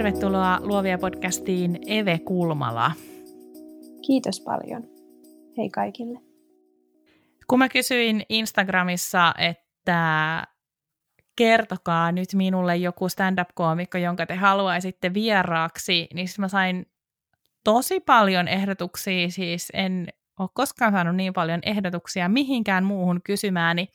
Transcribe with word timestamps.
Tervetuloa 0.00 0.58
Luovia 0.60 0.98
podcastiin 0.98 1.78
Eve 1.86 2.18
Kulmala. 2.18 2.92
Kiitos 4.06 4.40
paljon. 4.40 4.82
Hei 5.56 5.70
kaikille. 5.70 6.18
Kun 7.46 7.58
mä 7.58 7.68
kysyin 7.68 8.22
Instagramissa, 8.28 9.34
että 9.38 10.44
kertokaa 11.36 12.12
nyt 12.12 12.28
minulle 12.34 12.76
joku 12.76 13.08
stand-up-koomikko, 13.08 13.98
jonka 13.98 14.26
te 14.26 14.34
haluaisitte 14.34 15.14
vieraaksi, 15.14 16.08
niin 16.14 16.28
mä 16.38 16.48
sain 16.48 16.86
tosi 17.64 18.00
paljon 18.00 18.48
ehdotuksia, 18.48 19.30
siis 19.30 19.68
en 19.74 20.08
ole 20.38 20.48
koskaan 20.54 20.92
saanut 20.92 21.16
niin 21.16 21.32
paljon 21.32 21.60
ehdotuksia 21.62 22.28
mihinkään 22.28 22.84
muuhun 22.84 23.20
kysymääni. 23.24 23.88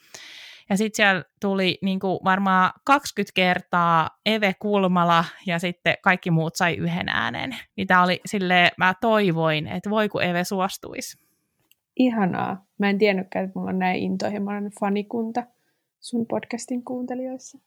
Ja 0.69 0.77
sitten 0.77 0.95
siellä 0.95 1.23
tuli 1.41 1.77
niin 1.81 1.99
kuin 1.99 2.19
varmaan 2.23 2.71
20 2.83 3.31
kertaa 3.35 4.09
Eve 4.25 4.53
Kulmala 4.59 5.25
ja 5.45 5.59
sitten 5.59 5.95
kaikki 6.01 6.31
muut 6.31 6.55
sai 6.55 6.75
yhden 6.75 7.09
äänen. 7.09 7.55
Mitä 7.77 8.01
oli 8.01 8.21
sille 8.25 8.71
mä 8.77 8.93
toivoin, 9.01 9.67
että 9.67 9.89
voi 9.89 10.09
kun 10.09 10.23
Eve 10.23 10.43
suostuisi. 10.43 11.25
Ihanaa. 11.95 12.65
Mä 12.77 12.89
en 12.89 12.97
tiennytkään, 12.97 13.45
että 13.45 13.59
mulla 13.59 13.71
on 13.71 13.79
näin 13.79 14.03
intohimoinen 14.03 14.71
fanikunta 14.79 15.43
sun 15.99 16.25
podcastin 16.27 16.83
kuuntelijoissa. 16.83 17.57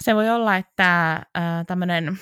Se 0.00 0.14
voi 0.14 0.30
olla, 0.30 0.56
että 0.56 1.12
äh, 1.12 1.22
tämmöinen, 1.66 2.18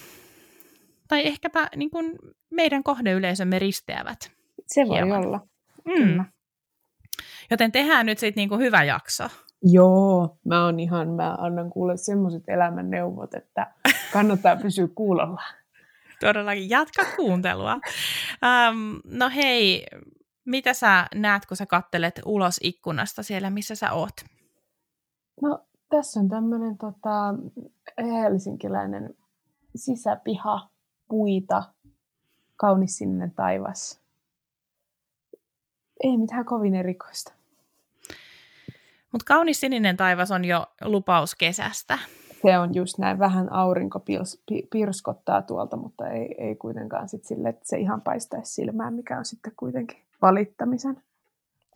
tai 1.08 1.26
ehkäpä 1.26 1.68
niin 1.76 1.90
kuin 1.90 2.18
meidän 2.50 2.82
kohdeyleisömme 2.82 3.58
risteävät. 3.58 4.30
Se 4.66 4.88
voi 4.88 4.96
hieman. 4.96 5.26
olla. 5.26 5.40
Mm. 5.84 6.24
Joten 7.50 7.72
tehdään 7.72 8.06
nyt 8.06 8.18
sitten 8.18 8.40
niinku 8.40 8.58
hyvä 8.58 8.84
jakso. 8.84 9.24
Joo, 9.62 10.38
mä 10.44 10.66
on 10.66 10.80
ihan, 10.80 11.08
mä 11.08 11.36
annan 11.38 11.70
kuulla 11.70 11.96
semmoiset 11.96 12.42
elämän 12.48 12.90
neuvot, 12.90 13.34
että 13.34 13.74
kannattaa 14.12 14.56
pysyä 14.56 14.88
kuulolla. 14.94 15.42
Todellakin, 16.20 16.70
jatka 16.70 17.02
kuuntelua. 17.16 17.74
Um, 17.74 19.00
no 19.04 19.30
hei, 19.34 19.86
mitä 20.44 20.74
sä 20.74 21.06
näet, 21.14 21.46
kun 21.46 21.56
sä 21.56 21.66
kattelet 21.66 22.20
ulos 22.24 22.60
ikkunasta 22.62 23.22
siellä, 23.22 23.50
missä 23.50 23.74
sä 23.74 23.92
oot? 23.92 24.14
No, 25.42 25.64
tässä 25.88 26.20
on 26.20 26.28
tämmöinen 26.28 26.78
tota, 26.78 27.34
helsinkiläinen 28.02 29.14
sisäpiha, 29.76 30.70
puita, 31.08 31.62
kaunis 32.56 32.98
sininen 32.98 33.34
taivas. 33.34 34.00
Ei 36.02 36.16
mitään 36.16 36.44
kovin 36.44 36.74
erikoista. 36.74 37.39
Mutta 39.12 39.24
kaunis 39.26 39.60
sininen 39.60 39.96
taivas 39.96 40.30
on 40.30 40.44
jo 40.44 40.66
lupaus 40.84 41.34
kesästä. 41.34 41.98
Se 42.42 42.58
on 42.58 42.74
just 42.74 42.98
näin. 42.98 43.18
Vähän 43.18 43.52
aurinko 43.52 44.04
pirskottaa 44.70 45.42
tuolta, 45.42 45.76
mutta 45.76 46.08
ei, 46.08 46.34
ei 46.38 46.56
kuitenkaan 46.56 47.08
sit 47.08 47.24
sille, 47.24 47.48
että 47.48 47.62
se 47.64 47.78
ihan 47.78 48.02
paistaisi 48.02 48.52
silmään, 48.52 48.94
mikä 48.94 49.18
on 49.18 49.24
sitten 49.24 49.52
kuitenkin 49.56 49.98
valittamisen 50.22 51.02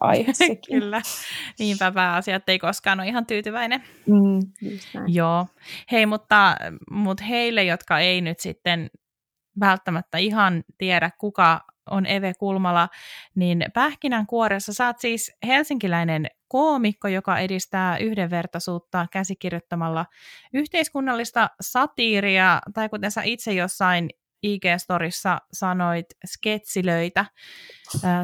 aihe 0.00 0.32
sekin. 0.32 0.80
Kyllä, 0.80 1.02
niinpä 1.58 1.92
pääasiat 1.92 2.48
ei 2.48 2.58
koskaan 2.58 3.00
ole 3.00 3.08
ihan 3.08 3.26
tyytyväinen. 3.26 3.82
Mm, 4.06 4.40
Joo. 5.06 5.46
Hei, 5.92 6.06
mutta, 6.06 6.56
mutta 6.90 7.24
heille, 7.24 7.64
jotka 7.64 7.98
ei 7.98 8.20
nyt 8.20 8.40
sitten 8.40 8.90
välttämättä 9.60 10.18
ihan 10.18 10.64
tiedä, 10.78 11.10
kuka 11.18 11.60
on 11.90 12.06
Eve 12.06 12.32
Kulmala, 12.38 12.88
niin 13.34 13.64
Pähkinänkuoressa 13.74 14.72
saat 14.72 14.98
siis 14.98 15.32
helsinkiläinen 15.46 16.26
koomikko, 16.48 17.08
joka 17.08 17.38
edistää 17.38 17.98
yhdenvertaisuutta 17.98 19.06
käsikirjoittamalla 19.12 20.06
yhteiskunnallista 20.54 21.48
satiiria, 21.60 22.60
tai 22.74 22.88
kuten 22.88 23.10
sä 23.10 23.22
itse 23.22 23.52
jossain 23.52 24.10
IG-storissa 24.46 25.38
sanoit, 25.52 26.06
sketsilöitä. 26.26 27.24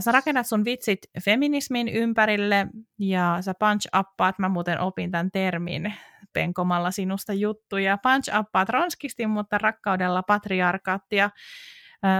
Sä 0.00 0.12
rakennat 0.12 0.46
sun 0.46 0.64
vitsit 0.64 0.98
feminismin 1.24 1.88
ympärille 1.88 2.66
ja 2.98 3.38
sä 3.40 3.54
punch 3.58 3.98
uppaat, 3.98 4.38
mä 4.38 4.48
muuten 4.48 4.80
opin 4.80 5.10
tämän 5.10 5.30
termin 5.30 5.94
penkomalla 6.32 6.90
sinusta 6.90 7.32
juttuja. 7.32 7.98
Punch 7.98 8.38
uppaat 8.40 8.68
ronskisti, 8.68 9.26
mutta 9.26 9.58
rakkaudella 9.58 10.22
patriarkaattia. 10.22 11.30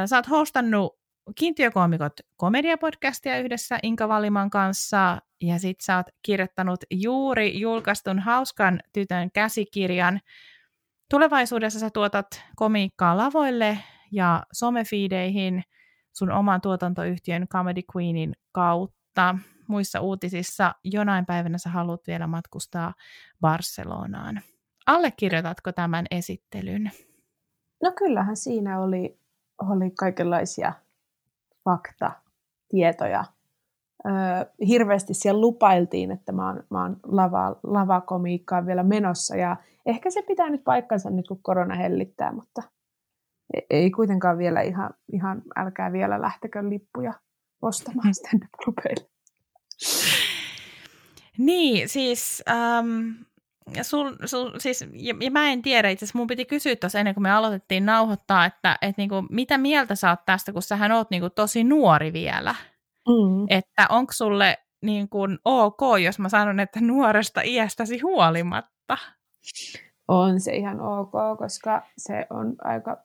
Sä 0.07 0.17
oot 0.17 0.31
hostannut 0.31 1.00
Kiintiökoomikot 1.35 2.13
komediapodcastia 2.37 3.39
yhdessä 3.39 3.79
Inka 3.83 4.09
Valiman 4.09 4.51
kanssa, 4.51 5.19
ja 5.41 5.59
sit 5.59 5.81
sä 5.81 5.97
oot 5.97 6.07
kirjoittanut 6.23 6.85
juuri 6.91 7.61
julkaistun 7.61 8.19
Hauskan 8.19 8.81
tytön 8.93 9.31
käsikirjan. 9.31 10.21
Tulevaisuudessa 11.11 11.79
sä 11.79 11.91
tuotat 11.91 12.27
komiikkaa 12.57 13.17
lavoille 13.17 13.79
ja 14.13 14.43
somefiideihin 14.53 15.63
sun 16.13 16.31
oman 16.31 16.61
tuotantoyhtiön 16.61 17.49
Comedy 17.49 17.81
Queenin 17.97 18.33
kautta. 18.53 19.35
Muissa 19.69 20.01
uutisissa 20.01 20.75
jonain 20.85 21.27
päivänä 21.27 21.59
sä 21.59 21.71
haluat 21.71 22.01
vielä 22.07 22.27
matkustaa 22.27 22.95
Barcelonaan. 23.41 24.41
Allekirjoitatko 24.87 25.73
tämän 25.73 26.07
esittelyn? 26.11 26.91
No 27.83 27.93
kyllähän 27.99 28.37
siinä 28.37 28.81
oli, 28.81 29.19
oli 29.59 29.91
kaikenlaisia 29.91 30.73
fakta, 31.65 32.13
tietoja. 32.69 33.25
Öö, 34.07 34.13
hirveästi 34.67 35.15
siellä 35.15 35.41
lupailtiin, 35.41 36.11
että 36.11 36.33
mä 36.33 36.47
oon, 36.47 36.63
mä 36.71 36.83
oon 36.83 36.97
lava, 37.05 37.57
lavakomiikkaan 37.63 38.67
vielä 38.67 38.83
menossa 38.83 39.37
ja 39.37 39.57
ehkä 39.87 40.11
se 40.11 40.23
pitää 40.23 40.51
nyt 40.51 40.65
paikkansa 40.65 41.11
nyt 41.11 41.29
kun 41.29 41.43
korona 41.43 41.75
hellittää, 41.75 42.33
mutta 42.33 42.63
e-, 43.55 43.67
ei 43.71 43.91
kuitenkaan 43.91 44.39
vielä 44.39 44.63
ihan, 44.63 44.91
ihan 45.13 45.43
älkää 45.57 45.93
vielä 45.93 46.21
lähtekö 46.21 46.69
lippuja 46.69 47.13
ostamaan 47.63 48.15
stand-up 48.15 48.51
Niin, 51.39 51.89
siis 51.89 52.43
ähm, 53.69 53.79
sul, 53.83 54.13
sul, 54.25 54.51
siis, 54.59 54.85
ja, 54.93 55.15
ja 55.21 55.31
mä 55.31 55.49
en 55.49 55.63
tiedä, 55.63 55.89
itse 55.91 56.05
asiassa 56.05 56.19
mun 56.19 56.27
piti 56.27 56.45
kysyä 56.45 56.77
tuossa 56.77 56.99
ennen 56.99 57.15
kuin 57.15 57.23
me 57.23 57.31
aloitettiin 57.31 57.87
nauhoittaa, 57.87 58.45
että 58.45 58.79
et 58.83 58.97
niinku, 58.97 59.15
mitä 59.31 59.59
mieltä 59.59 59.95
sä 59.95 60.11
oot 60.11 60.25
tästä, 60.27 60.53
kun 60.53 60.63
sähän 60.63 60.93
oot 60.93 61.11
niinku 61.11 61.31
tosi 61.31 61.65
nuori 61.65 62.13
vielä. 62.13 62.55
Mm. 63.09 63.47
Että 63.49 63.87
onko 63.89 64.13
sulle 64.13 64.59
niinku 64.83 65.19
ok, 65.45 65.81
jos 66.05 66.19
mä 66.19 66.29
sanon, 66.29 66.61
että 66.61 66.81
nuoresta 66.81 67.41
iästäsi 67.45 67.99
huolimatta? 67.99 68.99
On 70.09 70.41
se 70.41 70.57
ihan 70.57 70.81
ok, 70.81 71.13
koska 71.39 71.83
se 71.99 72.27
on 72.31 72.55
aika 72.65 72.97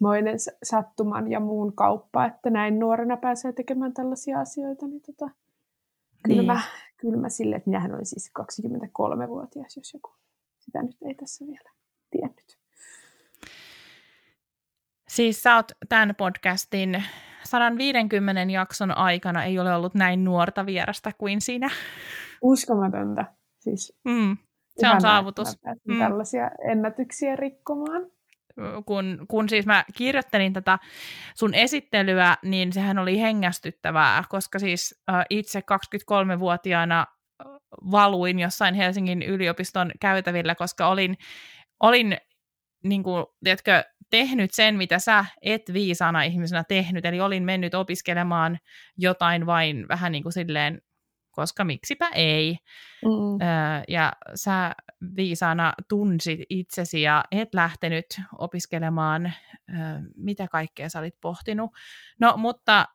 moinen 0.00 0.36
sattuman 0.62 1.30
ja 1.30 1.40
muun 1.40 1.72
kauppa, 1.72 2.24
että 2.24 2.50
näin 2.50 2.78
nuorena 2.78 3.16
pääsee 3.16 3.52
tekemään 3.52 3.94
tällaisia 3.94 4.40
asioita, 4.40 4.86
niin 4.86 5.02
tota, 5.02 5.30
Kyllä, 6.22 6.42
niin. 6.42 6.46
mä, 6.46 6.60
kyllä 7.00 7.16
mä 7.16 7.28
sille, 7.28 7.56
että 7.56 7.70
minähän 7.70 7.94
olin 7.94 8.06
siis 8.06 8.32
23-vuotias, 8.38 9.76
jos 9.76 9.94
joku 9.94 10.10
sitä 10.58 10.82
nyt 10.82 10.96
ei 11.02 11.14
tässä 11.14 11.46
vielä 11.46 11.70
tiennyt. 12.10 12.58
Siis 15.08 15.42
sä 15.42 15.56
oot 15.56 15.72
tämän 15.88 16.14
podcastin 16.14 17.04
150 17.44 18.52
jakson 18.52 18.98
aikana 18.98 19.44
ei 19.44 19.58
ole 19.58 19.74
ollut 19.74 19.94
näin 19.94 20.24
nuorta 20.24 20.66
vierasta 20.66 21.10
kuin 21.18 21.40
sinä. 21.40 21.70
Uskomatonta. 22.42 23.24
Siis 23.60 23.98
mm, 24.04 24.36
se 24.78 24.90
on 24.90 25.00
saavutus. 25.00 25.58
Mm. 25.84 25.98
Tällaisia 25.98 26.50
ennätyksiä 26.70 27.36
rikkomaan 27.36 28.06
kun, 28.86 29.26
kun 29.28 29.48
siis 29.48 29.66
mä 29.66 29.84
kirjoittelin 29.96 30.52
tätä 30.52 30.78
sun 31.34 31.54
esittelyä, 31.54 32.36
niin 32.42 32.72
sehän 32.72 32.98
oli 32.98 33.20
hengästyttävää, 33.20 34.24
koska 34.28 34.58
siis 34.58 35.02
äh, 35.10 35.24
itse 35.30 35.60
23-vuotiaana 35.60 37.06
valuin 37.90 38.38
jossain 38.38 38.74
Helsingin 38.74 39.22
yliopiston 39.22 39.90
käytävillä, 40.00 40.54
koska 40.54 40.88
olin, 40.88 41.16
olin 41.80 42.16
niin 42.84 43.02
kuin, 43.02 43.26
tiedätkö, 43.44 43.84
tehnyt 44.10 44.50
sen, 44.54 44.76
mitä 44.76 44.98
sä 44.98 45.24
et 45.42 45.62
viisaana 45.72 46.22
ihmisenä 46.22 46.64
tehnyt, 46.64 47.04
eli 47.04 47.20
olin 47.20 47.42
mennyt 47.42 47.74
opiskelemaan 47.74 48.58
jotain 48.96 49.46
vain 49.46 49.88
vähän 49.88 50.12
niin 50.12 50.22
kuin 50.22 50.32
silleen 50.32 50.82
koska 51.38 51.64
miksipä 51.64 52.08
ei. 52.14 52.56
Mm. 53.04 53.46
Öö, 53.46 53.82
ja 53.88 54.12
sä 54.34 54.74
viisaana 55.16 55.72
tunsit 55.88 56.40
itsesi 56.50 57.02
ja 57.02 57.24
et 57.30 57.54
lähtenyt 57.54 58.06
opiskelemaan, 58.38 59.32
mitä 60.16 60.48
kaikkea 60.48 60.88
sä 60.88 60.98
olit 60.98 61.20
pohtinut. 61.20 61.70
No, 62.20 62.34
mutta 62.36 62.86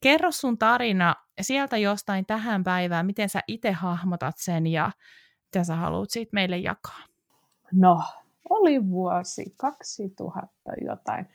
kerro 0.00 0.30
sun 0.30 0.58
tarina 0.58 1.14
sieltä 1.40 1.76
jostain 1.76 2.26
tähän 2.26 2.64
päivään, 2.64 3.06
miten 3.06 3.28
sä 3.28 3.40
itse 3.48 3.72
hahmotat 3.72 4.34
sen 4.38 4.66
ja 4.66 4.90
mitä 5.44 5.64
sä 5.64 5.76
haluat 5.76 6.10
siitä 6.10 6.30
meille 6.32 6.58
jakaa? 6.58 7.00
No, 7.72 8.02
oli 8.50 8.88
vuosi 8.88 9.54
2000 9.56 10.48
jotain. 10.86 11.28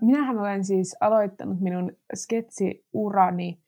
Minähän 0.00 0.38
olen 0.38 0.64
siis 0.64 0.96
aloittanut 1.00 1.60
minun 1.60 1.96
sketsiurani 2.14 3.62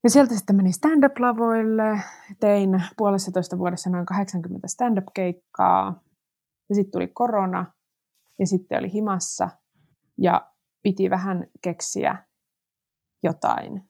Ja 0.04 0.10
sieltä 0.10 0.34
sitten 0.34 0.56
menin 0.56 0.72
stand-up-lavoille, 0.72 2.00
tein 2.40 2.82
puolessa 2.96 3.32
toista 3.32 3.58
vuodessa 3.58 3.90
noin 3.90 4.06
80 4.06 4.68
stand-up-keikkaa. 4.68 6.02
Ja 6.68 6.74
sitten 6.74 6.92
tuli 6.92 7.08
korona, 7.08 7.72
ja 8.38 8.46
sitten 8.46 8.78
oli 8.78 8.92
himassa, 8.92 9.48
ja 10.18 10.52
piti 10.82 11.10
vähän 11.10 11.46
keksiä 11.62 12.24
jotain 13.22 13.88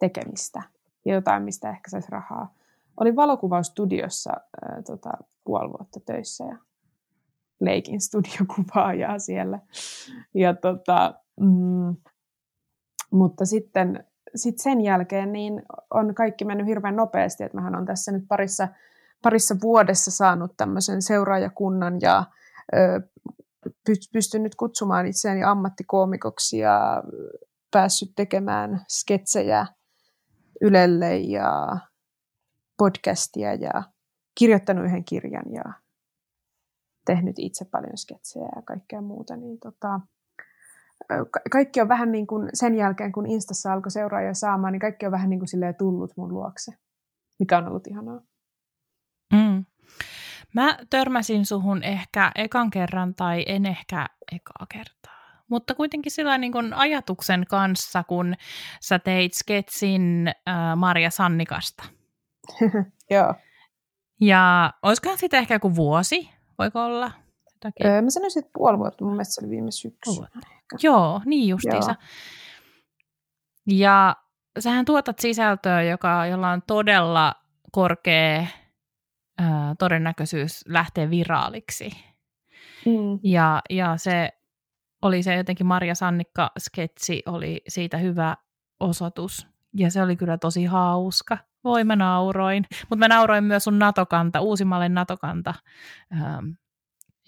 tekemistä 0.00 0.62
ja 1.04 1.14
jotain, 1.14 1.42
mistä 1.42 1.70
ehkä 1.70 1.90
saisi 1.90 2.10
rahaa. 2.10 2.54
Olin 3.00 3.16
valokuvaustudiossa 3.16 4.32
ää, 4.32 4.82
tota, 4.82 5.10
puoli 5.44 5.68
vuotta 5.68 6.00
töissä 6.06 6.44
ja 6.44 6.58
leikin 7.60 8.00
studiokuvaajaa 8.00 9.18
siellä. 9.18 9.58
Ja 10.34 10.54
tota, 10.54 11.14
mm, 11.40 11.96
mutta 13.10 13.44
sitten 13.44 14.04
sit 14.34 14.58
sen 14.58 14.80
jälkeen 14.80 15.32
niin 15.32 15.62
on 15.90 16.14
kaikki 16.14 16.44
mennyt 16.44 16.66
hirveän 16.66 16.96
nopeasti, 16.96 17.44
että 17.44 17.56
mähän 17.56 17.76
on 17.76 17.86
tässä 17.86 18.12
nyt 18.12 18.24
parissa, 18.28 18.68
parissa 19.22 19.56
vuodessa 19.62 20.10
saanut 20.10 20.56
tämmöisen 20.56 21.02
seuraajakunnan 21.02 21.98
ja 22.00 22.24
ö, 22.74 23.00
pystynyt 24.12 24.54
kutsumaan 24.54 25.06
itseäni 25.06 25.44
ammattikoomikoksi 25.44 26.58
ja 26.58 27.02
päässyt 27.70 28.12
tekemään 28.16 28.84
sketsejä 28.88 29.66
Ylelle 30.60 31.16
ja 31.16 31.76
podcastia 32.76 33.54
ja 33.54 33.82
kirjoittanut 34.38 34.84
yhden 34.84 35.04
kirjan 35.04 35.52
ja 35.52 35.85
tehnyt 37.06 37.38
itse 37.38 37.64
paljon 37.64 37.96
sketsejä 37.96 38.48
ja 38.56 38.62
kaikkea 38.62 39.00
muuta, 39.00 39.36
niin 39.36 39.58
tota, 39.58 40.00
kaikki 41.50 41.80
on 41.80 41.88
vähän 41.88 42.12
niin 42.12 42.26
kuin 42.26 42.48
sen 42.54 42.74
jälkeen, 42.74 43.12
kun 43.12 43.26
Instassa 43.26 43.72
alkoi 43.72 43.90
seuraajia 43.90 44.34
saamaan, 44.34 44.72
niin 44.72 44.80
kaikki 44.80 45.06
on 45.06 45.12
vähän 45.12 45.30
niin 45.30 45.40
kuin 45.40 45.74
tullut 45.78 46.16
mun 46.16 46.34
luokse, 46.34 46.72
mikä 47.38 47.58
on 47.58 47.68
ollut 47.68 47.86
ihanaa. 47.86 48.20
Mm. 49.32 49.64
Mä 50.54 50.78
törmäsin 50.90 51.46
suhun 51.46 51.82
ehkä 51.82 52.32
ekan 52.34 52.70
kerran 52.70 53.14
tai 53.14 53.44
en 53.46 53.66
ehkä 53.66 54.06
ekaa 54.32 54.66
kertaa. 54.72 55.16
Mutta 55.48 55.74
kuitenkin 55.74 56.12
sillä 56.12 56.38
niin 56.38 56.52
kuin 56.52 56.74
ajatuksen 56.74 57.44
kanssa, 57.50 58.04
kun 58.04 58.34
sä 58.80 58.98
teit 58.98 59.34
sketsin 59.34 60.28
äh, 60.28 60.76
Maria 60.76 61.10
Sannikasta. 61.10 61.84
Joo. 63.10 63.34
Ja 64.20 64.72
olisikohan 64.82 65.18
sitten 65.18 65.38
ehkä 65.38 65.54
joku 65.54 65.76
vuosi, 65.76 66.30
voiko 66.58 66.84
olla? 66.84 67.12
Öö, 67.84 68.02
mä 68.02 68.10
sanoisin, 68.10 68.40
että 68.40 68.50
puoli 68.54 68.78
vuotta, 68.78 69.04
mun 69.04 69.12
mielestä 69.12 69.34
se 69.34 69.40
oli 69.40 69.50
viime 69.50 69.70
syksynä. 69.70 70.28
Joo, 70.82 71.20
niin 71.24 71.48
justiinsa. 71.48 71.94
Joo. 73.66 73.78
Ja 73.78 74.16
sähän 74.58 74.84
tuotat 74.84 75.18
sisältöä, 75.18 75.82
joka, 75.82 76.26
jolla 76.26 76.50
on 76.50 76.62
todella 76.66 77.34
korkea 77.72 78.46
ää, 79.38 79.74
todennäköisyys 79.78 80.64
lähteä 80.68 81.10
viraaliksi. 81.10 81.90
Mm. 82.86 83.18
Ja, 83.22 83.62
ja 83.70 83.96
se 83.96 84.32
oli 85.02 85.22
se 85.22 85.34
jotenkin 85.34 85.66
Maria 85.66 85.94
Sannikka-sketsi, 85.94 87.22
oli 87.26 87.62
siitä 87.68 87.98
hyvä 87.98 88.36
osoitus. 88.80 89.46
Ja 89.74 89.90
se 89.90 90.02
oli 90.02 90.16
kyllä 90.16 90.38
tosi 90.38 90.64
hauska. 90.64 91.38
Voi 91.66 91.84
mä 91.84 91.96
nauroin. 91.96 92.64
Mutta 92.90 92.96
mä 92.96 93.08
nauroin 93.08 93.44
myös 93.44 93.64
sun 93.64 93.78
Natokanta, 93.78 94.40
uusimmalle 94.40 94.88
Natokanta 94.88 95.54
ähm, 96.12 96.50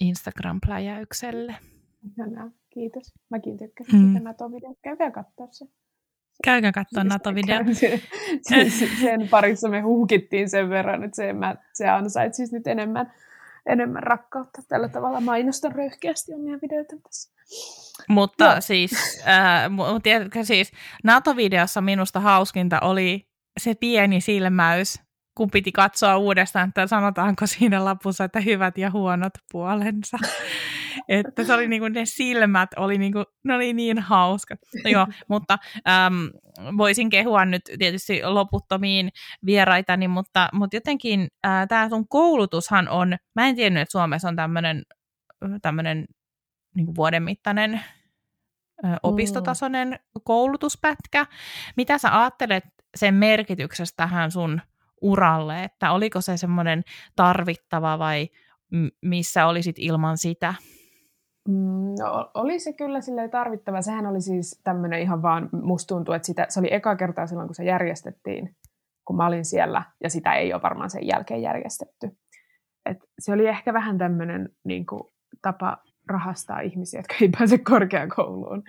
Instagram-pläjäykselle. 0.01 1.57
Kiitos. 2.71 3.15
Mäkin 3.31 3.59
tykkäsin 3.59 4.01
mm. 4.01 4.09
sitä 4.09 4.25
Nato-videota. 4.25 4.79
Käykää 4.83 5.11
katsoa 5.11 5.49
se. 5.51 5.67
Käykää 6.45 6.73
katsoa 6.73 7.05
NATO-video. 7.05 7.59
Sen, 8.49 8.71
sen 9.01 9.29
parissa 9.31 9.69
me 9.69 9.81
huukittiin 9.81 10.51
sen 10.51 10.69
verran, 10.69 11.05
että 11.05 11.17
se, 11.17 11.33
mä, 11.33 11.57
se 11.73 11.89
ansaitsi 11.89 12.37
siis 12.37 12.53
nyt 12.53 12.67
enemmän, 12.67 13.13
enemmän 13.67 14.03
rakkautta. 14.03 14.63
Tällä 14.69 14.89
tavalla 14.89 15.21
mainostan 15.21 15.73
röyhkeästi 15.73 16.35
omia 16.35 16.59
videoita 16.63 16.97
tässä. 17.03 17.33
Mutta 18.09 18.45
Joo. 18.45 18.61
siis, 18.61 19.23
äh, 19.29 20.03
tiedätkö, 20.03 20.45
siis 20.45 20.73
NATO-videossa 21.05 21.81
minusta 21.81 22.21
hauskinta 22.21 22.81
oli 22.81 23.29
se 23.59 23.75
pieni 23.75 24.21
silmäys, 24.21 25.01
kun 25.35 25.51
piti 25.51 25.73
katsoa 25.73 26.17
uudestaan, 26.17 26.69
että 26.69 26.87
sanotaanko 26.87 27.47
siinä 27.47 27.85
lapussa, 27.85 28.25
että 28.25 28.41
hyvät 28.41 28.79
ja 28.79 28.91
huonot 28.91 29.33
puolensa. 29.53 30.19
että 31.09 31.45
se 31.45 31.55
oli 31.55 31.69
niinku, 31.69 31.89
ne 31.89 32.07
silmät 32.07 32.71
oli 32.77 32.99
niinku, 32.99 33.25
ne 33.45 33.55
oli 33.55 33.73
niin 33.73 33.99
hauskat. 33.99 34.59
No 34.85 34.91
joo, 34.91 35.07
mutta 35.29 35.59
äm, 35.89 36.31
voisin 36.79 37.11
kehua 37.11 37.45
nyt 37.45 37.63
tietysti 37.79 38.21
loputtomiin 38.25 39.11
vieraitani, 39.47 40.09
mutta, 40.09 40.49
mutta 40.53 40.77
jotenkin 40.77 41.29
äh, 41.47 41.69
tämä 41.69 41.89
sun 41.89 42.09
koulutushan 42.09 42.89
on, 42.89 43.17
mä 43.35 43.49
en 43.49 43.57
tiennyt, 43.57 43.81
että 43.81 43.93
Suomessa 43.93 44.29
on 44.29 44.37
tämmöinen 45.63 46.05
niin 46.75 46.95
vuoden 46.95 47.23
mittainen 47.23 47.81
ö, 48.85 48.89
opistotasoinen 49.03 49.99
koulutuspätkä. 50.25 51.27
Mitä 51.77 51.99
sä 51.99 52.21
ajattelet 52.21 52.65
sen 52.99 53.15
merkityksestä 53.15 53.97
tähän 53.97 54.31
sun 54.31 54.61
uralle, 55.01 55.65
että 55.65 55.93
oliko 55.93 56.21
se 56.21 56.37
semmoinen 56.37 56.83
tarvittava 57.17 57.99
vai 57.99 58.29
missä 59.03 59.47
olisit 59.47 59.77
ilman 59.79 60.19
sitä? 60.19 60.55
Mm, 61.49 61.95
no, 61.99 62.31
oli 62.35 62.59
se 62.59 62.73
kyllä 62.73 63.01
sille 63.01 63.29
tarvittava. 63.29 63.83
Sehän 63.83 64.07
oli 64.07 64.21
siis 64.21 64.61
tämmöinen 64.65 65.01
ihan 65.01 65.23
vaan, 65.23 65.49
musta 65.63 65.95
tuntuu, 65.95 66.15
että 66.15 66.27
sitä, 66.27 66.47
se 66.49 66.61
oli 66.61 66.69
eka 66.71 66.97
kertaa 66.97 67.27
silloin, 67.27 67.49
kun 67.49 67.55
se 67.55 67.65
järjestettiin, 67.65 68.57
kun 69.05 69.17
mä 69.17 69.27
olin 69.27 69.45
siellä, 69.45 69.83
ja 70.03 70.11
sitä 70.11 70.35
ei 70.35 70.53
ole 70.53 70.63
varmaan 70.63 70.91
sen 70.91 71.07
jälkeen 71.07 71.43
järjestetty. 71.43 72.11
Et 72.91 72.99
se 73.19 73.33
oli 73.33 73.47
ehkä 73.47 73.73
vähän 73.73 73.99
tämmöinen 73.99 74.49
niin 74.65 74.87
kuin, 74.87 75.03
tapa 75.43 75.79
rahastaa 76.09 76.61
ihmisiä, 76.61 77.01
jotka 77.01 77.15
ei 77.21 77.29
pääse 77.39 77.59
korkeakouluun, 77.59 78.63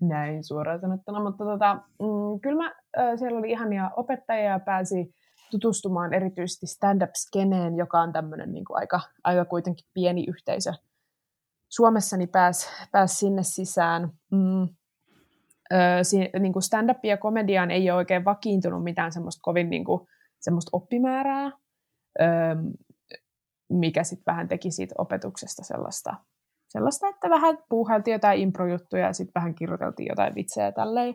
näin 0.00 0.44
suoraan 0.44 0.80
sanottuna. 0.80 1.22
Mutta 1.22 1.44
tota, 1.44 1.74
mm, 1.74 2.40
kyllä 2.42 2.62
mä, 2.62 2.74
siellä 3.18 3.38
oli 3.38 3.50
ihania 3.50 3.90
opettajia 3.96 4.50
ja 4.50 4.60
pääsi 4.60 5.14
tutustumaan 5.50 6.14
erityisesti 6.14 6.66
stand-up-skeneen, 6.66 7.76
joka 7.76 8.00
on 8.00 8.12
tämmöinen 8.12 8.52
niin 8.52 8.64
kuin 8.64 8.78
aika, 8.78 9.00
aika 9.24 9.44
kuitenkin 9.44 9.86
pieni 9.94 10.24
yhteisö. 10.28 10.72
Suomessa 11.68 12.16
niin 12.16 12.28
pääsi 12.28 12.68
pääs 12.92 13.18
sinne 13.18 13.42
sisään. 13.42 14.10
Mm. 14.30 14.68
Ö, 15.72 15.76
si, 16.02 16.18
niin 16.38 16.52
kuin 16.52 16.62
stand-up 16.62 17.04
ja 17.04 17.16
komediaan 17.16 17.70
ei 17.70 17.90
ole 17.90 17.98
oikein 17.98 18.24
vakiintunut 18.24 18.84
mitään 18.84 19.12
semmoista 19.12 19.40
kovin 19.42 19.70
niin 19.70 19.84
kuin, 19.84 20.08
semmoista 20.40 20.70
oppimäärää, 20.72 21.50
ö, 22.20 22.24
mikä 23.68 24.04
sitten 24.04 24.32
vähän 24.32 24.48
teki 24.48 24.70
siitä 24.70 24.94
opetuksesta 24.98 25.64
sellaista, 25.64 26.14
sellaista, 26.68 27.08
että 27.08 27.30
vähän 27.30 27.58
puuhailtiin 27.68 28.12
jotain 28.12 28.40
improjuttuja 28.40 29.06
ja 29.06 29.12
sitten 29.12 29.34
vähän 29.34 29.54
kirjoiteltiin 29.54 30.08
jotain 30.08 30.34
vitsejä 30.34 30.72
tälleen. 30.72 31.14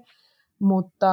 Mutta 0.61 1.07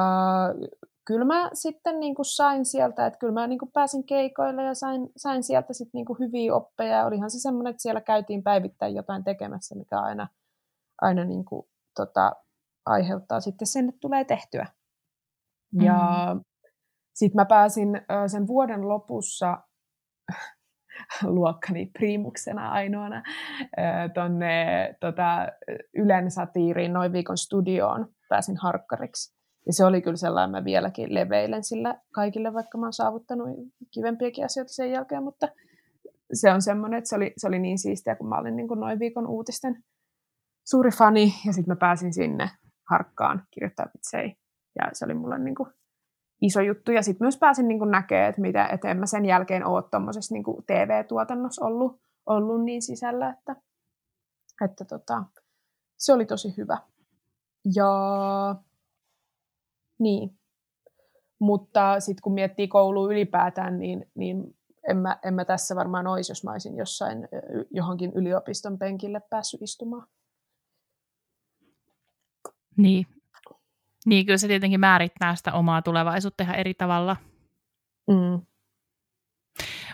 kyllä 1.05 1.25
mä 1.25 1.49
sitten 1.53 1.99
niin 1.99 2.15
kuin 2.15 2.25
sain 2.25 2.65
sieltä, 2.65 3.05
että 3.05 3.19
kyllä 3.19 3.33
mä 3.33 3.47
niin 3.47 3.59
kuin 3.59 3.71
pääsin 3.71 4.03
keikoille 4.03 4.63
ja 4.63 4.73
sain, 4.73 5.09
sain 5.17 5.43
sieltä 5.43 5.73
sitten 5.73 5.91
niin 5.93 6.05
kuin 6.05 6.19
hyviä 6.19 6.55
oppeja. 6.55 7.05
Olihan 7.05 7.31
se 7.31 7.39
semmoinen, 7.39 7.71
että 7.71 7.81
siellä 7.81 8.01
käytiin 8.01 8.43
päivittäin 8.43 8.95
jotain 8.95 9.23
tekemässä, 9.23 9.75
mikä 9.75 9.99
aina, 9.99 10.27
aina 11.01 11.25
niin 11.25 11.45
kuin, 11.45 11.67
tota, 11.95 12.31
aiheuttaa 12.85 13.39
sitten 13.39 13.67
sen, 13.67 13.89
että 13.89 13.99
tulee 14.01 14.23
tehtyä. 14.23 14.67
Ja 15.81 16.27
mm. 16.33 16.41
sitten 17.13 17.41
mä 17.41 17.45
pääsin 17.45 17.89
sen 18.27 18.47
vuoden 18.47 18.89
lopussa 18.89 19.57
luokkani 21.23 21.85
priimuksena 21.85 22.71
ainoana 22.71 23.23
tuonne 24.13 24.95
tota, 24.99 25.47
Ylen 25.93 26.31
satiiriin 26.31 26.93
noin 26.93 27.13
viikon 27.13 27.37
studioon. 27.37 28.07
Pääsin 28.29 28.57
harkkariksi. 28.57 29.38
Ja 29.65 29.73
se 29.73 29.85
oli 29.85 30.01
kyllä 30.01 30.17
sellainen, 30.17 30.51
mä 30.51 30.63
vieläkin 30.63 31.13
leveilen 31.13 31.63
sillä 31.63 32.01
kaikille, 32.11 32.53
vaikka 32.53 32.77
mä 32.77 32.85
oon 32.85 32.93
saavuttanut 32.93 33.47
kivempiäkin 33.93 34.45
asioita 34.45 34.73
sen 34.73 34.91
jälkeen, 34.91 35.23
mutta 35.23 35.47
se 36.33 36.51
on 36.51 36.61
semmoinen, 36.61 36.97
että 36.97 37.09
se 37.09 37.15
oli, 37.15 37.33
se 37.37 37.47
oli 37.47 37.59
niin 37.59 37.79
siistiä, 37.79 38.15
kun 38.15 38.29
mä 38.29 38.37
olin 38.37 38.55
niin 38.55 38.67
kuin 38.67 38.79
noin 38.79 38.99
viikon 38.99 39.27
uutisten 39.27 39.83
suuri 40.67 40.91
fani, 40.91 41.33
ja 41.45 41.53
sitten 41.53 41.71
mä 41.71 41.75
pääsin 41.75 42.13
sinne 42.13 42.49
harkkaan 42.89 43.43
kirjoittaa 43.51 43.85
vitsejä, 43.93 44.35
ja 44.75 44.89
se 44.93 45.05
oli 45.05 45.13
mulle 45.13 45.39
niin 45.39 45.55
kuin 45.55 45.69
iso 46.41 46.61
juttu. 46.61 46.91
Ja 46.91 47.03
sitten 47.03 47.25
myös 47.25 47.37
pääsin 47.37 47.67
niin 47.67 47.79
kuin 47.79 47.91
näkemään, 47.91 48.29
että, 48.29 48.41
mitä, 48.41 48.67
että 48.67 48.91
en 48.91 48.97
mä 48.97 49.05
sen 49.05 49.25
jälkeen 49.25 49.65
ole 49.65 49.83
tuommoisessa 49.91 50.33
niin 50.33 50.43
TV-tuotannossa 50.67 51.65
ollut, 51.65 52.01
ollut 52.25 52.63
niin 52.63 52.81
sisällä, 52.81 53.29
että, 53.29 53.55
että 54.65 54.85
tota, 54.85 55.23
se 55.97 56.13
oli 56.13 56.25
tosi 56.25 56.53
hyvä. 56.57 56.77
Ja 57.75 57.89
niin. 59.99 60.39
Mutta 61.39 61.99
sitten 61.99 62.21
kun 62.21 62.33
miettii 62.33 62.67
koulua 62.67 63.11
ylipäätään, 63.11 63.79
niin, 63.79 64.11
niin 64.15 64.57
en, 64.89 64.97
mä, 64.97 65.19
en 65.25 65.33
mä 65.33 65.45
tässä 65.45 65.75
varmaan 65.75 66.07
olisi, 66.07 66.31
jos 66.31 66.43
mä 66.43 66.51
olisin 66.51 66.77
jossain 66.77 67.27
johonkin 67.71 68.11
yliopiston 68.15 68.79
penkille 68.79 69.21
päässyt 69.29 69.61
istumaan. 69.61 70.07
Niin, 72.77 73.05
niin, 74.05 74.25
kyllä 74.25 74.37
se 74.37 74.47
tietenkin 74.47 74.79
määrittää 74.79 75.35
sitä 75.35 75.53
omaa 75.53 75.81
tulevaisuutta 75.81 76.43
ihan 76.43 76.55
eri 76.55 76.73
tavalla. 76.73 77.15
Mm. 78.07 78.41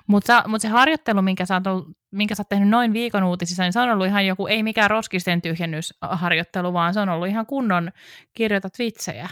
Mutta 0.08 0.44
mut 0.48 0.62
se 0.62 0.68
harjoittelu, 0.68 1.22
minkä 1.22 1.46
sä, 1.46 1.62
oot, 1.66 1.88
minkä 2.12 2.36
sä 2.36 2.42
oot 2.42 2.50
tehnyt 2.50 2.70
noin 2.70 2.94
viikon 2.94 3.24
uutisissa, 3.24 3.64
niin 3.64 3.74
se 3.74 3.80
on 3.80 3.90
ollut 3.90 4.08
ihan 4.08 4.26
joku, 4.26 4.48
ei 4.48 4.64
mikään 4.64 4.90
roskisten 4.90 5.42
tyhjennysharjoittelu, 5.42 6.74
vaan 6.74 6.94
se 6.94 7.00
on 7.00 7.10
ollut 7.10 7.28
ihan 7.28 7.46
kunnon 7.46 7.92
kirjoitat 8.34 8.80
vitsejä. 8.80 9.30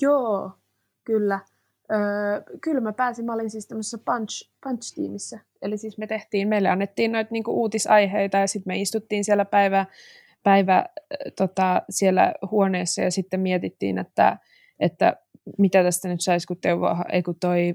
Joo, 0.00 0.50
kyllä. 1.04 1.40
Öö, 1.92 2.42
kyllä 2.60 2.80
mä 2.80 2.92
pääsin, 2.92 3.24
mä 3.24 3.32
olin 3.32 3.50
siis 3.50 3.66
tämmöisessä 3.66 3.98
punch, 3.98 4.50
punch-tiimissä. 4.66 5.40
Eli 5.62 5.78
siis 5.78 5.98
me 5.98 6.06
tehtiin, 6.06 6.48
meille 6.48 6.68
annettiin 6.68 7.12
noita 7.12 7.28
niinku 7.32 7.50
uutisaiheita 7.50 8.38
ja 8.38 8.46
sitten 8.46 8.70
me 8.70 8.80
istuttiin 8.80 9.24
siellä 9.24 9.44
päivä, 9.44 9.86
päivä 10.42 10.86
tota, 11.36 11.82
siellä 11.90 12.34
huoneessa 12.50 13.02
ja 13.02 13.10
sitten 13.10 13.40
mietittiin, 13.40 13.98
että, 13.98 14.38
että 14.80 15.16
mitä 15.58 15.82
tästä 15.82 16.08
nyt 16.08 16.20
saisi, 16.20 16.46
kun 16.46 16.56
Teuvo, 16.60 16.96
ei 17.12 17.22
kun 17.22 17.36
toi, 17.40 17.74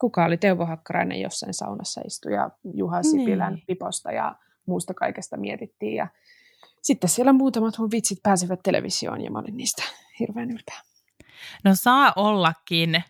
kuka 0.00 0.24
oli 0.24 0.36
Teuvo 0.36 0.66
Hakkarainen 0.66 1.20
jossain 1.20 1.54
saunassa 1.54 2.00
istui 2.06 2.32
ja 2.32 2.50
Juha 2.74 3.00
niin. 3.00 3.10
Sipilän 3.10 3.54
niin. 3.54 3.64
piposta 3.66 4.12
ja 4.12 4.36
muusta 4.66 4.94
kaikesta 4.94 5.36
mietittiin 5.36 5.94
ja 5.94 6.08
sitten 6.82 7.10
siellä 7.10 7.32
muutamat 7.32 7.78
mun 7.78 7.90
vitsit 7.90 8.18
pääsivät 8.22 8.60
televisioon 8.62 9.20
ja 9.20 9.30
mä 9.30 9.38
olin 9.38 9.56
niistä 9.56 9.82
hirveän 10.20 10.50
ylpeä. 10.50 10.80
No 11.64 11.70
saa 11.74 12.12
ollakin. 12.16 13.04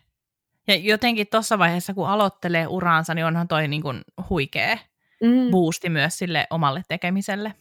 Ja 0.67 0.75
jotenkin 0.75 1.27
tuossa 1.31 1.59
vaiheessa, 1.59 1.93
kun 1.93 2.07
aloittelee 2.07 2.67
uraansa, 2.67 3.13
niin 3.13 3.25
onhan 3.25 3.47
toi 3.47 3.67
niin 3.67 3.81
kuin 3.81 4.01
huikea 4.29 4.77
mm. 5.23 5.51
boosti 5.51 5.89
myös 5.89 6.17
sille 6.17 6.47
omalle 6.49 6.83
tekemiselle. 6.87 7.53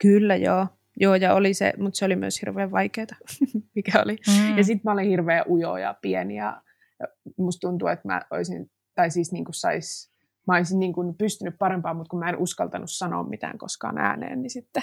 Kyllä, 0.00 0.36
joo. 0.36 0.66
Joo, 0.96 1.14
ja 1.14 1.34
oli 1.34 1.54
se, 1.54 1.72
mutta 1.78 1.98
se 1.98 2.04
oli 2.04 2.16
myös 2.16 2.40
hirveän 2.40 2.70
vaikeaa, 2.70 3.06
mikä 3.74 4.02
oli. 4.04 4.16
Mm. 4.28 4.58
Ja 4.58 4.64
sitten 4.64 4.80
mä 4.84 4.92
olin 4.92 5.08
hirveän 5.08 5.44
ujo 5.48 5.76
ja 5.76 5.94
pieni, 6.02 6.36
ja, 6.36 6.62
ja 7.00 7.06
musta 7.36 7.68
tuntuu, 7.68 7.88
että 7.88 8.08
mä 8.08 8.22
olisin, 8.30 8.70
tai 8.94 9.10
siis 9.10 9.32
niin 9.32 9.44
kuin 9.44 9.54
sais, 9.54 10.12
mä 10.46 10.56
olisin 10.56 10.78
niin 10.78 10.92
kuin 10.92 11.14
pystynyt 11.14 11.54
parempaan, 11.58 11.96
mutta 11.96 12.10
kun 12.10 12.18
mä 12.18 12.28
en 12.28 12.38
uskaltanut 12.38 12.90
sanoa 12.90 13.22
mitään 13.22 13.58
koskaan 13.58 13.98
ääneen, 13.98 14.42
niin 14.42 14.50
sitten, 14.50 14.82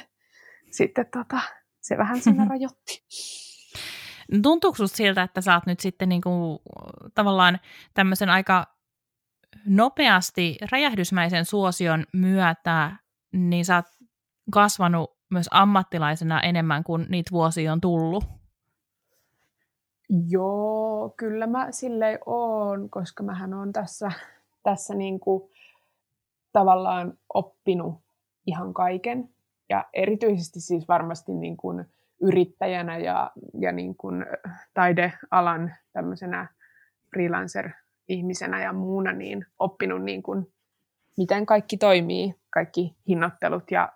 sitten 0.72 1.06
tota, 1.14 1.42
se 1.82 1.98
vähän 1.98 2.22
siinä 2.22 2.46
rajoitti. 2.46 3.04
Tuntuuko 4.44 4.88
siltä, 4.88 5.24
että 5.24 5.42
sä 5.42 5.54
oot 5.54 5.66
nyt 5.66 5.80
sitten 5.80 6.10
niin 6.10 6.22
kuin, 6.22 6.60
tavallaan 7.16 7.60
tämmöisen 7.94 8.30
aika 8.30 8.66
nopeasti 9.66 10.58
räjähdysmäisen 10.72 11.46
suosion 11.46 12.04
myötä, 12.14 12.92
niin 13.34 13.66
sä 13.66 13.76
oot 13.76 13.86
kasvanut 14.52 15.18
myös 15.30 15.48
ammattilaisena 15.52 16.42
enemmän 16.42 16.84
kuin 16.84 17.06
niitä 17.10 17.32
vuosia 17.32 17.74
on 17.74 17.82
tullut? 17.82 18.24
Joo, 20.30 21.14
kyllä 21.18 21.48
mä 21.48 21.72
silleen 21.72 22.20
oon, 22.26 22.90
koska 22.90 23.24
mähän 23.24 23.54
on 23.54 23.74
tässä, 23.74 24.12
tässä 24.64 24.96
niin 24.96 25.20
kuin 25.20 25.52
tavallaan 26.52 27.18
oppinut 27.34 27.96
ihan 28.48 28.74
kaiken. 28.74 29.30
Ja 29.70 29.86
erityisesti 29.94 30.60
siis 30.60 30.88
varmasti 30.88 31.34
niin 31.34 31.58
kuin 31.58 31.86
yrittäjänä 32.22 32.98
ja, 32.98 33.32
ja 33.60 33.72
niin 33.72 33.96
kuin 33.96 34.26
taidealan 34.74 35.74
tämmöisenä 35.94 36.48
freelancer-ihmisenä 37.10 38.64
ja 38.64 38.74
muuna 38.74 39.12
niin 39.12 39.46
oppinut 39.60 40.04
niin 40.04 40.24
kuin, 40.24 40.48
miten 41.18 41.46
kaikki 41.46 41.78
toimii, 41.78 42.36
kaikki 42.50 42.96
hinnoittelut 43.08 43.72
ja 43.72 43.92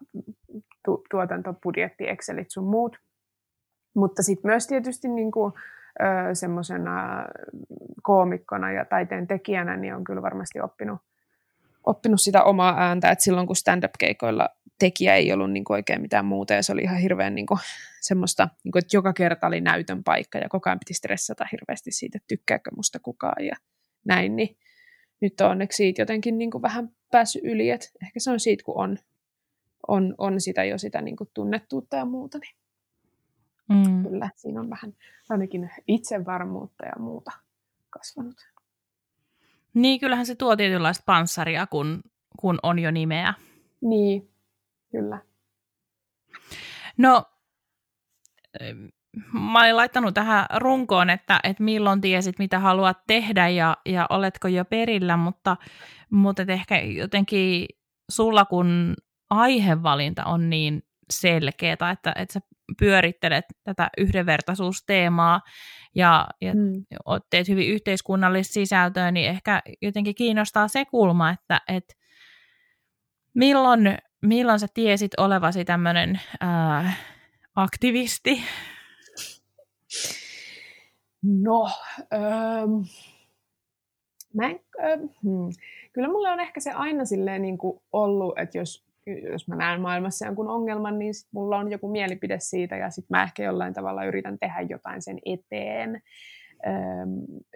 tu- 0.85 1.03
tuotantobudjetti, 1.11 2.09
Excelit 2.09 2.51
sun 2.51 2.65
muut. 2.65 2.97
Mutta 3.95 4.23
sitten 4.23 4.51
myös 4.51 4.67
tietysti 4.67 5.07
niin 5.07 5.31
kuin, 5.31 5.53
semmoisena 6.33 7.25
koomikkona 8.03 8.71
ja 8.71 8.85
taiteen 8.85 9.27
tekijänä 9.27 9.77
niin 9.77 9.95
on 9.95 10.03
kyllä 10.03 10.21
varmasti 10.21 10.61
oppinut, 10.61 11.01
oppinut 11.85 12.21
sitä 12.21 12.43
omaa 12.43 12.75
ääntä, 12.77 13.11
että 13.11 13.23
silloin 13.23 13.47
kun 13.47 13.55
stand-up-keikoilla 13.55 14.49
tekijä 14.79 15.15
ei 15.15 15.33
ollut 15.33 15.51
niin 15.51 15.63
kuin 15.63 15.75
oikein 15.75 16.01
mitään 16.01 16.25
muuta 16.25 16.53
ja 16.53 16.63
se 16.63 16.71
oli 16.73 16.81
ihan 16.81 16.97
hirveän 16.97 17.35
niin 17.35 17.45
kuin, 17.45 17.59
semmoista, 18.01 18.49
niin 18.63 18.71
kuin, 18.71 18.79
että 18.79 18.97
joka 18.97 19.13
kerta 19.13 19.47
oli 19.47 19.61
näytön 19.61 20.03
paikka 20.03 20.37
ja 20.37 20.49
koko 20.49 20.69
ajan 20.69 20.79
piti 20.79 20.93
stressata 20.93 21.45
hirveästi 21.51 21.91
siitä, 21.91 22.17
että 22.17 22.27
tykkääkö 22.27 22.69
musta 22.75 22.99
kukaan 22.99 23.45
ja 23.45 23.55
näin, 24.05 24.35
niin 24.35 24.57
nyt 25.21 25.41
on 25.41 25.51
onneksi 25.51 25.77
siitä 25.77 26.01
jotenkin 26.01 26.37
niin 26.37 26.51
kuin 26.51 26.61
vähän 26.61 26.89
päässyt 27.11 27.43
yli, 27.43 27.69
että 27.69 27.89
ehkä 28.03 28.19
se 28.19 28.31
on 28.31 28.39
siitä, 28.39 28.63
kun 28.63 28.77
on, 28.77 28.97
on, 29.87 30.15
on 30.17 30.41
sitä 30.41 30.63
jo 30.63 30.77
sitä 30.77 31.01
niin 31.01 31.15
kuin 31.15 31.29
tunnettuutta 31.33 31.95
ja 31.97 32.05
muuta, 32.05 32.39
niin 32.39 32.55
mm. 33.89 34.03
kyllä 34.03 34.29
siinä 34.35 34.59
on 34.59 34.69
vähän 34.69 34.93
ainakin 35.29 35.71
itsevarmuutta 35.87 36.85
ja 36.85 36.93
muuta 36.99 37.31
kasvanut. 37.89 38.52
Niin, 39.73 39.99
kyllähän 39.99 40.25
se 40.25 40.35
tuo 40.35 40.55
tietynlaista 40.55 41.03
panssaria, 41.05 41.67
kun, 41.67 42.03
kun 42.39 42.59
on 42.63 42.79
jo 42.79 42.91
nimeä. 42.91 43.33
Niin, 43.81 44.29
kyllä. 44.91 45.19
No, 46.97 47.25
mä 49.33 49.61
olin 49.61 49.77
laittanut 49.77 50.13
tähän 50.13 50.45
runkoon, 50.55 51.09
että, 51.09 51.39
että 51.43 51.63
milloin 51.63 52.01
tiesit, 52.01 52.39
mitä 52.39 52.59
haluat 52.59 52.97
tehdä 53.07 53.47
ja, 53.47 53.77
ja 53.85 54.05
oletko 54.09 54.47
jo 54.47 54.65
perillä, 54.65 55.17
mutta, 55.17 55.57
mutta 56.09 56.43
ehkä 56.47 56.79
jotenkin 56.79 57.65
sulla, 58.11 58.45
kun 58.45 58.93
aihevalinta 59.29 60.25
on 60.25 60.49
niin 60.49 60.83
selkeää, 61.13 61.91
että, 61.91 62.13
että 62.15 62.33
sä 62.33 62.39
pyörittelet 62.79 63.45
tätä 63.63 63.89
yhdenvertaisuusteemaa 63.97 65.41
ja, 65.95 66.27
ja 66.41 66.53
mm. 66.53 66.85
teet 67.29 67.47
hyvin 67.47 67.69
yhteiskunnallista 67.69 68.53
sisältöä, 68.53 69.11
niin 69.11 69.29
ehkä 69.29 69.61
jotenkin 69.81 70.15
kiinnostaa 70.15 70.67
se 70.67 70.85
kulma, 70.85 71.29
että, 71.29 71.61
että 71.67 71.93
milloin 73.33 73.97
milloin 74.23 74.59
sä 74.59 74.67
tiesit 74.73 75.11
olevasi 75.19 75.65
tämmöinen 75.65 76.19
äh, 76.43 76.99
aktivisti? 77.55 78.43
No, 81.23 81.69
ähm, 82.13 82.71
mä 84.33 84.45
en, 84.45 84.59
ähm, 84.83 84.99
hmm. 84.99 85.49
kyllä 85.93 86.07
mulle 86.07 86.29
on 86.29 86.39
ehkä 86.39 86.59
se 86.59 86.71
aina 86.71 87.05
silleen 87.05 87.41
niin 87.41 87.57
kuin 87.57 87.81
ollut, 87.91 88.39
että 88.39 88.57
jos, 88.57 88.82
jos 89.31 89.47
mä 89.47 89.55
näen 89.55 89.81
maailmassa 89.81 90.25
jonkun 90.25 90.49
ongelman, 90.49 90.99
niin 90.99 91.13
sit 91.13 91.27
mulla 91.33 91.57
on 91.57 91.71
joku 91.71 91.87
mielipide 91.87 92.39
siitä 92.39 92.77
ja 92.77 92.89
sitten 92.89 93.17
mä 93.17 93.23
ehkä 93.23 93.43
jollain 93.43 93.73
tavalla 93.73 94.05
yritän 94.05 94.39
tehdä 94.39 94.61
jotain 94.61 95.01
sen 95.01 95.19
eteen. 95.25 96.01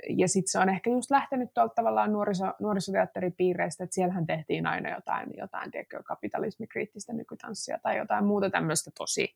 Ja 0.09 0.27
sitten 0.27 0.51
se 0.51 0.59
on 0.59 0.69
ehkä 0.69 0.89
just 0.89 1.11
lähtenyt 1.11 1.49
tuolta 1.53 1.73
tavallaan 1.75 2.13
nuoriso, 2.13 2.45
nuorisoteatteripiireistä, 2.59 3.83
että 3.83 3.93
siellähän 3.93 4.25
tehtiin 4.25 4.65
aina 4.65 4.89
jotain, 4.89 5.29
jotain 5.37 5.71
tiedätkö, 5.71 6.03
kapitalismikriittistä 6.03 7.13
nykytanssia 7.13 7.79
tai 7.83 7.97
jotain 7.97 8.25
muuta 8.25 8.49
tämmöistä 8.49 8.91
tosi, 8.97 9.35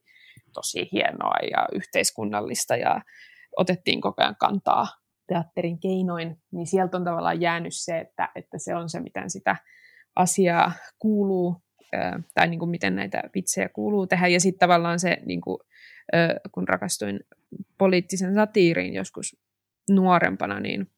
tosi 0.54 0.90
hienoa 0.92 1.36
ja 1.52 1.68
yhteiskunnallista. 1.72 2.76
Ja 2.76 3.02
otettiin 3.58 4.02
koko 4.02 4.22
ajan 4.22 4.36
kantaa 4.40 4.88
teatterin 5.28 5.80
keinoin, 5.80 6.42
niin 6.52 6.68
sieltä 6.68 6.98
on 6.98 7.04
tavallaan 7.04 7.42
jäänyt 7.42 7.74
se, 7.76 8.00
että, 8.00 8.30
että 8.36 8.58
se 8.58 8.76
on 8.76 8.90
se, 8.90 9.00
miten 9.00 9.30
sitä 9.30 9.56
asiaa 10.16 10.72
kuuluu 11.00 11.62
tai 12.34 12.48
niin 12.48 12.60
kuin 12.60 12.70
miten 12.70 12.96
näitä 12.96 13.24
vitsejä 13.36 13.70
kuuluu 13.70 14.08
tehdä. 14.08 14.28
Ja 14.28 14.40
sitten 14.40 14.60
tavallaan 14.60 15.00
se, 15.00 15.18
niin 15.26 15.42
kuin, 15.42 15.58
kun 16.52 16.68
rakastuin 16.68 17.20
poliittisen 17.78 18.36
satiiriin 18.36 18.94
joskus 18.94 19.38
nuorempana, 19.90 20.60
niin 20.60 20.92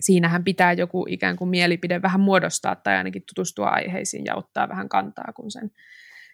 siinähän 0.00 0.44
pitää 0.44 0.72
joku 0.72 1.06
ikään 1.08 1.36
kuin 1.36 1.50
mielipide 1.50 2.02
vähän 2.02 2.20
muodostaa 2.20 2.76
tai 2.76 2.96
ainakin 2.96 3.22
tutustua 3.34 3.68
aiheisiin 3.68 4.24
ja 4.24 4.36
ottaa 4.36 4.68
vähän 4.68 4.88
kantaa, 4.88 5.32
kun 5.36 5.50
sen, 5.50 5.70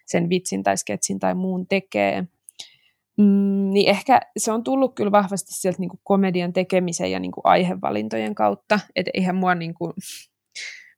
sen 0.05 0.29
vitsin 0.29 0.63
tai 0.63 0.77
sketsin 0.77 1.19
tai 1.19 1.35
muun 1.35 1.67
tekee. 1.67 2.27
Mm, 3.17 3.69
niin 3.73 3.89
ehkä 3.89 4.19
se 4.37 4.51
on 4.51 4.63
tullut 4.63 4.95
kyllä 4.95 5.11
vahvasti 5.11 5.53
sieltä 5.53 5.79
niin 5.79 5.89
kuin 5.89 5.99
komedian 6.03 6.53
tekemisen 6.53 7.11
ja 7.11 7.19
niin 7.19 7.31
kuin 7.31 7.45
aihevalintojen 7.45 8.35
kautta, 8.35 8.79
että 8.95 9.11
eihän 9.13 9.35
mua, 9.35 9.55
niin 9.55 9.73
kuin, 9.73 9.93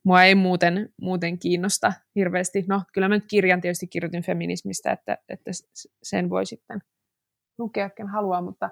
mua 0.04 0.24
ei 0.24 0.34
muuten, 0.34 0.88
muuten 1.00 1.38
kiinnosta 1.38 1.92
hirveästi. 2.14 2.64
No 2.68 2.82
kyllä 2.92 3.08
mä 3.08 3.14
nyt 3.14 3.26
kirjan 3.30 3.60
tietysti 3.60 3.86
kirjoitin 3.86 4.22
feminismistä, 4.22 4.92
että, 4.92 5.18
että 5.28 5.50
sen 6.02 6.30
voi 6.30 6.46
sitten 6.46 6.82
lukea, 7.58 7.90
ken 7.90 8.08
haluaa, 8.08 8.42
mutta, 8.42 8.70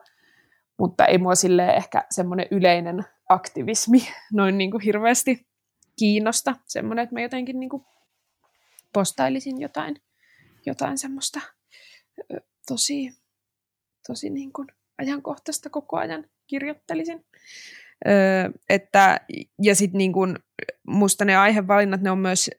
mutta 0.78 1.06
ei 1.06 1.18
mua 1.18 1.34
sille 1.34 1.66
ehkä 1.70 2.04
semmoinen 2.10 2.46
yleinen 2.50 3.04
aktivismi 3.28 3.98
noin 4.32 4.58
niin 4.58 4.70
kuin 4.70 4.82
hirveästi 4.82 5.46
kiinnosta. 5.98 6.56
Semmoinen, 6.66 7.02
että 7.02 7.14
mä 7.14 7.20
jotenkin 7.20 7.60
niin 7.60 7.70
kuin 7.70 7.84
postailisin 8.92 9.60
jotain, 9.60 9.96
jotain 10.66 10.98
semmoista 10.98 11.40
tosi 12.68 13.20
tosi 14.06 14.30
niin 14.30 14.52
kuin 14.52 14.68
ajankohtaista 14.98 15.70
koko 15.70 15.96
ajan 15.96 16.24
kirjoittelisin. 16.46 17.26
Öö, 18.08 18.50
että, 18.68 19.20
ja 19.62 19.74
sitten 19.74 19.98
niin 19.98 20.12
kuin, 20.12 20.36
musta 20.86 21.24
ne 21.24 21.36
aihevalinnat, 21.36 22.00
ne 22.00 22.10
on 22.10 22.18
myös 22.18 22.50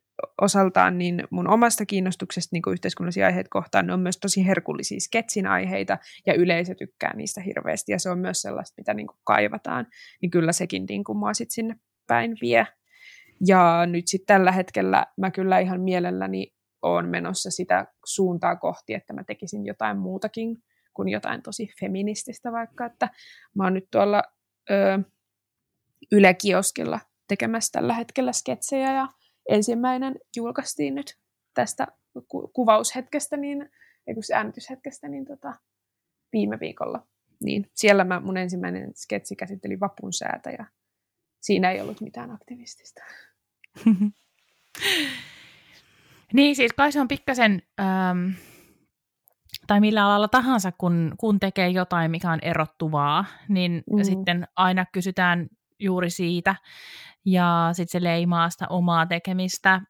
osaltaan 0.41 0.97
niin 0.97 1.23
mun 1.29 1.47
omasta 1.47 1.85
kiinnostuksesta 1.85 2.49
niin 2.55 2.73
yhteiskunnallisia 2.73 3.25
aiheita 3.25 3.49
kohtaan, 3.49 3.87
ne 3.87 3.93
on 3.93 3.99
myös 3.99 4.17
tosi 4.17 4.47
herkullisia 4.47 4.99
sketsin 4.99 5.47
aiheita, 5.47 5.97
ja 6.27 6.33
yleisö 6.33 6.75
tykkää 6.75 7.15
niistä 7.15 7.41
hirveästi, 7.41 7.91
ja 7.91 7.99
se 7.99 8.09
on 8.09 8.19
myös 8.19 8.41
sellaista, 8.41 8.73
mitä 8.77 8.93
niin 8.93 9.07
kaivataan, 9.23 9.87
niin 10.21 10.31
kyllä 10.31 10.51
sekin 10.51 10.85
niin 10.89 11.03
mua 11.13 11.33
sit 11.33 11.51
sinne 11.51 11.75
päin 12.07 12.37
vie. 12.41 12.67
Ja 13.47 13.85
nyt 13.85 14.07
sitten 14.07 14.35
tällä 14.35 14.51
hetkellä 14.51 15.05
mä 15.17 15.31
kyllä 15.31 15.59
ihan 15.59 15.81
mielelläni 15.81 16.47
olen 16.81 17.09
menossa 17.09 17.51
sitä 17.51 17.85
suuntaa 18.05 18.55
kohti, 18.55 18.93
että 18.93 19.13
mä 19.13 19.23
tekisin 19.23 19.65
jotain 19.65 19.97
muutakin 19.97 20.57
kuin 20.93 21.09
jotain 21.09 21.41
tosi 21.41 21.69
feminististä 21.79 22.51
vaikka, 22.51 22.85
että 22.85 23.09
mä 23.55 23.63
oon 23.63 23.73
nyt 23.73 23.87
tuolla 23.91 24.23
ö, 24.69 24.99
Yle 26.11 26.33
Kioskilla 26.33 26.99
tekemässä 27.27 27.71
tällä 27.71 27.93
hetkellä 27.93 28.31
sketsejä 28.31 28.93
ja 28.93 29.07
ensimmäinen 29.49 30.15
julkaistiin 30.35 30.95
nyt 30.95 31.17
tästä 31.53 31.87
ku- 32.27 32.47
kuvaushetkestä, 32.47 33.37
niin, 33.37 33.69
äänityshetkestä, 34.33 35.07
niin 35.07 35.25
tota, 35.25 35.53
viime 36.33 36.59
viikolla. 36.59 37.07
Niin 37.43 37.69
siellä 37.73 38.03
mä, 38.03 38.19
mun 38.19 38.37
ensimmäinen 38.37 38.91
sketsi 38.95 39.35
käsitteli 39.35 39.79
vapun 39.79 40.13
säätä 40.13 40.49
ja 40.49 40.65
siinä 41.41 41.71
ei 41.71 41.81
ollut 41.81 42.01
mitään 42.01 42.31
aktivistista. 42.31 43.01
niin, 46.33 46.55
siis 46.55 46.73
kai 46.73 46.91
se 46.91 47.01
on 47.01 47.07
pikkasen 47.07 47.61
ähm, 47.79 48.29
tai 49.67 49.79
millä 49.79 50.05
alalla 50.05 50.27
tahansa, 50.27 50.71
kun, 50.77 51.15
kun 51.17 51.39
tekee 51.39 51.69
jotain, 51.69 52.11
mikä 52.11 52.31
on 52.31 52.39
erottuvaa, 52.41 53.25
niin 53.49 53.83
mm. 53.93 54.03
sitten 54.03 54.47
aina 54.55 54.85
kysytään 54.85 55.47
juuri 55.81 56.09
siitä, 56.09 56.55
ja 57.25 57.69
sitten 57.73 58.01
se 58.01 58.03
leimaa 58.03 58.49
sitä 58.49 58.67
omaa 58.69 59.05
tekemistä. 59.05 59.81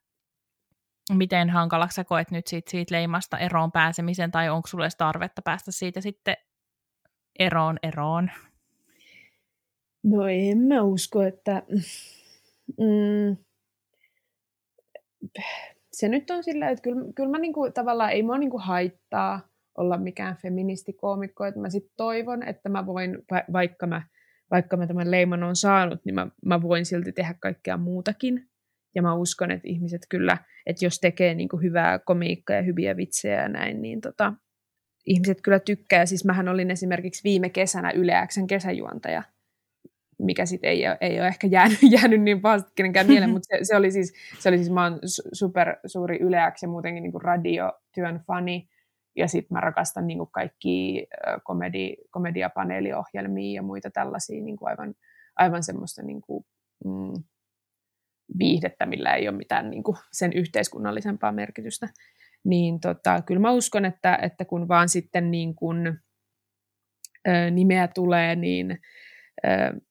Miten 1.13 1.49
hankalaksi 1.49 1.95
sä 1.95 2.03
koet 2.03 2.31
nyt 2.31 2.47
siitä, 2.47 2.71
siitä 2.71 2.95
leimasta 2.95 3.37
eroon 3.37 3.71
pääsemisen, 3.71 4.31
tai 4.31 4.49
onko 4.49 4.67
sulle 4.67 4.89
tarvetta 4.97 5.41
päästä 5.41 5.71
siitä 5.71 6.01
sitten 6.01 6.35
eroon 7.39 7.77
eroon? 7.83 8.31
No 10.03 10.27
en 10.27 10.57
mä 10.57 10.81
usko, 10.81 11.21
että... 11.21 11.63
Mm, 12.77 13.37
se 15.93 16.07
nyt 16.07 16.29
on 16.29 16.43
sillä, 16.43 16.69
että 16.69 16.81
kyllä, 16.81 17.13
kyllä 17.15 17.29
mä 17.29 17.39
niinku, 17.39 17.71
tavallaan 17.71 18.11
ei 18.11 18.23
mua 18.23 18.37
niinku 18.37 18.57
haittaa 18.57 19.39
olla 19.77 19.97
mikään 19.97 20.37
feministikoomikko, 20.37 21.45
että 21.45 21.59
mä 21.59 21.69
sitten 21.69 21.93
toivon, 21.97 22.43
että 22.43 22.69
mä 22.69 22.85
voin, 22.85 23.17
vaikka 23.53 23.87
mä, 23.87 24.01
vaikka 24.51 24.77
mä 24.77 24.87
tämän 24.87 25.11
leiman 25.11 25.43
on 25.43 25.55
saanut, 25.55 26.05
niin 26.05 26.15
mä, 26.15 26.27
mä 26.45 26.61
voin 26.61 26.85
silti 26.85 27.11
tehdä 27.11 27.35
kaikkea 27.39 27.77
muutakin. 27.77 28.47
Ja 28.95 29.01
mä 29.01 29.13
uskon, 29.13 29.51
että 29.51 29.67
ihmiset 29.67 30.01
kyllä, 30.09 30.37
että 30.65 30.85
jos 30.85 30.99
tekee 30.99 31.35
niin 31.35 31.49
kuin 31.49 31.63
hyvää 31.63 31.99
komiikkaa 31.99 32.55
ja 32.55 32.61
hyviä 32.61 32.97
vitsejä 32.97 33.41
ja 33.41 33.49
näin, 33.49 33.81
niin 33.81 34.01
tota, 34.01 34.33
ihmiset 35.05 35.41
kyllä 35.41 35.59
tykkää. 35.59 36.05
Siis 36.05 36.25
mähän 36.25 36.47
olin 36.47 36.71
esimerkiksi 36.71 37.23
viime 37.23 37.49
kesänä 37.49 37.91
Yle 37.91 38.13
Xn 38.27 38.47
kesäjuontaja, 38.47 39.23
mikä 40.19 40.45
sitten 40.45 40.69
ei, 40.69 40.83
ei 41.01 41.19
ole 41.19 41.27
ehkä 41.27 41.47
jäänyt, 41.47 41.79
jäänyt 42.01 42.21
niin 42.21 42.41
pahasti 42.41 42.71
kenenkään 42.75 43.07
mieleen, 43.07 43.31
mutta 43.33 43.57
se, 43.57 43.59
se, 43.63 43.75
oli 43.75 43.91
siis, 43.91 44.13
se 44.39 44.49
oli 44.49 44.57
siis, 44.57 44.69
mä 44.69 44.83
oon 44.83 44.99
super 45.33 45.75
suuri 45.85 46.17
Yle 46.21 46.37
X 46.53 46.61
ja 46.61 46.67
muutenkin 46.67 47.03
niin 47.03 47.11
kuin 47.11 47.21
radiotyön 47.21 48.19
fani, 48.27 48.69
ja 49.15 49.27
sitten 49.27 49.55
mä 49.55 49.59
rakastan 49.59 50.07
niin 50.07 50.17
kuin 50.17 50.29
kaikki 50.31 51.07
komedi, 51.43 51.95
komediapaneeliohjelmia 52.11 53.55
ja 53.55 53.61
muita 53.61 53.91
tällaisia 53.91 54.43
niin 54.43 54.57
kuin 54.57 54.69
aivan, 54.69 54.95
aivan 55.35 55.63
semmoista 55.63 56.01
niin 56.01 56.21
kuin, 56.21 56.45
mm, 56.85 57.23
viihdettä, 58.39 58.85
millä 58.85 59.15
ei 59.15 59.27
ole 59.27 59.37
mitään 59.37 59.69
niin 59.71 59.83
kuin 59.83 59.97
sen 60.11 60.33
yhteiskunnallisempaa 60.33 61.31
merkitystä. 61.31 61.89
Niin 62.43 62.79
tota, 62.79 63.21
kyllä 63.21 63.41
mä 63.41 63.51
uskon, 63.51 63.85
että, 63.85 64.19
että 64.21 64.45
kun 64.45 64.67
vaan 64.67 64.89
sitten 64.89 65.31
niin 65.31 65.55
kuin, 65.55 65.99
ö, 67.27 67.51
nimeä 67.51 67.87
tulee, 67.87 68.35
niin 68.35 68.79
ö, 69.45 69.81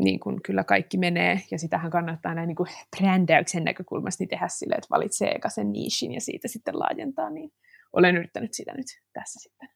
niin 0.00 0.20
kuin 0.20 0.42
kyllä 0.42 0.64
kaikki 0.64 0.98
menee, 0.98 1.40
ja 1.50 1.58
sitähän 1.58 1.90
kannattaa 1.90 2.34
näin 2.34 2.46
niin 2.48 2.56
kuin 2.56 2.68
brändäyksen 2.96 3.64
näkökulmasta 3.64 4.22
niin 4.22 4.28
tehdä 4.28 4.48
sille, 4.48 4.74
että 4.74 4.88
valitsee 4.90 5.30
eka 5.30 5.48
sen 5.48 5.72
niishin 5.72 6.14
ja 6.14 6.20
siitä 6.20 6.48
sitten 6.48 6.78
laajentaa, 6.78 7.30
niin 7.30 7.52
olen 7.92 8.16
yrittänyt 8.16 8.54
sitä 8.54 8.72
nyt 8.76 8.86
tässä 9.12 9.40
sitten 9.40 9.68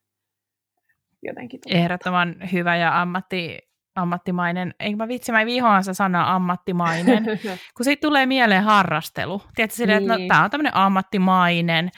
jotenkin. 1.22 1.60
Tulla. 1.60 1.76
Ehdottoman 1.76 2.36
hyvä 2.52 2.76
ja 2.76 3.02
ammatti, 3.02 3.58
ammattimainen, 3.96 4.74
eikö 4.80 4.96
mä 4.96 5.08
vitsi, 5.08 5.32
mä 5.32 5.46
vihoan 5.46 5.84
se 5.84 5.94
sana 5.94 6.34
ammattimainen, 6.34 7.24
kun 7.76 7.84
siitä 7.84 8.00
tulee 8.00 8.26
mieleen 8.26 8.62
harrastelu. 8.62 9.42
Tiedätkö 9.54 9.86
niin. 9.86 9.90
että 9.90 10.08
no, 10.08 10.16
niin. 10.16 10.28
tämä 10.28 10.44
on 10.44 10.50
tämmöinen 10.50 10.76
ammattimainen, 10.76 11.90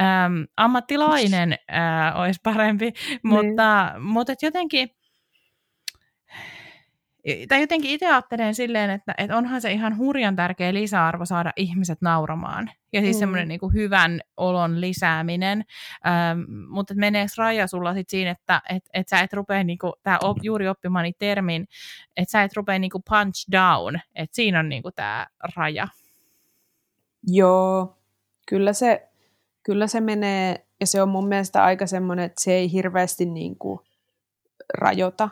äm, 0.00 0.46
ammattilainen 0.56 1.52
äh, 1.52 2.20
olisi 2.20 2.40
parempi, 2.44 2.92
mutta, 3.22 3.90
niin. 3.92 4.02
mutta 4.02 4.32
jotenkin 4.42 4.90
tai 7.48 7.60
jotenkin 7.60 7.90
itse 7.90 8.06
ajattelen 8.06 8.54
silleen, 8.54 8.90
että, 8.90 9.14
että 9.18 9.36
onhan 9.36 9.60
se 9.60 9.72
ihan 9.72 9.98
hurjan 9.98 10.36
tärkeä 10.36 10.74
lisäarvo 10.74 11.24
saada 11.24 11.52
ihmiset 11.56 12.02
nauramaan. 12.02 12.70
Ja 12.92 13.00
siis 13.00 13.16
mm. 13.16 13.20
semmoinen 13.20 13.48
niin 13.48 13.60
kuin 13.60 13.72
hyvän 13.72 14.20
olon 14.36 14.80
lisääminen. 14.80 15.64
Ähm, 16.06 16.40
mutta 16.68 16.94
meneekö 16.94 17.32
raja 17.38 17.66
sulla 17.66 17.94
sitten 17.94 18.10
siinä, 18.10 18.30
että 18.30 18.62
et, 18.70 18.82
et 18.94 19.08
sä 19.08 19.20
et 19.20 19.32
rupea, 19.32 19.64
niin 19.64 19.78
kuin, 19.78 19.92
tämä 20.02 20.18
op, 20.22 20.36
juuri 20.42 20.68
oppimani 20.68 21.12
termin, 21.18 21.66
että 22.16 22.32
sä 22.32 22.42
et 22.42 22.56
rupea 22.56 22.78
niin 22.78 22.90
kuin 22.90 23.04
punch 23.08 23.52
down, 23.52 23.98
että 24.14 24.36
siinä 24.36 24.58
on 24.60 24.68
niin 24.68 24.82
kuin 24.82 24.94
tämä 24.94 25.26
raja. 25.56 25.88
Joo, 27.26 27.98
kyllä 28.48 28.72
se, 28.72 29.08
kyllä 29.62 29.86
se 29.86 30.00
menee, 30.00 30.66
ja 30.80 30.86
se 30.86 31.02
on 31.02 31.08
mun 31.08 31.28
mielestä 31.28 31.64
aika 31.64 31.86
semmoinen, 31.86 32.24
että 32.24 32.44
se 32.44 32.52
ei 32.52 32.72
hirveästi 32.72 33.26
niin 33.26 33.56
kuin 33.56 33.80
rajoita 34.78 35.28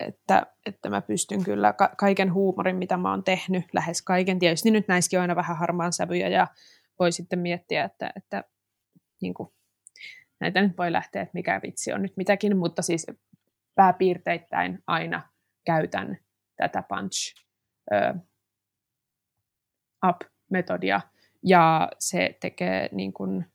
että, 0.00 0.46
että 0.66 0.90
mä 0.90 1.00
pystyn 1.00 1.44
kyllä 1.44 1.72
ka- 1.72 1.94
kaiken 1.98 2.32
huumorin, 2.32 2.76
mitä 2.76 2.96
mä 2.96 3.10
oon 3.10 3.24
tehnyt, 3.24 3.64
lähes 3.72 4.02
kaiken. 4.02 4.38
Tietysti 4.38 4.70
nyt 4.70 4.88
näissäkin 4.88 5.18
on 5.18 5.20
aina 5.20 5.36
vähän 5.36 5.56
harmaan 5.56 5.92
sävyjä 5.92 6.28
ja 6.28 6.46
voi 6.98 7.12
sitten 7.12 7.38
miettiä, 7.38 7.84
että, 7.84 8.12
että 8.16 8.44
niin 9.20 9.34
kuin, 9.34 9.52
näitä 10.40 10.62
nyt 10.62 10.78
voi 10.78 10.92
lähteä, 10.92 11.22
että 11.22 11.34
mikä 11.34 11.60
vitsi 11.62 11.92
on 11.92 12.02
nyt 12.02 12.16
mitäkin, 12.16 12.56
mutta 12.56 12.82
siis 12.82 13.06
pääpiirteittäin 13.74 14.82
aina 14.86 15.22
käytän 15.64 16.18
tätä 16.56 16.82
punch 16.88 17.46
up-metodia 20.08 21.00
ja 21.42 21.88
se 21.98 22.36
tekee 22.40 22.88
niin 22.92 23.12
kuin, 23.12 23.46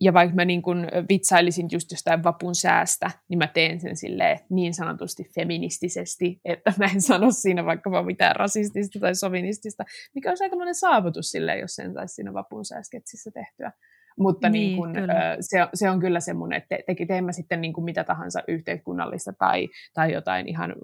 ja 0.00 0.12
vaikka 0.12 0.34
mä 0.34 0.44
niin 0.44 0.62
kun 0.62 0.86
vitsailisin 1.08 1.68
just 1.72 1.90
jostain 1.90 2.24
vapun 2.24 2.54
säästä, 2.54 3.10
niin 3.28 3.38
mä 3.38 3.46
teen 3.46 3.80
sen 3.80 3.96
silleen 3.96 4.40
niin 4.50 4.74
sanotusti 4.74 5.30
feministisesti, 5.34 6.40
että 6.44 6.72
mä 6.78 6.84
en 6.94 7.02
sano 7.02 7.30
siinä 7.30 7.64
vaikka 7.64 8.02
mitään 8.02 8.36
rasistista 8.36 8.98
tai 9.00 9.14
sovinistista, 9.14 9.84
mikä 10.14 10.30
on 10.30 10.36
aika 10.40 10.56
monen 10.56 10.74
saavutus 10.74 11.30
silleen, 11.30 11.60
jos 11.60 11.74
sen 11.74 11.94
saisi 11.94 12.14
siinä 12.14 12.32
vapun 12.32 12.64
sääsketsissä 12.64 13.30
tehtyä. 13.30 13.72
Mutta 14.18 14.48
niin, 14.48 14.66
niin 14.66 14.76
kun, 14.76 14.94
se, 15.40 15.58
se 15.74 15.90
on 15.90 16.00
kyllä 16.00 16.20
semmoinen, 16.20 16.56
että 16.58 16.76
te, 16.86 17.06
teen 17.06 17.24
mä 17.24 17.32
sitten 17.32 17.60
niin 17.60 17.72
kuin 17.72 17.84
mitä 17.84 18.04
tahansa 18.04 18.42
yhteiskunnallista 18.48 19.32
tai, 19.32 19.68
tai 19.94 20.12
jotain 20.12 20.48
ihan 20.48 20.74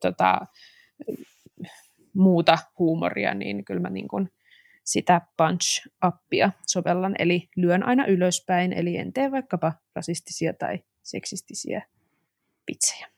tota, 0.00 0.40
muuta 2.14 2.58
huumoria, 2.78 3.34
niin 3.34 3.64
kyllä 3.64 3.80
mä 3.80 3.90
niin 3.90 4.08
kuin, 4.08 4.28
sitä 4.86 5.20
punch-appia 5.42 6.50
sovellan, 6.66 7.14
eli 7.18 7.48
lyön 7.56 7.82
aina 7.82 8.06
ylöspäin, 8.06 8.72
eli 8.72 8.96
en 8.96 9.12
tee 9.12 9.30
vaikkapa 9.30 9.72
rasistisia 9.96 10.52
tai 10.52 10.78
seksistisiä 11.02 11.82
vitsejä. 12.70 13.08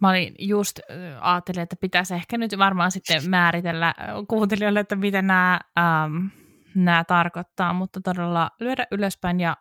Mä 0.00 0.10
olin 0.10 0.34
just 0.38 0.80
ajattelin, 1.20 1.62
että 1.62 1.76
pitäisi 1.80 2.14
ehkä 2.14 2.38
nyt 2.38 2.58
varmaan 2.58 2.92
sitten 2.92 3.30
määritellä 3.30 3.94
kuuntelijoille, 4.28 4.80
että 4.80 4.96
mitä 4.96 5.22
nämä, 5.22 5.60
ähm, 5.78 6.26
nämä 6.74 7.04
tarkoittaa, 7.04 7.72
mutta 7.72 8.00
todella 8.00 8.50
lyödä 8.60 8.86
ylöspäin 8.90 9.40
ja 9.40 9.56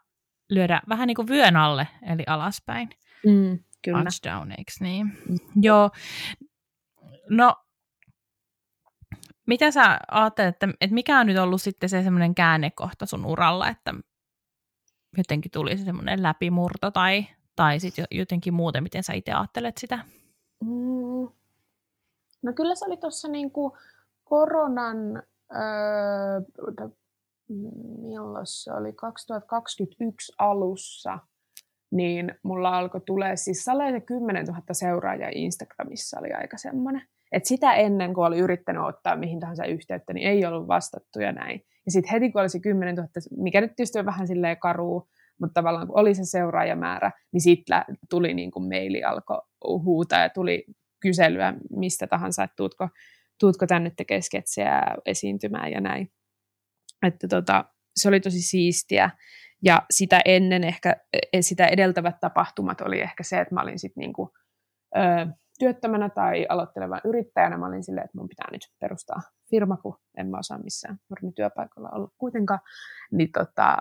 lyödä 0.50 0.82
vähän 0.90 1.08
niin 1.08 1.16
kuin 1.16 1.28
vyön 1.28 1.56
alle, 1.56 1.88
eli 2.12 2.24
alaspäin. 2.28 2.90
Mm, 3.26 3.60
kyllä. 3.82 4.04
Touchdown, 4.04 4.52
eikö 4.52 4.72
niin? 4.80 5.06
Mm. 5.06 5.38
Joo. 5.62 5.92
No, 7.30 7.56
mitä 9.46 9.72
sä 9.72 10.00
ajattelet, 10.12 10.56
että, 10.56 10.68
että 10.82 10.94
mikä 10.94 11.20
on 11.20 11.28
nyt 11.28 11.38
ollut 11.38 11.62
sitten 11.62 11.90
se 11.90 12.04
semmoinen 12.04 12.36
käännekohta 12.36 13.06
sun 13.06 13.26
uralla, 13.26 13.70
että 13.70 13.94
jotenkin 15.18 15.52
tuli 15.52 15.78
se 15.78 15.86
semmoinen 15.86 16.24
läpimurto 16.24 16.92
tai, 16.92 17.26
tai 17.56 17.80
sitten 17.80 18.06
jotenkin 18.12 18.54
muuten, 18.54 18.84
miten 18.84 19.04
sä 19.04 19.14
itse 19.14 19.32
ajattelet 19.32 19.78
sitä? 19.78 20.00
Mm. 20.64 21.30
No 22.42 22.54
kyllä 22.56 22.76
se 22.76 22.86
oli 22.86 22.98
tuossa 22.98 23.28
niinku 23.28 23.78
koronan, 24.24 24.98
öö, 25.56 26.42
milloin 28.02 28.48
se 28.48 28.74
oli, 28.74 28.94
2021 28.94 30.34
alussa, 30.38 31.20
niin 31.92 32.36
mulla 32.44 32.78
alkoi 32.78 33.02
tulee, 33.02 33.36
siis 33.36 33.64
se 33.64 33.72
10 34.06 34.46
000 34.46 34.62
seuraajaa 34.72 35.30
Instagramissa 35.34 36.20
oli 36.20 36.34
aika 36.34 36.58
semmoinen. 36.58 37.08
Et 37.36 37.46
sitä 37.46 37.74
ennen, 37.74 38.14
kun 38.14 38.26
oli 38.26 38.40
yrittänyt 38.40 38.84
ottaa 38.84 39.16
mihin 39.16 39.40
tahansa 39.40 39.66
yhteyttä, 39.66 40.14
niin 40.14 40.28
ei 40.28 40.46
ollut 40.46 40.68
vastattu 40.68 41.20
ja 41.20 41.32
näin. 41.32 41.66
Ja 41.86 41.92
sitten 41.92 42.12
heti, 42.12 42.32
kun 42.32 42.42
olisi 42.42 42.60
10 42.60 42.96
000, 42.96 43.10
mikä 43.38 43.62
nyt 43.62 43.76
tietysti 43.76 44.00
on 44.00 44.06
vähän 44.06 44.28
silleen 44.28 44.60
karuu, 44.60 45.10
mutta 45.40 45.54
tavallaan 45.54 45.88
kun 45.88 46.00
oli 46.00 46.16
se 46.16 46.26
seuraajamäärä, 46.26 47.12
niin 47.32 47.42
sitten 47.42 47.84
tuli 48.10 48.34
niin 48.34 48.52
kuin 48.52 48.68
maili 48.68 49.04
alkoi 49.04 49.42
huutaa 49.64 50.22
ja 50.22 50.30
tuli 50.30 50.66
kyselyä 51.00 51.54
mistä 51.76 52.08
tahansa, 52.08 52.44
että 52.44 52.56
tuutko, 52.56 52.90
tuutko 53.40 53.68
tänne 53.68 53.92
tekemään 53.98 54.24
sketsejä 54.24 54.82
esiintymään 55.06 55.72
ja 55.72 55.82
näin. 55.82 56.12
Että 57.08 57.28
tota, 57.28 57.66
se 57.96 58.08
oli 58.08 58.20
tosi 58.20 58.42
siistiä. 58.42 59.10
Ja 59.64 59.82
sitä 59.92 60.22
ennen 60.26 60.64
ehkä, 60.64 60.96
e, 61.34 61.42
sitä 61.42 61.68
edeltävät 61.68 62.16
tapahtumat 62.22 62.82
oli 62.82 63.02
ehkä 63.02 63.24
se, 63.24 63.40
että 63.40 63.56
mä 63.56 63.62
olin 63.62 63.80
sitten 63.80 64.02
niinku, 64.02 64.34
ö, 64.96 65.28
työttömänä 65.60 66.10
tai 66.10 66.46
aloittelevan 66.50 67.02
yrittäjänä. 67.06 67.58
Mä 67.58 67.68
olin 67.68 67.84
silleen, 67.84 68.06
että 68.06 68.18
mun 68.18 68.30
pitää 68.30 68.48
nyt 68.52 68.62
perustaa 68.80 69.22
firma, 69.50 69.78
kun 69.78 69.98
en 70.18 70.28
mä 70.28 70.38
osaa 70.38 70.58
missään 70.58 70.98
normityöpaikalla 71.10 71.90
olla 71.90 72.12
kuitenkaan. 72.18 72.60
Niin, 73.12 73.32
tota, 73.32 73.78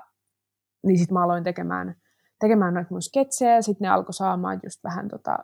niin 0.87 0.99
sitten 0.99 1.15
mä 1.15 1.25
aloin 1.25 1.45
tekemään, 1.45 1.95
tekemään 2.41 2.75
noita 2.75 2.89
mun 2.91 3.03
sketsejä 3.03 3.55
ja 3.55 3.63
sitten 3.63 3.85
ne 3.85 3.89
alkoi 3.89 4.15
saamaan 4.15 4.61
just 4.63 4.85
vähän 4.85 5.09
tota, 5.09 5.39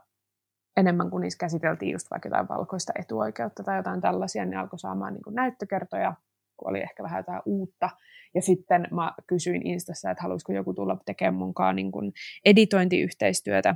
enemmän 0.77 1.11
kuin 1.11 1.21
niissä 1.21 1.39
käsiteltiin 1.39 1.93
just 1.93 2.11
vaikka 2.11 2.29
jotain 2.29 2.49
valkoista 2.49 2.93
etuoikeutta 2.99 3.63
tai 3.63 3.77
jotain 3.77 4.01
tällaisia, 4.01 4.45
ne 4.45 4.57
alkoi 4.57 4.79
saamaan 4.79 5.13
niin 5.13 5.35
näyttökertoja, 5.35 6.15
kun 6.57 6.71
oli 6.71 6.81
ehkä 6.81 7.03
vähän 7.03 7.19
jotain 7.19 7.43
uutta. 7.47 7.91
Ja 8.35 8.43
sitten 8.43 8.89
mä 8.91 9.13
kysyin 9.27 9.67
Instassa, 9.67 10.11
että 10.11 10.23
haluaisiko 10.23 10.53
joku 10.53 10.75
tulla 10.75 10.97
tekemään 11.07 11.35
munkaan 11.35 11.77
niin 11.77 12.13
editointiyhteistyötä. 12.45 13.75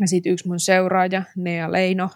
Ja 0.00 0.06
sitten 0.06 0.32
yksi 0.32 0.48
mun 0.48 0.60
seuraaja, 0.60 1.22
Nea 1.36 1.72
Leino, 1.72 2.10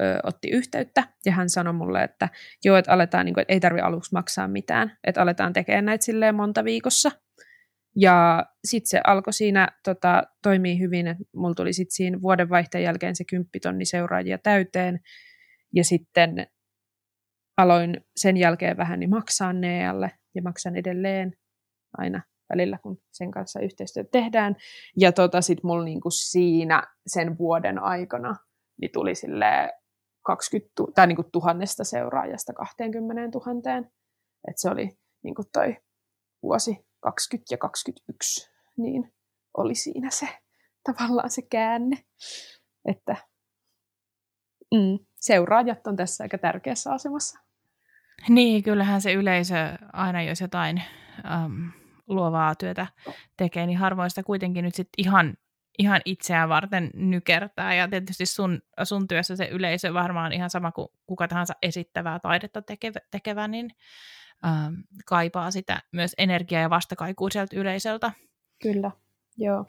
ö, 0.00 0.18
otti 0.22 0.50
yhteyttä 0.50 1.04
ja 1.26 1.32
hän 1.32 1.48
sanoi 1.48 1.72
mulle, 1.72 2.02
että 2.04 2.28
joo, 2.64 2.76
että 2.76 2.92
aletaan, 2.92 3.26
niin 3.26 3.34
kuin, 3.34 3.42
että 3.42 3.52
ei 3.52 3.60
tarvi 3.60 3.80
aluksi 3.80 4.12
maksaa 4.12 4.48
mitään, 4.48 4.98
että 5.04 5.22
aletaan 5.22 5.52
tekemään 5.52 5.84
näitä 5.84 6.04
silleen 6.04 6.34
monta 6.34 6.64
viikossa. 6.64 7.10
Ja 7.96 8.46
sitten 8.64 8.88
se 8.88 9.00
alkoi 9.06 9.32
siinä 9.32 9.68
tota, 9.84 10.22
toimii 10.42 10.78
hyvin, 10.78 11.06
että 11.06 11.24
mulla 11.36 11.54
tuli 11.54 11.72
sitten 11.72 11.94
siinä 11.94 12.22
vuodenvaihteen 12.22 12.84
jälkeen 12.84 13.16
se 13.16 13.24
kymppitonni 13.24 13.84
seuraajia 13.84 14.38
täyteen. 14.38 15.00
Ja 15.74 15.84
sitten 15.84 16.46
aloin 17.56 18.00
sen 18.16 18.36
jälkeen 18.36 18.76
vähän 18.76 19.00
niin 19.00 19.10
maksaa 19.10 19.52
Nealle 19.52 20.10
ja 20.34 20.42
maksan 20.42 20.76
edelleen 20.76 21.32
aina 21.98 22.22
välillä, 22.52 22.78
kun 22.82 22.98
sen 23.10 23.30
kanssa 23.30 23.60
yhteistyötä 23.60 24.08
tehdään. 24.12 24.56
Ja 24.96 25.12
tota, 25.12 25.40
sitten 25.40 25.66
mulla 25.66 25.84
niinku 25.84 26.10
siinä 26.10 26.82
sen 27.06 27.38
vuoden 27.38 27.78
aikana 27.78 28.36
niin 28.80 28.90
tuli 28.92 29.14
sille 29.14 29.72
20, 30.22 30.72
tai 30.94 31.06
niinku 31.06 31.24
tuhannesta 31.32 31.84
seuraajasta 31.84 32.52
20 32.52 33.38
000. 33.46 33.78
Et 34.48 34.58
se 34.58 34.70
oli 34.70 34.98
niinku 35.22 35.42
toi 35.52 35.76
vuosi 36.42 36.86
20 37.00 37.54
ja 37.54 37.58
21, 37.58 38.50
niin 38.76 39.14
oli 39.56 39.74
siinä 39.74 40.10
se 40.10 40.28
tavallaan 40.84 41.30
se 41.30 41.42
käänne, 41.42 41.96
että 42.84 43.16
mm, 44.74 44.98
seuraajat 45.20 45.86
on 45.86 45.96
tässä 45.96 46.24
aika 46.24 46.38
tärkeässä 46.38 46.92
asemassa. 46.92 47.38
Niin, 48.28 48.62
kyllähän 48.62 49.00
se 49.00 49.12
yleisö 49.12 49.56
aina, 49.92 50.22
jos 50.22 50.40
jotain 50.40 50.82
äm, 51.44 51.81
luovaa 52.08 52.54
työtä 52.54 52.86
tekee, 53.36 53.66
niin 53.66 53.78
harvoin 53.78 54.10
sitä 54.10 54.22
kuitenkin 54.22 54.64
nyt 54.64 54.74
sit 54.74 54.88
ihan, 54.98 55.34
ihan 55.78 56.00
itseään 56.04 56.48
varten 56.48 56.90
nykertää. 56.94 57.74
Ja 57.74 57.88
tietysti 57.88 58.26
sun, 58.26 58.62
sun 58.84 59.08
työssä 59.08 59.36
se 59.36 59.44
yleisö 59.44 59.94
varmaan 59.94 60.32
ihan 60.32 60.50
sama 60.50 60.72
kuin 60.72 60.88
kuka 61.06 61.28
tahansa 61.28 61.54
esittävää 61.62 62.18
taidetta 62.18 62.62
tekevä, 62.62 63.00
tekevä 63.10 63.48
niin 63.48 63.70
ähm, 64.46 64.74
kaipaa 65.06 65.50
sitä 65.50 65.82
myös 65.92 66.14
energiaa 66.18 66.62
ja 66.62 66.70
vastakaikua 66.70 67.30
sieltä 67.30 67.56
yleisöltä. 67.56 68.12
Kyllä, 68.62 68.90
joo. 69.36 69.66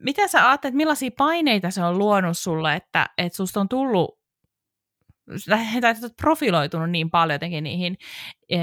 Mitä 0.00 0.28
sä 0.28 0.48
ajattelet, 0.48 0.74
millaisia 0.74 1.10
paineita 1.18 1.70
se 1.70 1.82
on 1.82 1.98
luonut 1.98 2.38
sulle, 2.38 2.74
että, 2.74 3.10
että 3.18 3.36
susta 3.36 3.60
on 3.60 3.68
tullut, 3.68 4.18
tai 5.50 5.64
profiloitunut 6.22 6.90
niin 6.90 7.10
paljon 7.10 7.34
jotenkin 7.34 7.64
niihin, 7.64 7.96
e, 8.48 8.58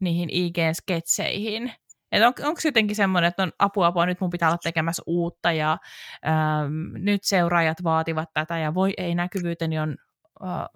niihin 0.00 0.28
IG-sketseihin, 0.30 1.72
että 2.12 2.28
on, 2.28 2.34
onko 2.42 2.60
jotenkin 2.64 2.96
semmoinen, 2.96 3.28
että 3.28 3.42
on 3.42 3.52
apua, 3.58 3.86
apua, 3.86 4.06
nyt 4.06 4.20
mun 4.20 4.30
pitää 4.30 4.48
olla 4.48 4.58
tekemässä 4.62 5.02
uutta 5.06 5.52
ja 5.52 5.78
äm, 6.26 6.92
nyt 6.94 7.24
seuraajat 7.24 7.84
vaativat 7.84 8.28
tätä 8.34 8.58
ja 8.58 8.74
voi 8.74 8.92
ei 8.96 9.14
näkyvyyteni 9.14 9.78
on 9.78 9.96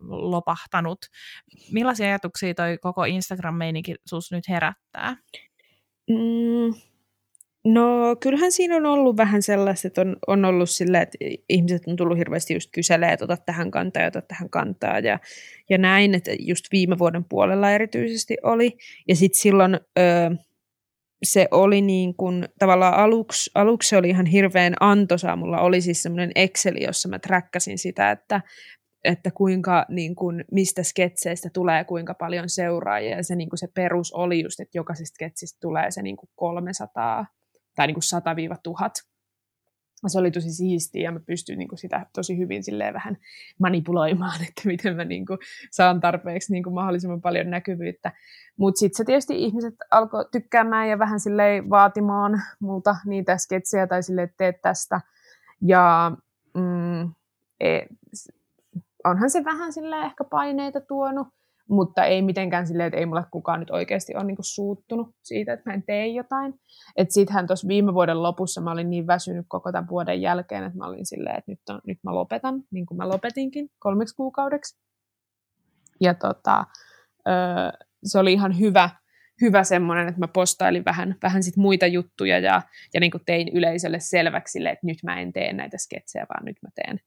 lopahtanut. 0.08 0.98
Millaisia 1.72 2.06
ajatuksia 2.06 2.54
toi 2.54 2.78
koko 2.78 3.04
Instagram-meininki 3.04 3.94
sus 4.06 4.32
nyt 4.32 4.48
herättää? 4.48 5.16
Mm, 6.10 6.74
no 7.64 8.16
kyllähän 8.20 8.52
siinä 8.52 8.76
on 8.76 8.86
ollut 8.86 9.16
vähän 9.16 9.42
sellaista, 9.42 9.88
että 9.88 10.00
on, 10.00 10.16
on 10.26 10.44
ollut 10.44 10.70
sillä, 10.70 11.02
että 11.02 11.18
ihmiset 11.48 11.82
on 11.86 11.96
tullut 11.96 12.18
hirveästi 12.18 12.54
just 12.54 12.70
kyselee, 12.74 13.12
että 13.12 13.24
ota 13.24 13.36
tähän 13.36 13.70
kantaa 13.70 14.02
ja 14.02 14.08
ota 14.08 14.22
tähän 14.22 14.50
kantaa 14.50 14.98
ja, 14.98 15.18
ja 15.70 15.78
näin, 15.78 16.14
että 16.14 16.30
just 16.38 16.64
viime 16.72 16.98
vuoden 16.98 17.24
puolella 17.24 17.70
erityisesti 17.70 18.36
oli. 18.42 18.76
Ja 19.08 19.16
sitten 19.16 19.40
silloin... 19.40 19.80
se 21.22 21.48
oli 21.50 21.82
niin 21.82 22.14
kuin, 22.16 22.48
tavallaan 22.58 22.94
aluksi, 22.94 23.50
aluksi 23.54 23.88
se 23.88 23.96
oli 23.96 24.08
ihan 24.08 24.26
hirveän 24.26 24.74
antoisaa. 24.80 25.36
Mulla 25.36 25.60
oli 25.60 25.80
siis 25.80 26.02
semmoinen 26.02 26.32
Excel, 26.34 26.76
jossa 26.76 27.08
mä 27.08 27.18
träkkäsin 27.18 27.78
sitä, 27.78 28.10
että 28.10 28.40
että 29.04 29.30
kuinka, 29.30 29.86
niin 29.88 30.16
kuin, 30.16 30.44
mistä 30.52 30.82
sketseistä 30.82 31.50
tulee 31.52 31.84
kuinka 31.84 32.14
paljon 32.14 32.48
seuraajia. 32.48 33.16
Ja 33.16 33.22
se, 33.22 33.36
niin 33.36 33.48
kuin 33.48 33.58
se 33.58 33.68
perus 33.74 34.12
oli 34.12 34.42
just, 34.42 34.60
että 34.60 34.78
jokaisesta 34.78 35.14
sketsistä 35.14 35.58
tulee 35.60 35.90
se 35.90 36.02
niin 36.02 36.16
kuin 36.16 36.30
300 36.34 37.26
tai 37.76 37.86
niin 37.86 37.94
kuin 37.94 38.02
100-1000. 38.82 39.15
Se 40.06 40.18
oli 40.18 40.30
tosi 40.30 40.52
siistiä 40.52 41.02
ja 41.02 41.12
mä 41.12 41.20
pystyin 41.20 41.58
niin 41.58 41.68
kuin 41.68 41.78
sitä 41.78 42.06
tosi 42.12 42.38
hyvin 42.38 42.64
silleen 42.64 42.94
vähän 42.94 43.16
manipuloimaan, 43.58 44.42
että 44.48 44.62
miten 44.64 44.96
mä 44.96 45.04
niin 45.04 45.26
kuin 45.26 45.38
saan 45.70 46.00
tarpeeksi 46.00 46.52
niin 46.52 46.62
kuin 46.62 46.74
mahdollisimman 46.74 47.20
paljon 47.20 47.50
näkyvyyttä. 47.50 48.12
Mutta 48.56 48.78
sitten 48.78 48.96
se 48.96 49.04
tietysti 49.04 49.44
ihmiset 49.44 49.74
alkoi 49.90 50.24
tykkäämään 50.32 50.88
ja 50.88 50.98
vähän 50.98 51.20
silleen 51.20 51.70
vaatimaan 51.70 52.42
multa 52.60 52.96
niitä 53.04 53.38
sketsejä 53.38 53.86
tai 53.86 54.02
silleen, 54.02 54.24
että 54.24 54.36
teet 54.38 54.62
tästä. 54.62 55.00
Ja 55.62 56.12
mm, 56.54 57.02
e, 57.60 57.80
onhan 59.04 59.30
se 59.30 59.44
vähän 59.44 59.72
sille 59.72 59.96
ehkä 60.04 60.24
paineita 60.24 60.80
tuonut, 60.80 61.28
mutta 61.68 62.04
ei 62.04 62.22
mitenkään 62.22 62.66
silleen, 62.66 62.86
että 62.86 62.98
ei 62.98 63.06
mulle 63.06 63.24
kukaan 63.30 63.60
nyt 63.60 63.70
oikeasti 63.70 64.16
ole 64.16 64.24
niin 64.24 64.36
suuttunut 64.40 65.08
siitä, 65.22 65.52
että 65.52 65.70
mä 65.70 65.74
en 65.74 65.82
tee 65.82 66.06
jotain. 66.06 66.54
Että 66.96 67.14
siitähän 67.14 67.46
tuossa 67.46 67.68
viime 67.68 67.94
vuoden 67.94 68.22
lopussa 68.22 68.60
mä 68.60 68.72
olin 68.72 68.90
niin 68.90 69.06
väsynyt 69.06 69.46
koko 69.48 69.72
tämän 69.72 69.88
vuoden 69.88 70.22
jälkeen, 70.22 70.64
että 70.64 70.78
mä 70.78 70.86
olin 70.86 71.06
silleen, 71.06 71.38
että 71.38 71.52
nyt, 71.52 71.60
on, 71.68 71.80
nyt 71.86 71.98
mä 72.02 72.14
lopetan, 72.14 72.62
niin 72.70 72.86
kuin 72.86 72.98
mä 72.98 73.08
lopetinkin 73.08 73.70
kolmeksi 73.78 74.14
kuukaudeksi. 74.16 74.78
Ja 76.00 76.14
tota, 76.14 76.64
öö, 77.28 77.86
se 78.04 78.18
oli 78.18 78.32
ihan 78.32 78.58
hyvä, 78.58 78.90
hyvä 79.40 79.64
semmoinen, 79.64 80.08
että 80.08 80.20
mä 80.20 80.28
postailin 80.28 80.84
vähän, 80.84 81.16
vähän 81.22 81.42
sit 81.42 81.56
muita 81.56 81.86
juttuja 81.86 82.38
ja, 82.38 82.62
ja 82.94 83.00
niin 83.00 83.12
tein 83.26 83.48
yleisölle 83.48 84.00
selväksi 84.00 84.52
sille, 84.52 84.70
että 84.70 84.86
nyt 84.86 84.98
mä 85.02 85.20
en 85.20 85.32
tee 85.32 85.52
näitä 85.52 85.78
sketsejä, 85.78 86.26
vaan 86.28 86.44
nyt 86.44 86.56
mä 86.62 86.68
teen, 86.74 87.00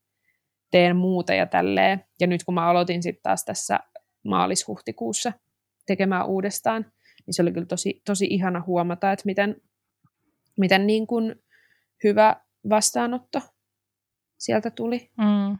teen 0.70 0.96
muuta 0.96 1.34
ja 1.34 1.46
tälleen. 1.46 2.04
Ja 2.20 2.26
nyt 2.26 2.44
kun 2.44 2.54
mä 2.54 2.66
aloitin 2.66 3.02
sitten 3.02 3.22
taas 3.22 3.44
tässä 3.44 3.80
maalis-huhtikuussa 4.24 5.32
tekemään 5.86 6.26
uudestaan, 6.26 6.86
niin 7.26 7.34
se 7.34 7.42
oli 7.42 7.52
kyllä 7.52 7.66
tosi, 7.66 8.02
tosi 8.04 8.26
ihana 8.30 8.62
huomata, 8.66 9.12
että 9.12 9.22
miten, 9.26 9.62
miten 10.56 10.86
niin 10.86 11.06
kuin 11.06 11.34
hyvä 12.04 12.36
vastaanotto 12.70 13.40
sieltä 14.38 14.70
tuli. 14.70 15.10
Mm. 15.18 15.58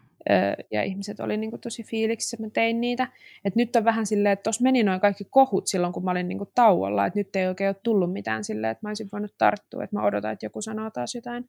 ja 0.71 0.83
ihmiset 0.83 1.21
oli 1.21 1.37
niin 1.37 1.51
kuin 1.51 1.61
tosi 1.61 1.83
fiiliksissä, 1.83 2.37
mä 2.41 2.51
tein 2.51 2.81
niitä. 2.81 3.09
Et 3.45 3.57
nyt 3.57 3.77
on 3.77 3.85
vähän 3.85 4.07
silleen, 4.07 4.33
että 4.33 4.43
tuossa 4.43 4.63
meni 4.63 4.83
noin 4.83 5.01
kaikki 5.01 5.25
kohut 5.31 5.67
silloin, 5.67 5.93
kun 5.93 6.05
mä 6.05 6.11
olin 6.11 6.29
niin 6.29 6.39
kuin 6.39 6.51
tauolla, 6.55 7.07
että 7.07 7.19
nyt 7.19 7.37
ei 7.37 7.49
oikein 7.49 7.69
ole 7.69 7.77
tullut 7.83 8.13
mitään 8.13 8.45
silleen, 8.45 8.71
että 8.71 8.87
mä 8.87 8.91
olisin 8.91 9.09
voinut 9.13 9.35
tarttua, 9.39 9.85
että 9.85 9.97
mä 9.97 10.05
odotan, 10.05 10.33
että 10.33 10.47
joku 10.47 10.63
sanoo 10.63 10.91
taas 10.91 11.15
jotain 11.15 11.45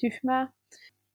tyhmää. 0.00 0.48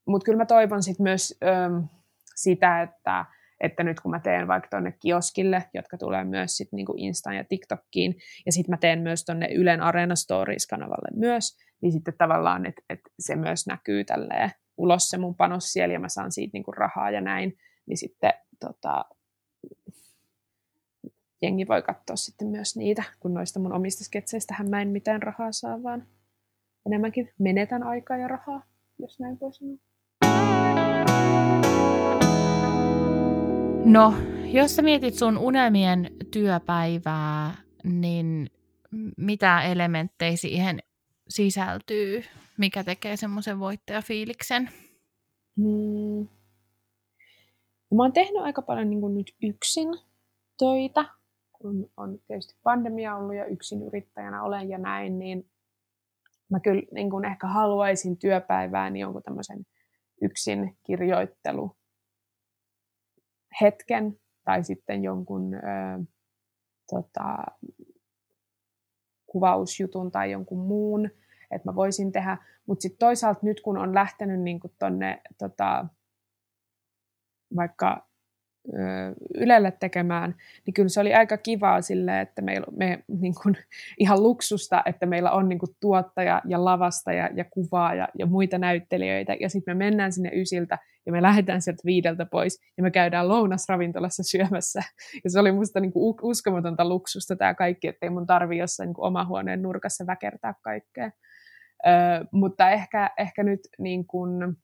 Mutta 0.08 0.26
kyllä 0.26 0.38
mä 0.38 0.46
toivon 0.46 0.84
sit 0.84 1.00
myös 1.00 1.38
äm, 1.44 1.88
sitä, 2.36 2.82
että, 2.82 3.26
että 3.64 3.84
nyt 3.84 4.00
kun 4.00 4.12
mä 4.12 4.20
teen 4.20 4.48
vaikka 4.48 4.70
tuonne 4.70 4.92
kioskille, 4.92 5.64
jotka 5.74 5.98
tulee 5.98 6.24
myös 6.24 6.58
sit 6.58 6.72
niinku 6.72 6.94
Instaan 6.98 7.36
ja 7.36 7.44
TikTokkiin, 7.44 8.16
ja 8.46 8.52
sitten 8.52 8.74
mä 8.74 8.78
teen 8.78 9.00
myös 9.00 9.26
tuonne 9.26 9.48
Ylen 9.54 9.82
Arena 9.82 10.16
Stories-kanavalle 10.16 11.18
myös, 11.20 11.58
niin 11.82 11.92
sitten 11.92 12.14
tavallaan, 12.18 12.66
että 12.66 12.82
et 12.90 13.00
se 13.20 13.36
myös 13.36 13.68
näkyy 13.68 14.04
tälleen 14.04 14.52
ulos 14.78 15.10
se 15.10 15.18
mun 15.18 15.36
panos 15.36 15.74
siellä, 15.74 15.94
ja 15.94 16.00
mä 16.00 16.10
saan 16.10 16.32
siitä 16.32 16.50
niinku 16.54 16.72
rahaa 16.72 17.12
ja 17.12 17.22
näin, 17.22 17.58
niin 17.86 17.98
sitten 17.98 18.34
tota, 18.60 19.06
jengi 21.42 21.68
voi 21.68 21.82
katsoa 21.82 22.16
sitten 22.16 22.48
myös 22.48 22.78
niitä, 22.78 23.04
kun 23.20 23.34
noista 23.34 23.60
mun 23.60 23.74
omista 23.74 24.04
sketseistähän 24.04 24.70
mä 24.70 24.82
en 24.82 24.88
mitään 24.88 25.24
rahaa 25.24 25.52
saa, 25.52 25.84
vaan 25.84 26.08
enemmänkin 26.86 27.34
menetän 27.40 27.84
aikaa 27.84 28.18
ja 28.18 28.28
rahaa, 28.28 28.64
jos 29.00 29.20
näin 29.20 29.40
voi 29.40 29.54
sanoa. 29.54 29.78
No, 33.86 34.14
jos 34.46 34.76
sä 34.76 34.82
mietit 34.82 35.14
sun 35.14 35.38
unelmien 35.38 36.12
työpäivää, 36.32 37.56
niin 37.84 38.48
mitä 39.18 39.62
elementtejä 39.62 40.38
siihen 40.38 40.80
sisältyy? 41.30 42.24
Mikä 42.58 42.84
tekee 42.84 43.18
semmoisen 43.18 43.60
voittajafiiliksen? 43.60 44.70
Hmm. 45.58 46.28
Mä 47.96 48.04
oon 48.04 48.14
tehnyt 48.14 48.42
aika 48.42 48.62
paljon 48.62 48.90
niin 48.90 49.16
nyt 49.16 49.36
yksin 49.44 49.88
töitä, 50.58 51.06
kun 51.54 51.92
on 51.98 52.20
tietysti 52.28 52.56
pandemia 52.64 53.16
ollut 53.16 53.36
ja 53.36 53.46
yksin 53.46 53.84
yrittäjänä 53.84 54.44
olen 54.44 54.70
ja 54.70 54.78
näin, 54.78 55.20
niin 55.20 55.50
mä 56.50 56.60
kyllä 56.60 56.82
niin 56.92 57.26
ehkä 57.32 57.48
haluaisin 57.48 58.18
työpäivään 58.18 58.98
jonkun 58.98 59.24
tämmöisen 59.24 59.66
yksin 60.22 60.78
kirjoittelu 60.86 61.76
hetken 63.62 64.20
tai 64.44 64.64
sitten 64.64 65.04
jonkun 65.04 65.54
ö, 65.54 65.60
tota, 66.90 67.38
kuvausjutun 69.28 70.12
tai 70.12 70.32
jonkun 70.32 70.60
muun, 70.60 71.10
että 71.52 71.70
mä 71.70 71.76
voisin 71.76 72.12
tehdä. 72.12 72.38
Mutta 72.66 72.82
sitten 72.82 73.00
toisaalta 73.00 73.40
nyt 73.44 73.62
kun 73.62 73.78
on 73.78 73.96
lähtenyt 73.96 74.42
niin 74.42 74.60
tuonne 74.80 75.22
tota, 75.38 75.86
vaikka 77.56 78.08
Ylelle 79.36 79.74
tekemään, 79.80 80.36
niin 80.66 80.74
kyllä 80.74 80.90
se 80.90 81.00
oli 81.00 81.14
aika 81.14 81.38
kivaa 81.38 81.82
sille, 81.82 82.22
että 82.22 82.42
meillä 82.42 82.68
me 82.78 83.04
niin 83.08 83.34
kuin, 83.44 83.58
ihan 84.00 84.24
luksusta, 84.24 84.84
että 84.86 85.06
meillä 85.06 85.32
on 85.32 85.50
niin 85.50 85.60
kuin, 85.60 85.76
tuottaja 85.80 86.42
ja 86.48 86.66
lavastaja 86.66 87.30
ja 87.36 87.46
kuvaaja 87.46 88.08
ja 88.20 88.26
muita 88.26 88.58
näyttelijöitä, 88.58 89.36
ja 89.40 89.50
sitten 89.50 89.78
me 89.78 89.86
mennään 89.86 90.12
sinne 90.12 90.32
ysiltä 90.34 90.78
ja 91.06 91.12
me 91.12 91.22
lähdetään 91.22 91.62
sieltä 91.62 91.82
viideltä 91.86 92.26
pois 92.26 92.62
ja 92.78 92.84
me 92.84 92.92
käydään 92.92 93.30
lounasravintolassa 93.30 94.24
syömässä. 94.32 94.82
Ja 95.24 95.30
se 95.30 95.40
oli 95.40 95.52
musta 95.52 95.80
niin 95.80 95.94
kuin, 95.94 96.16
uskomatonta 96.22 96.90
luksusta 96.90 97.36
tämä 97.36 97.54
kaikki, 97.54 97.88
ettei 97.88 98.10
mun 98.10 98.28
tarvi 98.28 98.58
jossain 98.58 98.88
niin 98.88 98.96
kuin, 98.96 99.06
oma 99.06 99.26
huoneen 99.26 99.62
nurkassa 99.62 100.08
väkertää 100.08 100.54
kaikkea. 100.62 101.12
Ö, 101.88 101.90
mutta 102.32 102.70
ehkä, 102.70 103.12
ehkä 103.18 103.44
nyt 103.44 103.60
niin 103.78 104.08
kuin, 104.08 104.58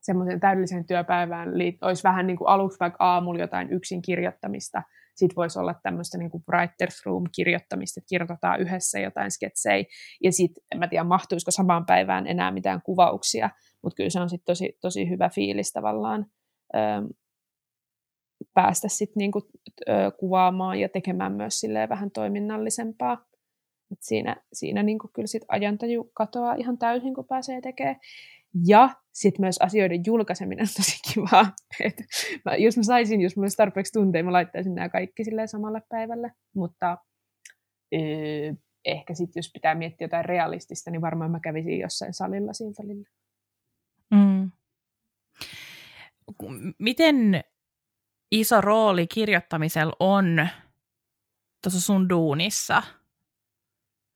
semmoisen 0.00 0.40
täydelliseen 0.40 0.86
työpäivään 0.86 1.48
olisi 1.82 2.04
vähän 2.04 2.26
niin 2.26 2.36
kuin 2.36 2.48
aluksi 2.48 2.80
vaikka 2.80 3.04
aamulla 3.04 3.40
jotain 3.40 3.72
yksin 3.72 4.02
kirjoittamista, 4.02 4.82
sitten 5.14 5.36
voisi 5.36 5.58
olla 5.58 5.74
tämmöistä 5.82 6.18
niin 6.18 6.30
kuin 6.30 6.44
writer's 6.52 7.02
room 7.06 7.24
kirjoittamista, 7.34 8.00
että 8.00 8.08
kirjoitetaan 8.08 8.60
yhdessä 8.60 9.00
jotain 9.00 9.30
sketsejä, 9.30 9.84
ja 10.22 10.32
sitten 10.32 10.64
en 10.72 10.78
mä 10.78 10.88
tiedä 10.88 11.04
mahtuisiko 11.04 11.50
samaan 11.50 11.86
päivään 11.86 12.26
enää 12.26 12.50
mitään 12.50 12.82
kuvauksia, 12.82 13.50
mutta 13.82 13.96
kyllä 13.96 14.10
se 14.10 14.20
on 14.20 14.30
sitten 14.30 14.46
tosi, 14.46 14.78
tosi 14.80 15.08
hyvä 15.08 15.28
fiilis 15.28 15.72
tavallaan 15.72 16.26
ö, 16.74 16.78
päästä 18.54 18.88
sitten 18.88 19.18
niinku, 19.18 19.48
ö, 19.88 19.92
kuvaamaan 20.18 20.80
ja 20.80 20.88
tekemään 20.88 21.32
myös 21.32 21.60
vähän 21.88 22.10
toiminnallisempaa. 22.10 23.24
Et 23.92 23.98
siinä 24.00 24.36
siinä 24.52 24.82
niinku 24.82 25.10
kyllä 25.14 25.26
sit 25.26 25.44
ajantaju 25.48 26.10
katoaa 26.14 26.54
ihan 26.54 26.78
täysin, 26.78 27.14
kun 27.14 27.26
pääsee 27.26 27.60
tekemään. 27.60 27.96
Ja 28.66 28.90
sitten 29.18 29.42
myös 29.42 29.58
asioiden 29.58 30.02
julkaiseminen 30.06 30.62
on 30.62 30.74
tosi 30.76 30.98
kivaa. 31.12 31.52
Et 31.84 32.04
mä, 32.44 32.56
jos 32.56 32.76
mä 32.76 32.82
saisin, 32.82 33.20
jos 33.20 33.36
mulla 33.36 33.44
olisi 33.44 33.56
tarpeeksi 33.56 33.92
tunteja, 33.92 34.24
mä 34.24 34.32
laittaisin 34.32 34.74
nämä 34.74 34.88
kaikki 34.88 35.22
samalle 35.46 35.82
päivälle. 35.88 36.32
Mutta 36.54 36.98
öö, 37.94 38.54
ehkä 38.84 39.14
sitten, 39.14 39.38
jos 39.40 39.50
pitää 39.52 39.74
miettiä 39.74 40.04
jotain 40.04 40.24
realistista, 40.24 40.90
niin 40.90 41.00
varmaan 41.00 41.30
mä 41.30 41.40
kävisin 41.40 41.78
jossain 41.78 42.14
salilla 42.14 42.52
siinä 42.52 42.72
välillä. 42.82 43.08
Mm. 44.10 44.50
Miten 46.78 47.44
iso 48.30 48.60
rooli 48.60 49.06
kirjoittamisella 49.06 49.96
on 50.00 50.48
tuossa 51.62 51.80
sun 51.80 52.08
duunissa? 52.08 52.82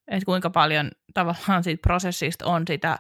Et 0.09 0.25
kuinka 0.25 0.51
paljon 0.51 0.91
tavallaan 1.15 1.65
siitä 1.65 1.83
prosessista 1.83 2.47
on 2.47 2.63
sitä 2.67 2.99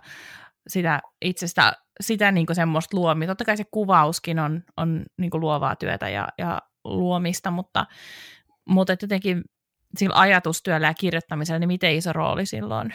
sitä 0.66 1.00
itsestä, 1.22 1.72
sitä 2.00 2.32
niin 2.32 2.46
kuin 2.46 2.56
semmoista 2.56 2.96
luomista. 2.96 3.30
Totta 3.30 3.44
kai 3.44 3.56
se 3.56 3.64
kuvauskin 3.70 4.38
on, 4.38 4.62
on 4.76 5.04
niin 5.18 5.30
kuin 5.30 5.40
luovaa 5.40 5.76
työtä 5.76 6.08
ja, 6.08 6.28
ja 6.38 6.62
luomista, 6.84 7.50
mutta, 7.50 7.86
mutta 8.68 8.96
jotenkin 9.02 9.42
sillä 9.98 10.20
ajatustyöllä 10.20 10.86
ja 10.86 10.94
kirjoittamisella, 10.94 11.58
niin 11.58 11.68
miten 11.68 11.94
iso 11.94 12.12
rooli 12.12 12.46
silloin? 12.46 12.94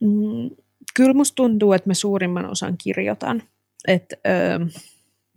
Mm, 0.00 0.50
kyllä 0.96 1.14
musta 1.14 1.34
tuntuu, 1.34 1.72
että 1.72 1.90
mä 1.90 1.94
suurimman 1.94 2.50
osan 2.50 2.78
kirjoitan. 2.84 3.42
Et, 3.88 4.14
öö, 4.26 4.58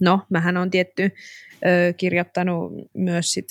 no, 0.01 0.21
mähän 0.29 0.57
on 0.57 0.69
tietty 0.69 1.11
öö, 1.65 1.93
kirjoittanut 1.93 2.71
myös 2.93 3.31
sit 3.31 3.45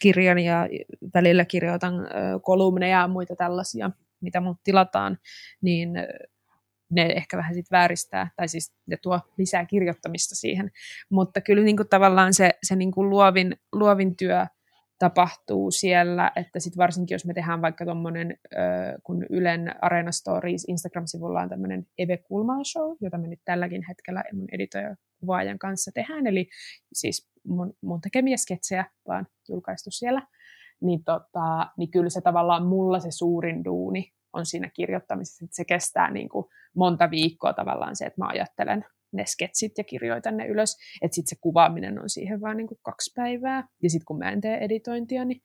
kirjan 0.00 0.38
ja 0.38 0.68
välillä 1.14 1.44
kirjoitan 1.44 1.94
öö, 1.94 2.38
kolumneja 2.42 3.00
ja 3.00 3.08
muita 3.08 3.36
tällaisia, 3.36 3.90
mitä 4.20 4.40
mut 4.40 4.56
tilataan, 4.64 5.18
niin 5.62 5.90
ne 6.94 7.06
ehkä 7.06 7.36
vähän 7.36 7.54
sit 7.54 7.70
vääristää, 7.70 8.30
tai 8.36 8.48
siis 8.48 8.74
ne 8.86 8.96
tuo 9.02 9.20
lisää 9.38 9.66
kirjoittamista 9.66 10.34
siihen. 10.34 10.70
Mutta 11.10 11.40
kyllä 11.40 11.64
niin 11.64 11.76
kuin 11.76 11.88
tavallaan 11.88 12.34
se, 12.34 12.50
se 12.62 12.76
niin 12.76 12.92
kuin 12.92 13.10
luovin, 13.10 13.56
luovin 13.72 14.16
työ 14.16 14.46
tapahtuu 14.98 15.70
siellä, 15.70 16.30
että 16.36 16.60
sitten 16.60 16.78
varsinkin 16.78 17.14
jos 17.14 17.26
me 17.26 17.34
tehdään 17.34 17.62
vaikka 17.62 17.84
tuommoinen, 17.84 18.38
kun 19.02 19.26
Ylen 19.30 19.74
Arena 19.82 20.12
Stories 20.12 20.64
Instagram-sivulla 20.68 21.40
on 21.40 21.48
tämmöinen 21.48 21.86
Eve 21.98 22.16
Kulmal 22.16 22.64
Show, 22.64 22.96
jota 23.00 23.18
me 23.18 23.28
nyt 23.28 23.40
tälläkin 23.44 23.84
hetkellä 23.88 24.24
mun 24.32 24.48
editoija 24.52 24.96
kuvaajan 25.20 25.58
kanssa 25.58 25.90
tehdään, 25.94 26.26
eli 26.26 26.48
siis 26.92 27.30
mun, 27.46 27.72
mun 27.80 28.00
tekemiä 28.00 28.36
sketsejä 28.36 28.84
vaan 29.08 29.26
julkaistu 29.48 29.90
siellä, 29.90 30.22
niin, 30.80 31.04
tota, 31.04 31.70
niin 31.78 31.90
kyllä 31.90 32.10
se 32.10 32.20
tavallaan 32.20 32.66
mulla 32.66 33.00
se 33.00 33.10
suurin 33.10 33.64
duuni 33.64 34.12
on 34.34 34.46
siinä 34.46 34.70
kirjoittamisessa, 34.74 35.44
että 35.44 35.56
se 35.56 35.64
kestää 35.64 36.10
niin 36.10 36.28
kuin 36.28 36.46
monta 36.76 37.10
viikkoa 37.10 37.52
tavallaan 37.52 37.96
se, 37.96 38.04
että 38.04 38.20
mä 38.20 38.28
ajattelen 38.28 38.84
ne 39.14 39.26
sketsit 39.26 39.78
ja 39.78 39.84
kirjoitan 39.84 40.36
ne 40.36 40.46
ylös, 40.46 40.76
että 41.02 41.14
sitten 41.14 41.36
se 41.36 41.40
kuvaaminen 41.40 42.02
on 42.02 42.08
siihen 42.08 42.40
vain 42.40 42.56
niin 42.56 42.68
kaksi 42.82 43.12
päivää, 43.16 43.68
ja 43.82 43.90
sitten 43.90 44.06
kun 44.06 44.18
mä 44.18 44.30
en 44.30 44.40
tee 44.40 44.58
editointia, 44.58 45.24
niin, 45.24 45.42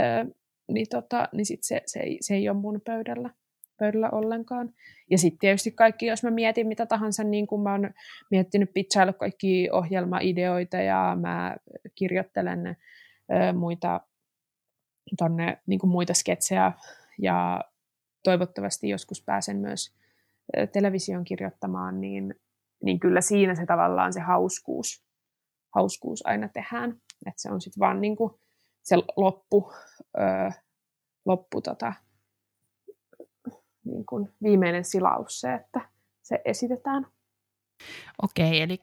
öö, 0.00 0.24
niin, 0.72 0.86
tota, 0.90 1.28
niin 1.32 1.46
sit 1.46 1.62
se, 1.62 1.82
se, 1.86 2.00
ei, 2.00 2.18
se 2.20 2.34
ei 2.34 2.48
ole 2.48 2.58
mun 2.58 2.80
pöydällä, 2.84 3.30
pöydällä 3.78 4.10
ollenkaan. 4.10 4.74
Ja 5.10 5.18
sitten 5.18 5.38
tietysti 5.38 5.70
kaikki, 5.70 6.06
jos 6.06 6.22
mä 6.22 6.30
mietin 6.30 6.66
mitä 6.66 6.86
tahansa, 6.86 7.24
niin 7.24 7.46
kun 7.46 7.62
mä 7.62 7.72
oon 7.72 7.90
miettinyt 8.30 8.70
pitchailla 8.74 9.12
kaikki 9.12 9.68
ohjelmaideoita 9.72 10.76
ja 10.76 11.16
mä 11.20 11.56
kirjoittelen 11.94 12.76
öö, 13.32 13.52
muita, 13.52 14.00
tonne, 15.18 15.58
niin 15.66 15.80
muita 15.84 16.14
sketsejä 16.14 16.72
ja 17.18 17.60
toivottavasti 18.22 18.88
joskus 18.88 19.22
pääsen 19.24 19.56
myös 19.56 19.94
television 20.72 21.24
kirjoittamaan, 21.24 22.00
niin, 22.00 22.34
niin 22.84 23.00
kyllä 23.00 23.20
siinä 23.20 23.54
se 23.54 23.66
tavallaan 23.66 24.12
se 24.12 24.20
hauskuus, 24.20 25.04
hauskuus 25.74 26.26
aina 26.26 26.48
tehdään. 26.48 26.90
Että 27.26 27.42
se 27.42 27.50
on 27.50 27.60
sitten 27.60 27.80
vaan 27.80 28.00
niin 28.00 28.16
kuin 28.16 28.32
se 28.82 28.96
loppu, 29.16 29.72
öö, 30.18 30.50
loppu 31.24 31.60
tota, 31.60 31.92
niin 33.84 34.06
kuin 34.06 34.32
viimeinen 34.42 34.84
silaus 34.84 35.40
se, 35.40 35.54
että 35.54 35.80
se 36.22 36.42
esitetään. 36.44 37.06
Okei, 38.22 38.62
eli, 38.62 38.80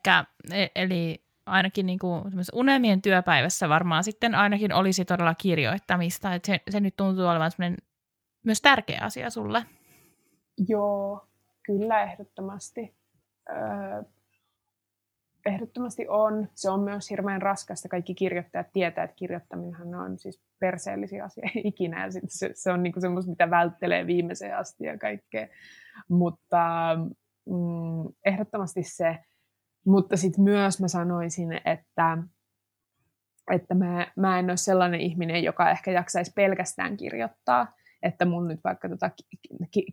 e, 0.53 0.67
eli 0.75 1.23
ainakin 1.45 1.85
niin 1.85 1.99
kuin 1.99 2.23
unelmien 2.53 3.01
työpäivässä 3.01 3.69
varmaan 3.69 4.03
sitten 4.03 4.35
ainakin 4.35 4.73
olisi 4.73 5.05
todella 5.05 5.35
kirjoittamista, 5.35 6.29
se, 6.45 6.61
se 6.69 6.79
nyt 6.79 6.95
tuntuu 6.95 7.25
olevan 7.25 7.51
myös 8.43 8.61
tärkeä 8.61 8.99
asia 9.01 9.29
sulle. 9.29 9.65
Joo, 10.67 11.29
Kyllä, 11.69 12.03
ehdottomasti. 12.03 12.95
Öö, 13.49 14.03
ehdottomasti 15.45 16.07
on. 16.07 16.47
Se 16.55 16.69
on 16.69 16.79
myös 16.79 17.09
hirveän 17.09 17.41
raskasta. 17.41 17.89
Kaikki 17.89 18.13
kirjoittajat 18.13 18.67
tietää, 18.73 19.03
että 19.03 19.15
kirjoittaminen 19.15 19.95
on 19.95 20.19
siis 20.19 20.41
perseellisiä 20.59 21.23
asia 21.23 21.49
ikinä. 21.63 22.05
Ja 22.05 22.11
se, 22.27 22.49
se 22.53 22.71
on 22.71 22.83
niinku 22.83 23.01
semmoista, 23.01 23.29
mitä 23.29 23.49
välttelee 23.49 24.07
viimeiseen 24.07 24.57
asti 24.57 24.83
ja 24.83 24.97
kaikkea. 24.97 25.47
Mutta 26.09 26.57
mm, 27.45 28.13
ehdottomasti 28.25 28.83
se. 28.83 29.17
Mutta 29.85 30.17
sitten 30.17 30.43
myös 30.43 30.81
mä 30.81 30.87
sanoisin, 30.87 31.53
että, 31.65 32.17
että 33.51 33.73
mä, 33.73 34.07
mä 34.15 34.39
en 34.39 34.45
ole 34.45 34.57
sellainen 34.57 35.01
ihminen, 35.01 35.43
joka 35.43 35.71
ehkä 35.71 35.91
jaksaisi 35.91 36.31
pelkästään 36.35 36.97
kirjoittaa. 36.97 37.78
Että 38.03 38.25
mun 38.25 38.47
nyt 38.47 38.59
vaikka 38.63 38.89
tota 38.89 39.11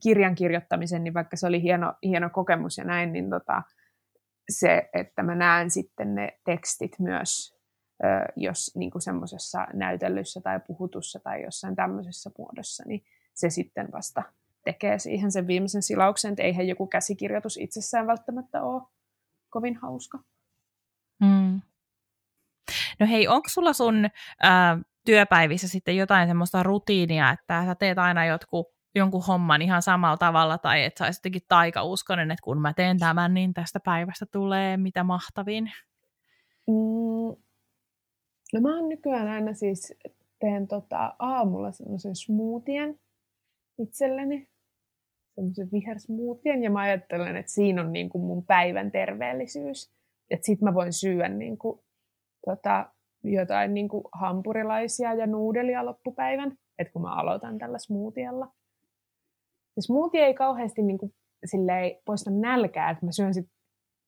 kirjan 0.03 0.35
kirjoittamisen, 0.35 1.05
niin 1.05 1.15
vaikka 1.15 1.37
se 1.37 1.47
oli 1.47 1.63
hieno, 1.63 1.95
hieno 2.03 2.31
kokemus 2.31 2.79
ja 2.79 2.85
näin, 2.85 3.13
niin 3.13 3.31
tota, 3.31 3.63
se, 4.51 4.89
että 4.93 5.23
mä 5.23 5.35
näen 5.35 5.71
sitten 5.71 6.15
ne 6.15 6.41
tekstit 6.45 6.99
myös, 6.99 7.57
jos 8.37 8.77
niin 8.77 8.91
semmoisessa 8.99 9.67
näytellyssä 9.73 10.41
tai 10.41 10.61
puhutussa 10.67 11.21
tai 11.21 11.43
jossain 11.43 11.77
tämmöisessä 11.77 12.31
muodossa, 12.39 12.85
niin 12.87 13.05
se 13.35 13.51
sitten 13.51 13.89
vasta 13.93 14.23
tekee 14.65 14.99
siihen 14.99 15.33
sen 15.33 15.47
viimeisen 15.47 15.83
silauksen, 15.83 16.33
että 16.33 16.43
eihän 16.43 16.69
joku 16.69 16.87
käsikirjoitus 16.87 17.57
itsessään 17.57 18.07
välttämättä 18.07 18.63
ole 18.63 18.83
kovin 19.51 19.77
hauska. 19.77 20.19
Mm. 21.21 21.61
No 23.01 23.07
hei, 23.07 23.29
onko 23.29 23.49
sulla 23.49 23.73
sun 23.73 24.05
äh, 24.05 24.81
työpäivissä 25.07 25.69
sitten 25.69 25.97
jotain 25.97 26.29
semmoista 26.29 26.63
rutiinia, 26.63 27.31
että 27.31 27.65
sä 27.67 27.75
teet 27.75 27.99
aina 27.99 28.27
jotkut 28.27 28.67
jonkun 28.95 29.27
homman 29.27 29.63
ihan 29.63 29.83
samalla 29.83 30.17
tavalla, 30.17 30.59
tai 30.59 30.85
että 30.85 30.99
sä 30.99 31.05
olisit 31.05 31.21
jotenkin 31.21 31.43
taikauskonen, 31.49 32.31
että 32.31 32.43
kun 32.45 32.61
mä 32.61 32.73
teen 32.73 32.99
tämän, 32.99 33.35
niin 33.35 33.55
tästä 33.55 33.81
päivästä 33.81 34.27
tulee 34.33 34.77
mitä 34.77 35.05
mahtavin? 35.05 35.65
Mm, 36.67 37.37
no 38.55 38.61
mä 38.61 38.77
oon 38.77 38.89
nykyään 38.89 39.29
aina 39.29 39.55
siis, 39.55 39.95
teen 40.41 40.69
tota 40.69 41.15
aamulla 41.19 41.73
semmoisen 41.73 42.17
smoothien 42.17 43.01
itselleni, 43.79 44.49
semmoisen 45.35 45.69
vihersmoothien, 45.73 46.63
ja 46.63 46.71
mä 46.71 46.81
ajattelen, 46.81 47.37
että 47.37 47.53
siinä 47.53 47.83
on 47.83 47.93
niin 47.93 48.09
kuin 48.09 48.25
mun 48.25 48.45
päivän 48.45 48.93
terveellisyys. 48.93 49.93
Että 50.31 50.47
sit 50.47 50.61
mä 50.61 50.75
voin 50.75 50.93
syödä 50.93 51.29
niin 51.29 51.59
kuin, 51.59 51.81
tota, 52.45 52.91
jotain 53.35 53.75
niin 53.75 53.89
kuin 53.89 54.05
hampurilaisia 54.13 55.15
ja 55.15 55.27
nuudelia 55.27 55.87
loppupäivän, 55.87 56.59
että 56.79 56.93
kun 56.93 57.03
mä 57.03 57.15
aloitan 57.15 57.59
tällä 57.59 57.79
smoothiella. 57.79 58.53
Ja 59.77 59.83
smoothie 59.83 60.27
ei 60.27 60.35
kauheasti 60.35 60.83
niin 60.83 60.99
kuin, 60.99 61.15
silleen, 61.45 61.97
poista 62.05 62.31
nälkää, 62.31 62.91
että 62.91 63.07
mä 63.07 63.13
syön 63.13 63.35
sit 63.35 63.49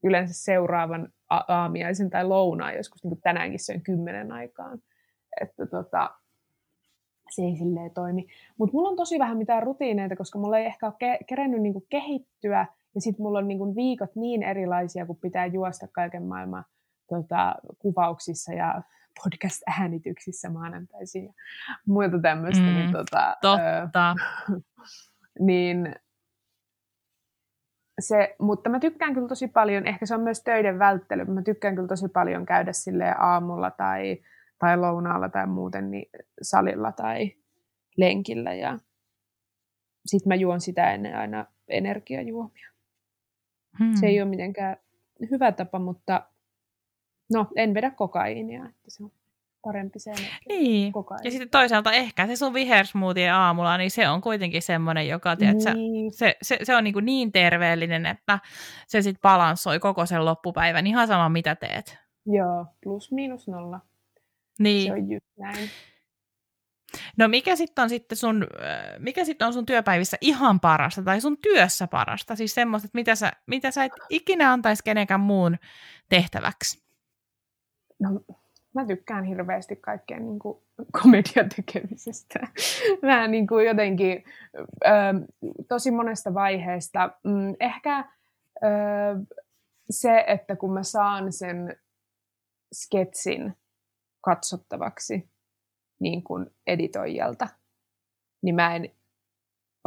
yleensä 0.04 0.35
seuraavan 0.35 1.09
aamiaisen 1.48 2.11
tai 2.11 2.24
lounaan, 2.24 2.76
joskus 2.76 3.04
niin 3.04 3.11
kuin 3.11 3.20
tänäänkin 3.20 3.64
syön 3.64 3.83
kymmenen 3.83 4.33
aikaan. 4.33 4.78
Että 5.40 5.66
tota, 5.66 6.11
se 7.31 7.42
ei 7.42 7.57
silleen 7.57 7.90
toimi. 7.90 8.26
Mutta 8.59 8.76
mulla 8.76 8.88
on 8.88 8.96
tosi 8.96 9.18
vähän 9.18 9.38
mitään 9.38 9.62
rutiineita, 9.62 10.16
koska 10.16 10.38
mulla 10.38 10.59
ei 10.59 10.66
ehkä 10.66 10.87
ole 10.87 10.94
ke- 10.94 11.24
kerennyt 11.26 11.62
niinku 11.62 11.87
kehittyä, 11.88 12.66
ja 12.94 13.00
sitten 13.00 13.22
mulla 13.22 13.38
on 13.38 13.48
niinku 13.48 13.76
viikot 13.76 14.16
niin 14.16 14.42
erilaisia, 14.42 15.07
kun 15.07 15.16
pitää 15.16 15.46
juosta 15.46 15.88
kaiken 15.92 16.22
maailman 16.22 16.64
tota, 17.09 17.54
kuvauksissa 17.78 18.52
ja 18.52 18.83
podcast-äänityksissä 19.25 20.51
maanantaisin 20.51 21.25
ja 21.25 21.33
muuta 21.87 22.18
tämmöistä. 22.23 22.64
Niin 22.64 22.75
mm, 22.75 22.81
niin, 22.81 22.92
tota, 22.92 23.37
totta. 23.42 24.14
Ö, 24.51 24.61
niin 25.49 25.94
se, 28.01 28.37
mutta 28.40 28.71
mä 28.71 28.81
tykkään 28.81 29.14
kyllä 29.14 29.29
tosi 29.29 29.49
paljon, 29.49 29.87
ehkä 29.87 30.07
se 30.07 30.14
on 30.14 30.21
myös 30.21 30.42
töiden 30.42 30.79
välttely, 30.79 31.25
mä 31.25 31.42
tykkään 31.42 31.75
kyllä 31.75 31.88
tosi 31.88 32.09
paljon 32.09 32.47
käydä 32.47 32.73
sille 32.73 33.14
aamulla 33.18 33.71
tai, 33.71 34.23
tai 34.59 34.77
lounaalla 34.77 35.29
tai 35.29 35.47
muuten 35.47 35.90
niin 35.90 36.11
salilla 36.42 36.92
tai 36.92 37.33
lenkillä 37.97 38.55
ja 38.55 38.79
sitten 40.07 40.29
mä 40.29 40.35
juon 40.35 40.61
sitä 40.61 40.92
ennen 40.92 41.16
aina 41.16 41.47
energiajuomia. 41.68 42.68
Hmm. 43.79 43.94
Se 44.01 44.07
ei 44.07 44.23
ole 44.23 44.31
mitenkään 44.31 44.77
hyvä 45.31 45.53
tapa, 45.53 45.79
mutta 45.79 46.31
no, 47.33 47.47
en 47.57 47.75
vedä 47.75 47.91
kokaiinia, 47.91 48.64
että 48.64 48.91
se 48.91 49.05
on 49.05 49.12
parempi 49.62 49.99
se 49.99 50.12
Niin, 50.49 50.93
ja 51.25 51.31
sitten 51.31 51.51
toisaalta 51.51 51.93
ehkä 51.93 52.27
se 52.27 52.37
sun 52.37 52.55
vihersmoothie 52.55 53.31
aamulla, 53.31 53.77
niin 53.77 53.91
se 53.91 54.09
on 54.09 54.21
kuitenkin 54.21 54.62
semmoinen, 54.62 55.09
joka, 55.09 55.37
tiedätkö, 55.37 55.75
niin. 55.75 56.12
se, 56.12 56.37
se, 56.43 56.59
se 56.62 56.77
on 56.77 56.85
niin, 56.85 56.95
niin 57.05 57.33
terveellinen, 57.33 58.07
että 58.07 58.38
se 58.87 59.03
sitten 59.03 59.23
balansoi 59.23 59.79
koko 59.79 60.07
sen 60.07 60.25
loppupäivän, 60.25 60.87
ihan 60.87 61.07
sama 61.07 61.29
mitä 61.29 61.55
teet. 61.55 61.99
Joo, 62.27 62.67
plus 62.83 63.12
miinus 63.12 63.49
nolla. 63.49 63.81
Niin. 64.59 64.87
Se 64.87 64.93
on 64.93 65.11
just 65.11 65.27
näin. 65.38 65.71
No 67.17 67.29
mikä 67.29 67.57
sitten 67.57 67.83
on 67.83 67.88
sitten 67.88 68.19
sun, 68.19 68.47
äh, 68.62 68.99
mikä 68.99 69.25
sitten 69.25 69.47
on 69.47 69.53
sun 69.53 69.67
työpäivissä 69.67 70.17
ihan 70.21 70.61
parasta 70.61 71.03
tai 71.03 71.21
sun 71.21 71.38
työssä 71.38 71.87
parasta? 71.87 72.37
Siis 72.37 72.55
semmoista, 72.55 72.87
että 72.87 72.99
mitä 72.99 73.14
sä, 73.14 73.33
mitä 73.47 73.71
sä 73.71 73.85
et 73.85 73.93
ikinä 74.11 74.53
antaisi 74.53 74.85
kenenkään 74.85 75.21
muun 75.21 75.57
tehtäväksi? 76.09 76.88
No 78.00 78.20
mä 78.74 78.87
tykkään 78.87 79.24
hirveästi 79.24 79.76
kaikkeen 79.76 80.26
niin 80.26 80.38
kuin 80.38 80.58
komedian 81.02 81.48
tekemisestä. 81.56 82.38
Mä 83.02 83.28
niin 83.28 83.46
kuin 83.46 83.66
jotenkin 83.66 84.24
ö, 84.87 84.90
tosi 85.68 85.90
monesta 85.90 86.34
vaiheesta. 86.34 87.11
Mm, 87.24 87.54
ehkä 87.61 87.98
ö, 87.98 88.68
se, 89.90 90.24
että 90.26 90.56
kun 90.56 90.72
mä 90.72 90.82
saan 90.82 91.32
sen 91.32 91.76
sketsin 92.74 93.56
katsottavaksi 94.20 95.28
niin 96.00 96.22
kuin 96.22 96.46
editoijalta, 96.66 97.48
niin 98.42 98.54
mä 98.54 98.76
en 98.76 98.90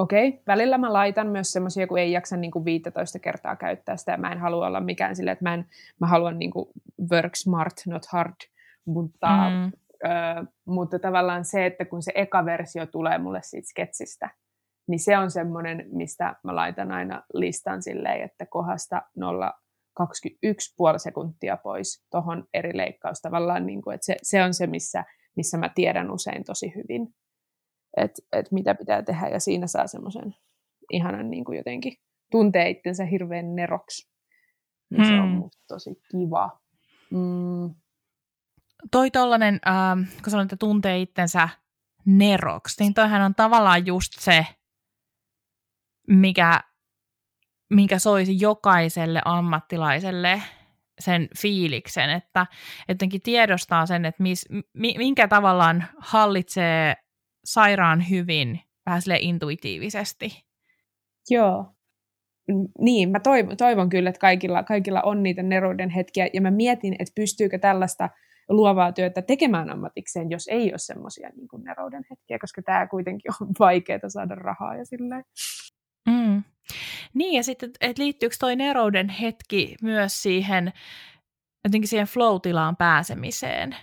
Okei, 0.01 0.27
okay. 0.27 0.41
välillä 0.47 0.77
mä 0.77 0.93
laitan 0.93 1.27
myös 1.27 1.51
semmoisia, 1.51 1.87
kun 1.87 1.99
ei 1.99 2.11
jaksa 2.11 2.37
niin 2.37 2.51
kuin 2.51 2.65
15 2.65 3.19
kertaa 3.19 3.55
käyttää 3.55 3.97
sitä, 3.97 4.11
ja 4.11 4.17
mä 4.17 4.31
en 4.31 4.39
halua 4.39 4.67
olla 4.67 4.79
mikään 4.79 5.15
silleen, 5.15 5.33
että 5.33 5.45
mä, 5.45 5.53
en, 5.53 5.65
mä 5.99 6.07
haluan 6.07 6.39
niin 6.39 6.51
kuin 6.51 6.69
work 7.11 7.35
smart, 7.35 7.73
not 7.87 8.05
hard, 8.05 8.33
mutta, 8.85 9.27
mm. 9.49 9.71
ö, 10.05 10.45
mutta 10.65 10.99
tavallaan 10.99 11.45
se, 11.45 11.65
että 11.65 11.85
kun 11.85 12.01
se 12.01 12.11
eka 12.15 12.45
versio 12.45 12.85
tulee 12.85 13.17
mulle 13.17 13.39
siitä 13.43 13.67
sketsistä, 13.67 14.29
niin 14.87 14.99
se 14.99 15.17
on 15.17 15.31
semmoinen, 15.31 15.85
mistä 15.91 16.35
mä 16.43 16.55
laitan 16.55 16.91
aina 16.91 17.23
listan 17.33 17.83
silleen, 17.83 18.21
että 18.21 18.45
kohdasta 18.45 19.01
0,21 19.19 20.05
puoli 20.77 20.99
sekuntia 20.99 21.57
pois 21.57 22.05
tuohon 22.11 22.47
eri 22.53 22.77
leikkaus. 22.77 23.21
Tavallaan, 23.21 23.65
niin 23.65 23.81
kuin, 23.81 23.95
että 23.95 24.05
se, 24.05 24.15
se 24.23 24.43
on 24.43 24.53
se, 24.53 24.67
missä, 24.67 25.03
missä 25.35 25.57
mä 25.57 25.69
tiedän 25.75 26.11
usein 26.11 26.43
tosi 26.43 26.73
hyvin, 26.75 27.13
että, 27.97 28.21
että 28.31 28.55
mitä 28.55 28.75
pitää 28.75 29.03
tehdä, 29.03 29.27
ja 29.27 29.39
siinä 29.39 29.67
saa 29.67 29.87
semmoisen 29.87 30.35
ihanan 30.91 31.29
niin 31.29 31.45
kuin 31.45 31.57
jotenkin 31.57 31.93
tuntee 32.31 32.69
itsensä 32.69 33.05
hirveän 33.05 33.55
neroksi. 33.55 34.11
Niin 34.89 35.01
hmm. 35.01 35.09
se 35.09 35.21
on 35.21 35.29
hmm. 35.29 35.37
musta 35.37 35.63
tosi 35.67 36.01
kiva. 36.11 36.59
Mm, 37.11 37.75
toi 38.91 39.11
tollanen, 39.11 39.59
äh, 39.67 40.07
kun 40.23 40.31
sanoit, 40.31 40.45
että 40.53 40.57
tuntee 40.57 41.01
itsensä 41.01 41.49
neroksi, 42.05 42.83
niin 42.83 42.93
toihan 42.93 43.21
on 43.21 43.35
tavallaan 43.35 43.85
just 43.85 44.13
se, 44.19 44.45
mikä, 46.07 46.59
mikä 47.69 47.99
soisi 47.99 48.37
jokaiselle 48.39 49.21
ammattilaiselle 49.25 50.41
sen 50.99 51.27
fiiliksen, 51.37 52.09
että 52.09 52.47
jotenkin 52.89 53.21
tiedostaa 53.21 53.85
sen, 53.85 54.05
että 54.05 54.23
mis, 54.23 54.45
minkä 54.73 55.27
tavallaan 55.27 55.85
hallitsee 55.97 56.95
sairaan 57.45 58.09
hyvin 58.09 58.59
vähän 58.85 59.01
sille 59.01 59.17
intuitiivisesti. 59.21 60.45
Joo. 61.29 61.65
Niin, 62.79 63.11
mä 63.11 63.19
toivon, 63.19 63.57
toivon 63.57 63.89
kyllä, 63.89 64.09
että 64.09 64.19
kaikilla, 64.19 64.63
kaikilla 64.63 65.01
on 65.01 65.23
niitä 65.23 65.43
neroiden 65.43 65.89
hetkiä, 65.89 66.29
ja 66.33 66.41
mä 66.41 66.51
mietin, 66.51 66.95
että 66.99 67.13
pystyykö 67.15 67.59
tällaista 67.59 68.09
luovaa 68.49 68.91
työtä 68.91 69.21
tekemään 69.21 69.69
ammatikseen, 69.69 70.29
jos 70.29 70.47
ei 70.47 70.71
ole 70.71 70.77
semmoisia 70.77 71.29
niin 71.29 71.63
nerouden 71.63 72.03
hetkiä, 72.09 72.39
koska 72.39 72.61
tämä 72.61 72.87
kuitenkin 72.87 73.31
on 73.41 73.47
vaikeaa 73.59 74.09
saada 74.09 74.35
rahaa 74.35 74.75
ja 74.75 74.85
silleen. 74.85 75.23
Mm. 76.09 76.43
Niin, 77.13 77.33
ja 77.33 77.43
sitten, 77.43 77.71
että 77.81 78.01
liittyykö 78.01 78.35
toi 78.39 78.55
nerouden 78.55 79.09
hetki 79.09 79.75
myös 79.81 80.21
siihen, 80.21 80.73
jotenkin 81.63 81.87
siihen 81.87 82.07
flow-tilaan 82.07 82.77
pääsemiseen 82.77 83.75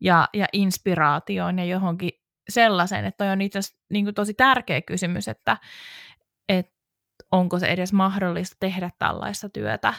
ja, 0.00 0.28
ja 0.34 0.46
inspiraatioon 0.52 1.58
ja 1.58 1.64
johonkin 1.64 2.10
sellaisen, 2.48 3.04
että 3.04 3.24
toi 3.24 3.32
on 3.32 3.40
itse 3.40 3.58
asiassa 3.58 3.84
niin 3.90 4.14
tosi 4.14 4.34
tärkeä 4.34 4.80
kysymys, 4.80 5.28
että, 5.28 5.56
että 6.48 6.72
onko 7.32 7.58
se 7.58 7.66
edes 7.66 7.92
mahdollista 7.92 8.56
tehdä 8.60 8.90
tällaista 8.98 9.48
työtä 9.48 9.94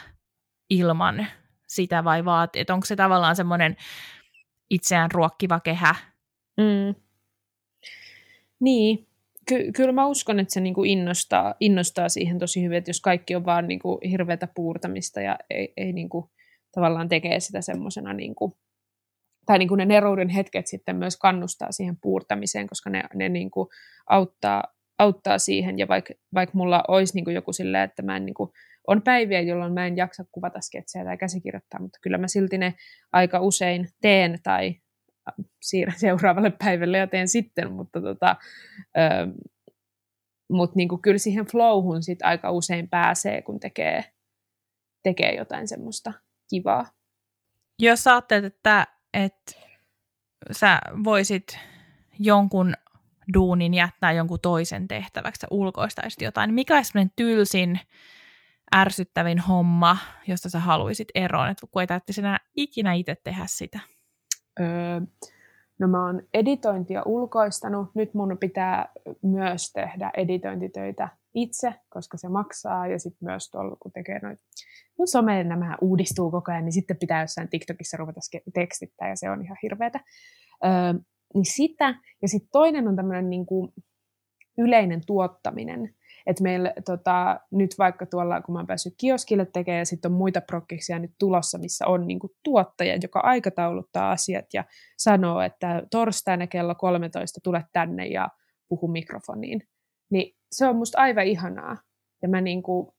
ilman 0.70 1.26
sitä 1.66 2.04
vai 2.04 2.24
vaatii, 2.24 2.60
että 2.60 2.74
onko 2.74 2.86
se 2.86 2.96
tavallaan 2.96 3.36
semmoinen 3.36 3.76
itseään 4.70 5.10
ruokkiva 5.10 5.60
kehä? 5.60 5.94
Mm. 6.56 6.94
Niin, 8.60 9.06
Ky- 9.48 9.72
kyllä 9.72 9.92
mä 9.92 10.06
uskon, 10.06 10.40
että 10.40 10.54
se 10.54 10.60
niinku 10.60 10.84
innostaa, 10.84 11.54
innostaa 11.60 12.08
siihen 12.08 12.38
tosi 12.38 12.62
hyvin, 12.62 12.78
että 12.78 12.90
jos 12.90 13.00
kaikki 13.00 13.36
on 13.36 13.44
vaan 13.44 13.68
niinku 13.68 14.00
hirveätä 14.10 14.48
puurtamista 14.54 15.20
ja 15.20 15.38
ei, 15.50 15.72
ei 15.76 15.92
niinku 15.92 16.30
tavallaan 16.74 17.08
tekee 17.08 17.40
sitä 17.40 17.60
semmoisena 17.60 18.12
niin 18.12 18.34
kuin, 18.34 18.52
tai 19.50 19.58
niin 19.58 19.68
kuin 19.68 19.78
ne 19.78 19.84
nerouden 19.84 20.28
hetket 20.28 20.66
sitten 20.66 20.96
myös 20.96 21.16
kannustaa 21.16 21.72
siihen 21.72 21.96
puurtamiseen, 22.02 22.66
koska 22.66 22.90
ne, 22.90 23.02
ne 23.14 23.28
niin 23.28 23.50
kuin 23.50 23.68
auttaa, 24.08 24.64
auttaa 24.98 25.38
siihen, 25.38 25.78
ja 25.78 25.88
vaikka 25.88 26.14
vaik 26.34 26.54
mulla 26.54 26.84
olisi 26.88 27.14
niin 27.14 27.24
kuin 27.24 27.34
joku 27.34 27.52
silleen, 27.52 27.84
että 27.84 28.02
mä 28.02 28.16
en 28.16 28.26
niin 28.26 28.34
kuin, 28.34 28.50
on 28.86 29.02
päiviä, 29.02 29.40
jolloin 29.40 29.72
mä 29.72 29.86
en 29.86 29.96
jaksa 29.96 30.24
kuvata 30.32 30.60
sketsejä 30.60 31.04
tai 31.04 31.16
käsikirjoittaa, 31.16 31.80
mutta 31.80 31.98
kyllä 32.02 32.18
mä 32.18 32.28
silti 32.28 32.58
ne 32.58 32.74
aika 33.12 33.40
usein 33.40 33.88
teen 34.00 34.38
tai 34.42 34.74
äh, 35.28 35.34
siirrän 35.62 35.98
seuraavalle 36.08 36.52
päivälle 36.64 36.98
ja 36.98 37.06
teen 37.06 37.28
sitten, 37.28 37.72
mutta 37.72 38.00
tota, 38.00 38.36
ö, 38.98 39.00
mut 40.52 40.74
niinku 40.74 40.98
kyllä 40.98 41.18
siihen 41.18 41.46
flowhun 41.46 42.02
sit 42.02 42.22
aika 42.22 42.50
usein 42.50 42.88
pääsee, 42.88 43.42
kun 43.42 43.60
tekee, 43.60 44.04
tekee 45.02 45.34
jotain 45.34 45.68
semmoista 45.68 46.12
kivaa. 46.50 46.86
Jos 47.78 48.06
ajattelet, 48.06 48.44
että, 48.44 48.99
että 49.14 49.52
sä 50.52 50.80
voisit 51.04 51.58
jonkun 52.18 52.74
duunin 53.34 53.74
jättää 53.74 54.12
jonkun 54.12 54.40
toisen 54.42 54.88
tehtäväksi, 54.88 55.46
ulkoistaisit 55.50 56.22
jotain, 56.22 56.54
mikä 56.54 56.76
olisi 56.76 56.92
tylsin 57.16 57.80
ärsyttävin 58.76 59.38
homma, 59.38 59.98
josta 60.26 60.50
sä 60.50 60.60
haluaisit 60.60 61.08
eroon, 61.14 61.48
että 61.48 61.66
kun 61.70 61.82
ei 61.82 61.86
tarvitsisi 61.86 62.20
enää 62.20 62.38
ikinä 62.56 62.92
itse 62.92 63.16
tehdä 63.24 63.44
sitä? 63.46 63.80
Öö, 64.60 65.00
no 65.80 65.88
mä 65.88 66.06
oon 66.06 66.22
editointia 66.34 67.02
ulkoistanut. 67.06 67.88
Nyt 67.94 68.14
mun 68.14 68.36
pitää 68.40 68.88
myös 69.22 69.72
tehdä 69.72 70.10
editointitöitä 70.16 71.08
itse, 71.34 71.74
koska 71.88 72.16
se 72.16 72.28
maksaa. 72.28 72.86
Ja 72.86 72.98
sitten 72.98 73.26
myös 73.26 73.50
tuolla, 73.50 73.76
kun 73.76 73.92
tekee 73.92 74.18
noita 74.22 74.42
no 74.98 75.06
some, 75.06 75.44
nämä 75.44 75.76
uudistuu 75.80 76.30
koko 76.30 76.52
ajan, 76.52 76.64
niin 76.64 76.72
sitten 76.72 76.96
pitää 76.96 77.20
jossain 77.20 77.48
TikTokissa 77.48 77.96
ruveta 77.96 78.20
tekstittää, 78.54 79.08
ja 79.08 79.16
se 79.16 79.30
on 79.30 79.44
ihan 79.44 79.56
hirveätä. 79.62 80.00
Öö, 80.64 81.00
niin 81.34 81.44
sitä. 81.44 81.94
Ja 82.22 82.28
sitten 82.28 82.50
toinen 82.52 82.88
on 82.88 82.96
tämmöinen 82.96 83.30
niin 83.30 83.46
yleinen 84.58 85.00
tuottaminen. 85.06 85.94
Et 86.30 86.40
meillä 86.40 86.72
tota, 86.84 87.40
nyt 87.50 87.70
vaikka 87.78 88.06
tuolla, 88.06 88.40
kun 88.40 88.52
mä 88.52 88.58
oon 88.58 88.66
päässyt 88.66 88.94
kioskille 88.98 89.46
tekemään, 89.46 89.78
ja 89.78 89.86
sitten 89.86 90.12
on 90.12 90.18
muita 90.18 90.40
prokkiksia 90.40 90.98
nyt 90.98 91.10
tulossa, 91.18 91.58
missä 91.58 91.86
on 91.86 92.06
niinku 92.06 92.34
tuottaja, 92.44 92.98
joka 93.02 93.20
aikatauluttaa 93.20 94.10
asiat 94.10 94.44
ja 94.54 94.64
sanoo, 94.98 95.40
että 95.40 95.82
torstaina 95.90 96.46
kello 96.46 96.74
13 96.74 97.40
tule 97.44 97.64
tänne 97.72 98.06
ja 98.06 98.28
puhu 98.68 98.88
mikrofoniin. 98.88 99.62
Niin 100.10 100.36
se 100.52 100.66
on 100.66 100.76
musta 100.76 100.98
aivan 101.00 101.26
ihanaa. 101.26 101.76
Ja 102.22 102.28
mä 102.28 102.40
niinku 102.40 102.94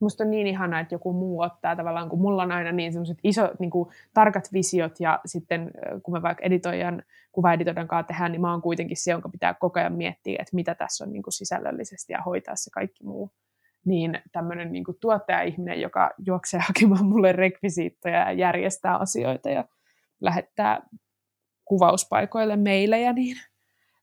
musta 0.00 0.24
on 0.24 0.30
niin 0.30 0.46
ihanaa, 0.46 0.80
että 0.80 0.94
joku 0.94 1.12
muu 1.12 1.40
ottaa 1.40 1.76
tavallaan, 1.76 2.08
kun 2.08 2.20
mulla 2.20 2.42
on 2.42 2.52
aina 2.52 2.72
niin 2.72 2.92
semmoiset 2.92 3.18
isot, 3.24 3.60
niin 3.60 3.70
kuin, 3.70 3.88
tarkat 4.14 4.52
visiot 4.52 5.00
ja 5.00 5.20
sitten 5.26 5.70
kun 6.02 6.14
me 6.14 6.22
vaikka 6.22 6.44
editoijan, 6.44 7.02
kuvaeditoijan 7.32 7.88
kanssa 7.88 8.08
tehdään, 8.08 8.32
niin 8.32 8.40
mä 8.40 8.50
oon 8.50 8.62
kuitenkin 8.62 8.96
se, 8.96 9.10
jonka 9.10 9.28
pitää 9.28 9.54
koko 9.54 9.80
ajan 9.80 9.92
miettiä, 9.92 10.36
että 10.40 10.56
mitä 10.56 10.74
tässä 10.74 11.04
on 11.04 11.12
niin 11.12 11.22
kuin 11.22 11.32
sisällöllisesti 11.32 12.12
ja 12.12 12.22
hoitaa 12.22 12.56
se 12.56 12.70
kaikki 12.70 13.04
muu. 13.04 13.30
Niin 13.84 14.20
tämmöinen 14.32 14.72
niin 14.72 14.84
tuottaja-ihminen, 15.00 15.80
joka 15.80 16.10
juoksee 16.26 16.60
hakemaan 16.68 17.06
mulle 17.06 17.32
rekvisiittoja 17.32 18.18
ja 18.18 18.32
järjestää 18.32 18.96
asioita 18.96 19.50
ja 19.50 19.64
lähettää 20.20 20.82
kuvauspaikoille 21.64 22.56
meilejä, 22.56 23.12
niin, 23.12 23.36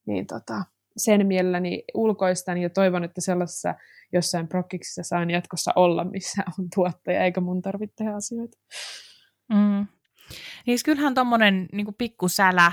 niin 0.06 0.28
tota, 0.28 0.64
sen 0.98 1.28
mielelläni 1.28 1.84
ulkoistan 1.94 2.58
ja 2.58 2.70
toivon, 2.70 3.04
että 3.04 3.22
sellaisessa 3.22 3.76
jossain 4.14 4.48
prokkiksissa 4.48 5.04
saan 5.04 5.30
jatkossa 5.30 5.72
olla, 5.76 6.04
missä 6.04 6.44
on 6.60 6.68
tuottaja, 6.76 7.24
eikä 7.24 7.42
mun 7.42 7.62
tarvitse 7.62 7.96
tehdä 7.96 8.16
asioita. 8.16 8.58
Mm. 9.50 9.88
Niin 10.68 10.80
kyllähän 10.86 11.14
tuommoinen 11.14 11.68
niin 11.72 11.96
pikkusälä, 11.98 12.72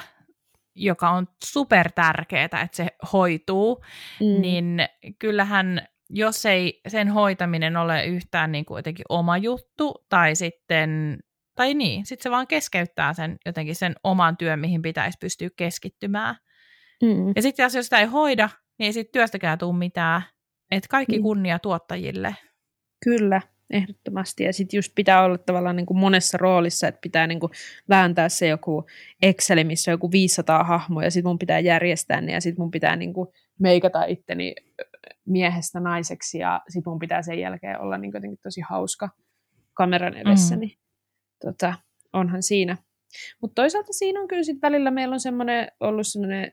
joka 0.75 1.11
on 1.11 1.29
super 1.45 1.93
tärkeää, 1.93 2.45
että 2.45 2.68
se 2.72 2.87
hoituu, 3.12 3.85
mm. 4.20 4.41
niin 4.41 4.79
kyllähän 5.18 5.89
jos 6.11 6.47
ei 6.47 6.81
sen 6.89 7.09
hoitaminen 7.09 7.77
ole 7.77 8.07
yhtään 8.07 8.53
niin 8.53 8.64
kuin 8.64 8.79
jotenkin 8.79 9.05
oma 9.09 9.39
juttu, 9.39 10.05
tai 10.09 10.35
sitten, 10.35 11.18
tai 11.55 11.75
niin, 11.75 12.07
sitten 12.07 12.22
se 12.22 12.31
vaan 12.31 12.47
keskeyttää 12.47 13.12
sen 13.12 13.37
jotenkin 13.47 13.75
sen 13.75 13.95
oman 14.05 14.37
työn, 14.37 14.61
mihin 14.61 14.83
pitäisi 14.83 15.18
pystyä 15.20 15.49
keskittymään. 15.57 16.37
Mm. 17.05 17.33
Ja 17.37 17.43
sitten 17.43 17.65
jos 17.65 17.73
sitä 17.81 18.01
ei 18.01 18.07
hoida, 18.07 18.49
niin 18.79 18.87
ei 18.87 18.93
siitä 18.93 19.13
työstäkään 19.13 19.59
tule 19.59 19.79
mitään. 19.79 20.23
Että 20.71 20.89
kaikki 20.91 21.19
mm. 21.19 21.23
kunnia 21.23 21.59
tuottajille. 21.59 22.37
Kyllä, 23.05 23.41
ehdottomasti. 23.71 24.45
Ja 24.45 24.53
sitten 24.53 24.79
just 24.79 24.93
pitää 24.95 25.25
olla 25.25 25.39
tavallaan 25.39 25.77
niin 25.77 25.87
kuin 25.87 25.99
monessa 25.99 26.39
roolissa, 26.39 26.89
että 26.89 27.01
pitää 27.01 27.27
niin 27.27 27.41
kuin 27.41 27.53
vääntää 27.89 28.29
se 28.29 28.49
joku 28.49 28.87
Excel, 29.23 29.65
missä 29.65 29.91
on 29.91 29.95
joku 29.95 30.11
500 30.11 30.65
hahmoa, 30.65 31.05
ja 31.05 31.11
sitten 31.11 31.31
mun 31.31 31.39
pitää 31.39 31.61
järjestää 31.61 32.21
ne, 32.21 32.33
ja 32.33 32.41
sitten 32.41 32.63
mun 32.63 32.71
pitää 32.71 32.97
niin 32.97 33.15
kuin 33.15 33.29
meikata 33.61 34.05
itteni 34.05 34.55
miehestä 35.27 35.81
naiseksi, 35.81 36.39
ja 36.39 36.61
sitten 36.69 36.91
mun 36.91 36.99
pitää 36.99 37.23
sen 37.23 37.39
jälkeen 37.39 37.81
olla 37.81 37.99
niin 37.99 38.13
jotenkin 38.15 38.39
tosi 38.43 38.61
hauska 38.61 39.09
kameran 39.75 40.17
edessä, 40.17 40.55
mm. 40.55 40.61
niin 40.61 40.79
tota, 41.45 41.75
onhan 42.13 42.43
siinä. 42.43 42.77
Mutta 43.41 43.63
toisaalta 43.63 43.93
siinä 43.93 44.21
on 44.21 44.29
kyllä 44.29 44.43
sitten 44.43 44.69
välillä, 44.69 44.91
meillä 44.91 45.13
on 45.13 45.21
semmoinen, 45.21 45.69
ollut 45.81 46.07
semmoinen 46.07 46.51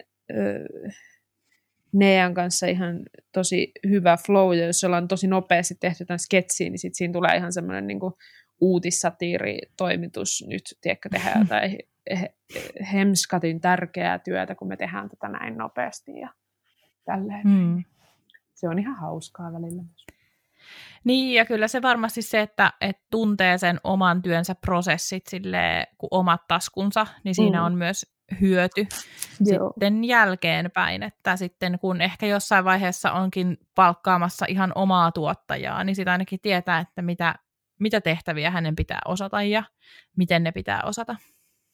Nean 1.93 2.33
kanssa 2.33 2.67
ihan 2.67 2.99
tosi 3.31 3.71
hyvä 3.89 4.17
flow, 4.25 4.57
ja 4.57 4.65
jos 4.65 4.83
ollaan 4.83 5.07
tosi 5.07 5.27
nopeasti 5.27 5.75
tehty 5.79 6.01
jotain 6.01 6.19
sketsiä, 6.19 6.69
niin 6.69 6.79
sit 6.79 6.95
siinä 6.95 7.13
tulee 7.13 7.35
ihan 7.35 7.53
semmoinen 7.53 7.87
niin 7.87 7.99
uutissatiiri-toimitus 8.61 10.45
nyt, 10.47 10.63
tiedätkö, 10.81 11.09
tehdään 11.09 11.41
jotain 11.43 11.77
hemskatin 12.93 13.61
tärkeää 13.61 14.19
työtä, 14.19 14.55
kun 14.55 14.67
me 14.67 14.77
tehdään 14.77 15.09
tätä 15.09 15.27
näin 15.27 15.57
nopeasti 15.57 16.19
ja 16.19 16.29
tälleen. 17.05 17.43
Hmm. 17.43 17.83
Se 18.53 18.69
on 18.69 18.79
ihan 18.79 18.95
hauskaa 18.95 19.53
välillä 19.53 19.83
myös. 19.83 20.05
Niin, 21.03 21.33
ja 21.33 21.45
kyllä 21.45 21.67
se 21.67 21.81
varmasti 21.81 22.21
se, 22.21 22.41
että, 22.41 22.73
että 22.81 23.03
tuntee 23.09 23.57
sen 23.57 23.79
oman 23.83 24.21
työnsä 24.21 24.55
prosessit 24.55 25.27
sille, 25.27 25.87
kun 25.97 26.09
omat 26.11 26.41
taskunsa, 26.47 27.07
niin 27.23 27.35
siinä 27.35 27.59
mm. 27.59 27.65
on 27.65 27.75
myös 27.75 28.10
hyöty 28.41 28.87
Joo. 29.45 29.69
sitten 29.69 30.03
jälkeenpäin, 30.03 31.03
että 31.03 31.35
sitten 31.35 31.79
kun 31.79 32.01
ehkä 32.01 32.25
jossain 32.25 32.65
vaiheessa 32.65 33.11
onkin 33.11 33.57
palkkaamassa 33.75 34.45
ihan 34.49 34.71
omaa 34.75 35.11
tuottajaa, 35.11 35.83
niin 35.83 35.95
sitä 35.95 36.11
ainakin 36.11 36.39
tietää, 36.41 36.79
että 36.79 37.01
mitä, 37.01 37.35
mitä 37.79 38.01
tehtäviä 38.01 38.51
hänen 38.51 38.75
pitää 38.75 38.99
osata 39.05 39.43
ja 39.43 39.63
miten 40.17 40.43
ne 40.43 40.51
pitää 40.51 40.81
osata. 40.85 41.15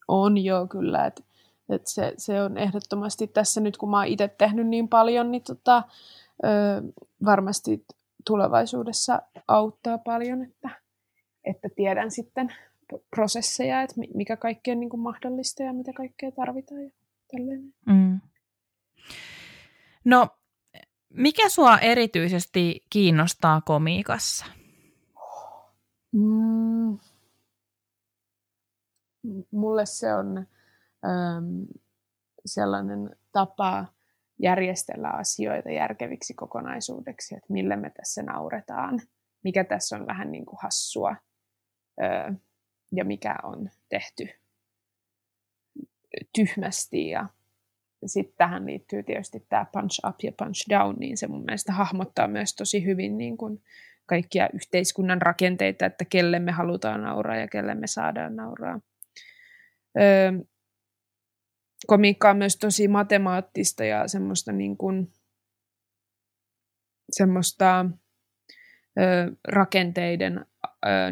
On 0.08 0.38
joo 0.38 0.68
kyllä, 0.68 1.06
että 1.06 1.24
et 1.70 1.88
se, 1.88 2.14
se 2.18 2.44
on 2.44 2.58
ehdottomasti 2.58 3.28
tässä 3.28 3.62
nyt, 3.62 3.78
kun 3.78 3.90
mä 3.90 3.98
oon 3.98 4.08
itse 4.08 4.28
tehnyt 4.28 4.68
niin 4.68 4.90
paljon, 4.90 5.32
niin 5.32 5.44
tota, 5.44 5.84
ö, 6.44 6.48
varmasti 7.26 7.86
tulevaisuudessa 8.26 9.22
auttaa 9.48 9.98
paljon, 9.98 10.44
että, 10.44 10.70
että 11.44 11.70
tiedän 11.76 12.12
sitten 12.12 12.54
prosesseja, 13.10 13.82
että 13.82 13.96
mikä 14.14 14.38
kaikki 14.38 14.72
on 14.72 14.80
niin 14.80 14.90
kuin 14.90 15.00
mahdollista 15.00 15.64
ja 15.64 15.74
mitä 15.74 15.94
kaikkea 15.94 16.32
tarvitaan 16.32 16.84
ja. 16.84 16.90
Mm. 17.86 18.20
No, 20.06 20.30
mikä 21.10 21.50
sua 21.50 21.78
erityisesti 21.78 22.86
kiinnostaa 22.90 23.62
komiikassa? 23.62 24.46
Mm. 26.12 26.98
Mulle 29.52 29.86
se 29.86 30.14
on 30.14 30.38
äm, 30.38 31.68
sellainen 32.46 33.16
tapa 33.32 33.86
järjestellä 34.40 35.10
asioita 35.10 35.70
järkeviksi 35.70 36.34
kokonaisuudeksi, 36.34 37.36
että 37.36 37.54
millä 37.54 37.76
me 37.76 37.90
tässä 37.90 38.24
nauretaan, 38.24 39.02
mikä 39.44 39.64
tässä 39.64 39.96
on 39.96 40.08
vähän 40.08 40.32
niin 40.32 40.46
kuin 40.46 40.60
hassua. 40.62 41.16
Öö, 42.02 42.32
ja 42.92 43.06
mikä 43.06 43.36
on 43.44 43.70
tehty 43.90 44.30
tyhmästi. 46.36 47.10
Ja 47.10 47.28
sitten 48.06 48.38
tähän 48.38 48.66
liittyy 48.66 49.04
tietysti 49.04 49.46
tämä 49.50 49.66
punch 49.72 50.08
up 50.10 50.16
ja 50.24 50.32
punch 50.32 50.70
down, 50.70 50.96
niin 51.00 51.18
se 51.18 51.28
mun 51.28 51.46
mielestä 51.46 51.74
hahmottaa 51.74 52.28
myös 52.28 52.56
tosi 52.56 52.86
hyvin 52.86 53.18
niin 53.18 53.38
kuin 53.38 53.64
kaikkia 54.06 54.50
yhteiskunnan 54.54 55.22
rakenteita, 55.22 55.86
että 55.86 56.06
kelle 56.06 56.40
me 56.40 56.52
halutaan 56.52 57.02
nauraa 57.02 57.36
ja 57.36 57.48
kelle 57.48 57.76
me 57.76 57.88
saadaan 57.88 58.36
nauraa. 58.36 58.80
Öö, 60.00 60.32
komiikka 61.88 62.30
on 62.30 62.38
myös 62.38 62.58
tosi 62.58 62.88
matemaattista 62.88 63.84
ja 63.84 64.08
semmoista, 64.08 64.52
niin 64.52 64.78
kuin, 64.78 65.12
semmoista 67.12 67.86
ö, 69.00 69.36
rakenteiden 69.48 70.46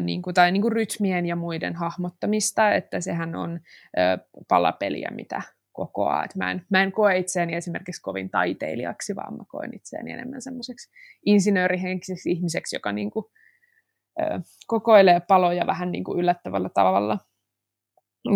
niin 0.00 0.22
kuin, 0.22 0.34
tai 0.34 0.52
niin 0.52 0.62
kuin 0.62 0.72
rytmien 0.72 1.26
ja 1.26 1.36
muiden 1.36 1.74
hahmottamista, 1.74 2.72
että 2.72 3.00
sehän 3.00 3.34
on 3.34 3.60
ö, 3.98 4.18
palapeliä, 4.48 5.08
mitä 5.14 5.42
kokoaa. 5.72 6.24
Et 6.24 6.34
mä, 6.34 6.50
en, 6.50 6.62
mä 6.70 6.82
en 6.82 6.92
koe 6.92 7.18
itseäni 7.18 7.54
esimerkiksi 7.54 8.02
kovin 8.02 8.30
taiteilijaksi, 8.30 9.16
vaan 9.16 9.36
mä 9.36 9.44
koen 9.48 9.74
itseäni 9.74 10.12
enemmän 10.12 10.42
semmoiseksi 10.42 10.90
insinöörihenkiseksi 11.26 12.30
ihmiseksi, 12.30 12.76
joka 12.76 12.92
niin 12.92 13.10
kuin, 13.10 13.24
ö, 14.20 14.40
kokoilee 14.66 15.20
paloja 15.20 15.66
vähän 15.66 15.92
niin 15.92 16.04
kuin 16.04 16.18
yllättävällä 16.18 16.68
tavalla. 16.68 17.18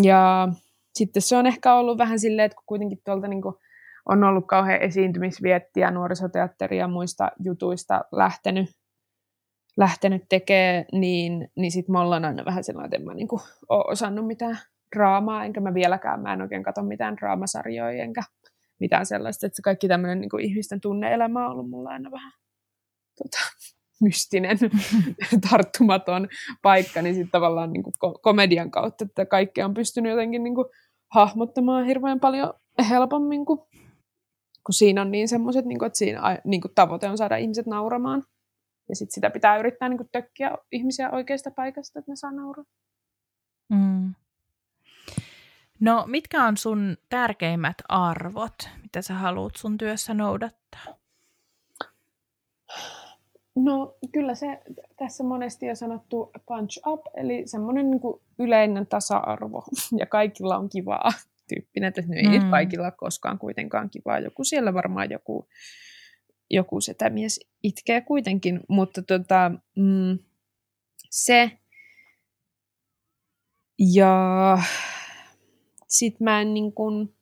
Ja 0.03 0.49
sitten 0.95 1.23
se 1.23 1.37
on 1.37 1.47
ehkä 1.47 1.75
ollut 1.75 1.99
vähän 1.99 2.19
silleen, 2.19 2.47
että 2.47 2.57
kun 2.57 2.65
kuitenkin 2.67 2.99
tuolta 3.05 3.29
niin 3.29 3.43
kuin 3.43 3.55
on 4.09 4.25
ollut 4.25 4.47
kauhean 4.47 4.81
esiintymisviettiä 4.81 5.91
nuorisoteatteria 5.91 6.79
ja 6.79 6.89
muista 6.89 7.33
jutuista 7.45 8.05
lähtenyt, 8.13 8.80
lähtenyt 9.77 10.23
tekemään, 10.29 10.85
niin, 10.93 11.49
niin 11.57 11.73
sitten 11.73 11.93
mulla 11.93 12.17
on 12.17 12.25
aina 12.25 12.45
vähän 12.45 12.65
sellainen, 12.65 12.87
että 12.87 12.97
en 12.97 13.05
mä 13.05 13.15
niin 13.15 13.29
kuin 13.29 13.41
ole 13.69 13.85
osannut 13.93 14.27
mitään 14.27 14.59
draamaa, 14.97 15.45
enkä 15.45 15.61
mä 15.61 15.75
vieläkään, 15.75 16.21
mä 16.21 16.33
en 16.33 16.43
oikein 16.43 16.63
katso 16.63 16.83
mitään 16.83 17.17
draamasarjoja, 17.17 18.03
enkä 18.03 18.23
mitään 18.81 19.07
sellaista, 19.07 19.47
että 19.47 19.57
se 19.57 19.63
kaikki 19.63 19.89
tämmöinen 19.89 20.21
niin 20.21 20.31
kuin 20.31 20.45
ihmisten 20.45 20.81
tunneelämä 20.81 21.47
on 21.47 21.53
ollut 21.53 21.71
mulla 21.71 21.91
aina 21.91 22.11
vähän 22.11 22.33
tota, 23.23 23.39
mystinen, 24.01 24.59
tarttumaton 25.51 26.29
paikka, 26.63 27.03
niin 27.03 27.15
sitten 27.15 27.31
tavallaan 27.31 27.73
niin 27.73 27.83
kuin 27.83 27.95
komedian 28.23 28.71
kautta, 28.71 29.05
että 29.05 29.27
kaikkea 29.27 29.65
on 29.65 29.75
pystynyt 29.75 30.11
jotenkin 30.11 30.45
niin 30.45 30.55
kuin 30.55 30.67
hahmottamaan 31.15 31.87
hirveän 31.87 32.21
paljon 32.21 32.55
helpommin, 32.89 33.47
kun, 33.47 33.67
kun 34.67 34.73
siinä 34.73 35.03
on 35.03 35.11
niin 35.11 35.29
semmoiset, 35.29 35.65
niin 35.65 35.85
että 35.85 35.99
siinä 35.99 36.39
niin 36.45 36.61
kuin 36.61 36.73
tavoite 36.75 37.09
on 37.09 37.19
saada 37.19 37.37
ihmiset 37.37 37.67
nauramaan. 37.67 38.25
Ja 38.91 38.97
sitten 38.97 39.15
sitä 39.15 39.31
pitää 39.31 39.57
yrittää 39.57 39.89
niin 39.89 39.99
kuin 39.99 40.09
tökkiä 40.13 40.51
ihmisiä 40.73 41.11
oikeasta 41.11 41.51
paikasta, 41.51 41.99
että 41.99 42.13
ne 42.13 42.17
saa 42.17 42.33
nauraa. 42.33 42.65
Mm. 43.69 44.15
No, 45.81 46.05
mitkä 46.07 46.45
on 46.45 46.57
sun 46.57 46.97
tärkeimmät 47.09 47.77
arvot, 47.89 48.69
mitä 48.83 49.03
sä 49.03 49.15
haluat 49.15 49.57
sun 49.57 49.79
työssä 49.79 50.15
noudattaa? 50.15 50.85
No 53.55 53.95
kyllä 54.13 54.35
se 54.35 54.63
tässä 54.97 55.25
monesti 55.25 55.71
on 55.71 55.77
sanottu 55.77 56.31
punch 56.47 56.81
up, 56.87 57.01
eli 57.15 57.43
semmoinen 57.47 57.91
niin 57.91 58.01
kuin 58.01 58.21
yleinen 58.39 58.87
tasa-arvo 58.87 59.65
ja 60.01 60.07
kaikilla 60.07 60.57
on 60.57 60.69
kivaa 60.69 61.13
tyyppinen, 61.49 61.89
että 61.89 62.03
no 62.03 62.15
ei 62.15 62.39
mm. 62.39 62.51
kaikilla 62.51 62.87
ole 62.87 62.93
koskaan 62.97 63.39
kuitenkaan 63.39 63.91
kivaa. 63.91 64.19
Joku 64.19 64.45
siellä 64.45 64.75
varmaan 64.75 65.11
joku, 65.11 65.49
joku 66.51 66.81
setämies 66.81 67.41
itkee 67.63 68.01
kuitenkin, 68.01 68.61
mutta 68.69 69.03
tota, 69.03 69.51
mm, 69.77 70.19
se 71.11 71.51
ja 73.95 74.59
sit 75.87 76.21
mä 76.21 76.41
en 76.41 76.55
niin 76.55 76.73
kuin, 76.73 77.15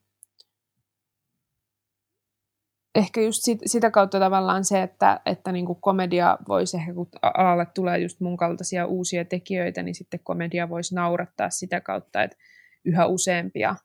ehkä 2.95 3.20
just 3.20 3.43
sit, 3.43 3.59
sitä 3.66 3.91
kautta 3.91 4.18
tavallaan 4.18 4.64
se, 4.64 4.83
että, 4.83 5.20
että 5.26 5.53
niin 5.53 5.66
komedia 5.81 6.39
voisi 6.49 6.76
ehkä, 6.76 6.95
kun 6.95 7.09
alalle 7.22 7.66
tulee 7.74 7.99
just 7.99 8.20
mun 8.20 8.37
kaltaisia 8.37 8.87
uusia 8.87 9.24
tekijöitä, 9.24 9.83
niin 9.83 9.95
sitten 9.95 10.20
komedia 10.24 10.68
voisi 10.68 10.95
naurattaa 10.95 11.51
sitä 11.51 11.81
kautta, 11.81 12.22
että 12.22 12.37
yhä 12.85 13.07
useampia, 13.07 13.76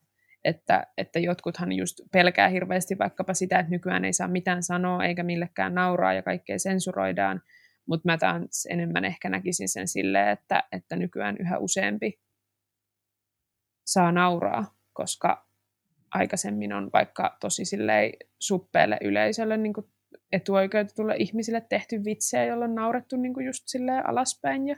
että, 0.46 0.88
että 0.98 1.20
jotkuthan 1.20 1.72
just 1.72 2.00
pelkää 2.12 2.50
hirveästi 2.50 2.98
vaikkapa 2.98 3.34
sitä, 3.34 3.60
että 3.60 3.72
nykyään 3.72 4.06
ei 4.06 4.14
saa 4.14 4.28
mitään 4.28 4.64
sanoa 4.64 5.06
eikä 5.06 5.24
millekään 5.24 5.76
nauraa 5.76 6.14
ja 6.14 6.22
kaikkea 6.22 6.60
sensuroidaan, 6.60 7.42
mutta 7.86 8.12
mä 8.12 8.18
taas 8.18 8.68
enemmän 8.70 9.06
ehkä 9.06 9.30
näkisin 9.30 9.70
sen 9.70 9.88
silleen, 9.88 10.30
että, 10.30 10.64
että 10.72 10.96
nykyään 10.96 11.38
yhä 11.40 11.58
useampi 11.58 12.20
saa 13.86 14.12
nauraa, 14.12 14.76
koska 14.94 15.48
aikaisemmin 16.12 16.74
on 16.74 16.90
vaikka 16.94 17.38
tosi 17.40 17.64
suppeelle 18.40 18.98
yleisölle 19.02 19.58
niin 19.58 19.74
etuoikeutetulle 20.32 21.16
ihmisille 21.16 21.62
tehty 21.70 22.04
vitsejä, 22.06 22.46
joilla 22.46 22.66
on 22.66 22.76
naurettu 22.76 23.18
niin 23.18 23.46
just 23.46 23.64
alaspäin 24.04 24.68
ja 24.68 24.76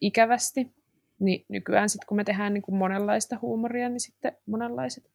ikävästi. 0.00 0.77
Niin 1.20 1.44
nykyään 1.48 1.88
sitten 1.88 2.06
kun 2.06 2.16
me 2.16 2.24
tehdään 2.24 2.54
niin 2.54 2.62
kuin 2.62 2.76
monenlaista 2.76 3.38
huumoria, 3.42 3.88
niin 3.88 4.00
sitten 4.00 4.36
monenlaiset 4.46 5.10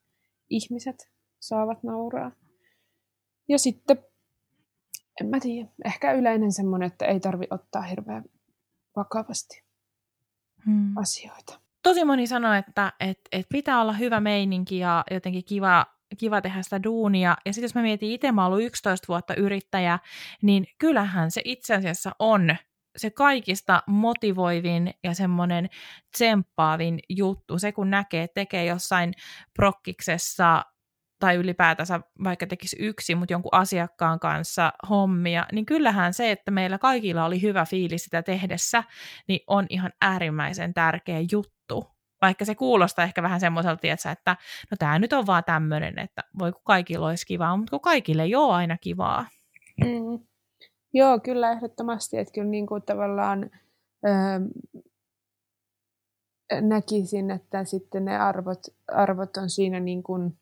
ihmiset 0.49 1.11
saavat 1.39 1.83
nauraa. 1.83 2.31
Ja 3.47 3.57
sitten, 3.59 3.97
en 5.21 5.27
mä 5.27 5.39
tiedä, 5.39 5.69
ehkä 5.85 6.11
yleinen 6.11 6.51
semmoinen, 6.51 6.87
että 6.87 7.05
ei 7.05 7.19
tarvi 7.19 7.47
ottaa 7.49 7.81
hirveän 7.81 8.23
vakavasti 8.95 9.63
hmm. 10.65 10.97
asioita 10.97 11.63
tosi 11.83 12.05
moni 12.05 12.27
sanoo, 12.27 12.53
että 12.53 12.93
et, 12.99 13.19
et 13.31 13.45
pitää 13.49 13.81
olla 13.81 13.93
hyvä 13.93 14.19
meininki 14.19 14.77
ja 14.77 15.03
jotenkin 15.11 15.45
kiva, 15.45 15.85
kiva 16.17 16.41
tehdä 16.41 16.61
sitä 16.61 16.83
duunia. 16.83 17.37
Ja 17.45 17.53
sitten 17.53 17.65
jos 17.65 17.75
mä 17.75 17.81
mietin, 17.81 18.11
itse 18.11 18.31
mä 18.31 18.45
ollut 18.45 18.61
11 18.61 19.05
vuotta 19.07 19.35
yrittäjä, 19.35 19.99
niin 20.41 20.67
kyllähän 20.77 21.31
se 21.31 21.41
itse 21.45 21.75
asiassa 21.75 22.11
on 22.19 22.55
se 22.97 23.09
kaikista 23.09 23.83
motivoivin 23.87 24.93
ja 25.03 25.13
semmoinen 25.13 25.69
tsemppaavin 26.11 26.99
juttu. 27.09 27.59
Se 27.59 27.71
kun 27.71 27.89
näkee, 27.89 28.27
tekee 28.27 28.65
jossain 28.65 29.13
prokkiksessa 29.53 30.65
tai 31.19 31.35
ylipäätänsä 31.35 31.99
vaikka 32.23 32.47
tekisi 32.47 32.77
yksi, 32.79 33.15
mutta 33.15 33.33
jonkun 33.33 33.53
asiakkaan 33.53 34.19
kanssa 34.19 34.73
hommia, 34.89 35.45
niin 35.51 35.65
kyllähän 35.65 36.13
se, 36.13 36.31
että 36.31 36.51
meillä 36.51 36.77
kaikilla 36.77 37.25
oli 37.25 37.41
hyvä 37.41 37.65
fiilis 37.65 38.03
sitä 38.03 38.23
tehdessä, 38.23 38.83
niin 39.27 39.39
on 39.47 39.65
ihan 39.69 39.91
äärimmäisen 40.01 40.73
tärkeä 40.73 41.19
juttu. 41.31 41.93
Vaikka 42.21 42.45
se 42.45 42.55
kuulostaa 42.55 43.05
ehkä 43.05 43.23
vähän 43.23 43.39
semmoiselta, 43.39 43.81
tietysti, 43.81 44.09
että 44.09 44.37
no 44.71 44.77
tämä 44.79 44.99
nyt 44.99 45.13
on 45.13 45.25
vaan 45.25 45.43
tämmöinen, 45.43 45.99
että 45.99 46.21
voi 46.39 46.51
kun 46.51 46.61
kaikilla 46.63 47.07
olisi 47.07 47.25
kivaa, 47.25 47.57
mutta 47.57 47.69
kun 47.69 47.81
kaikille 47.81 48.23
ei 48.23 48.35
ole 48.35 48.53
aina 48.53 48.77
kivaa. 48.77 49.25
Mm. 49.83 50.27
Joo, 50.93 51.19
kyllä 51.19 51.51
ehdottomasti, 51.51 52.17
että 52.17 52.33
kyllä 52.33 52.49
niin 52.49 52.67
kuin 52.67 52.81
tavallaan 52.81 53.51
öö, 54.07 54.39
näkisin, 56.61 57.31
että 57.31 57.63
sitten 57.63 58.05
ne 58.05 58.17
arvot, 58.17 58.59
arvot 58.87 59.37
on 59.37 59.49
siinä 59.49 59.79
niin 59.79 60.03
kuin, 60.03 60.37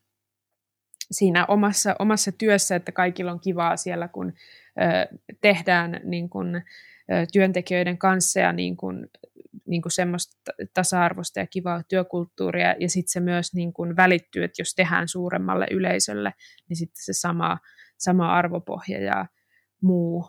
siinä 1.11 1.45
omassa, 1.45 1.95
omassa 1.99 2.31
työssä, 2.31 2.75
että 2.75 2.91
kaikilla 2.91 3.31
on 3.31 3.39
kivaa 3.39 3.77
siellä, 3.77 4.07
kun 4.07 4.33
ö, 4.81 5.17
tehdään 5.41 5.99
niin 6.03 6.29
kun, 6.29 6.55
ö, 6.55 6.61
työntekijöiden 7.33 7.97
kanssa 7.97 8.39
ja 8.39 8.53
niin 8.53 8.77
kun, 8.77 9.07
niin 9.67 9.81
kun 9.81 9.91
semmoista 9.91 10.51
tasa-arvosta 10.73 11.39
ja 11.39 11.47
kivaa 11.47 11.83
työkulttuuria. 11.83 12.75
Ja 12.79 12.89
sitten 12.89 13.11
se 13.11 13.19
myös 13.19 13.53
niin 13.53 13.73
kun 13.73 13.95
välittyy, 13.95 14.43
että 14.43 14.61
jos 14.61 14.75
tehdään 14.75 15.07
suuremmalle 15.07 15.67
yleisölle, 15.71 16.33
niin 16.69 16.77
sitten 16.77 17.03
se 17.05 17.13
sama, 17.13 17.57
sama 17.97 18.33
arvopohja 18.33 19.01
ja 19.01 19.25
muu 19.81 20.25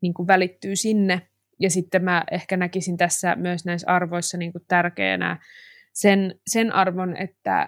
niin 0.00 0.14
kun 0.14 0.26
välittyy 0.26 0.76
sinne. 0.76 1.28
Ja 1.60 1.70
sitten 1.70 2.04
mä 2.04 2.24
ehkä 2.30 2.56
näkisin 2.56 2.96
tässä 2.96 3.36
myös 3.36 3.64
näissä 3.64 3.90
arvoissa 3.90 4.38
niin 4.38 4.52
tärkeänä 4.68 5.40
sen, 5.92 6.34
sen 6.46 6.72
arvon, 6.72 7.16
että 7.16 7.66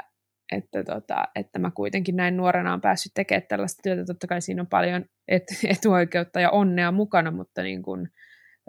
että, 0.52 0.84
tota, 0.84 1.24
että 1.34 1.58
mä 1.58 1.70
kuitenkin 1.70 2.16
näin 2.16 2.36
nuorena 2.36 2.72
on 2.72 2.80
päässyt 2.80 3.12
tekemään 3.14 3.46
tällaista 3.48 3.80
työtä. 3.82 4.04
Totta 4.04 4.26
kai 4.26 4.42
siinä 4.42 4.62
on 4.62 4.66
paljon 4.66 5.04
et, 5.28 5.42
etuoikeutta 5.78 6.40
ja 6.40 6.50
onnea 6.50 6.92
mukana, 6.92 7.30
mutta, 7.30 7.62
niin 7.62 7.82
kun, 7.82 8.08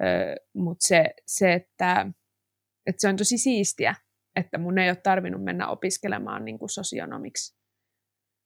ö, 0.01 0.35
mutta 0.55 0.87
se, 0.87 1.13
se 1.25 1.53
että, 1.53 2.07
että 2.85 3.01
se 3.01 3.09
on 3.09 3.15
tosi 3.15 3.37
siistiä, 3.37 3.95
että 4.35 4.57
mun 4.57 4.77
ei 4.77 4.89
ole 4.89 4.95
tarvinnut 4.95 5.43
mennä 5.43 5.67
opiskelemaan 5.67 6.45
niin 6.45 6.59
kuin 6.59 6.69
sosionomiksi, 6.69 7.57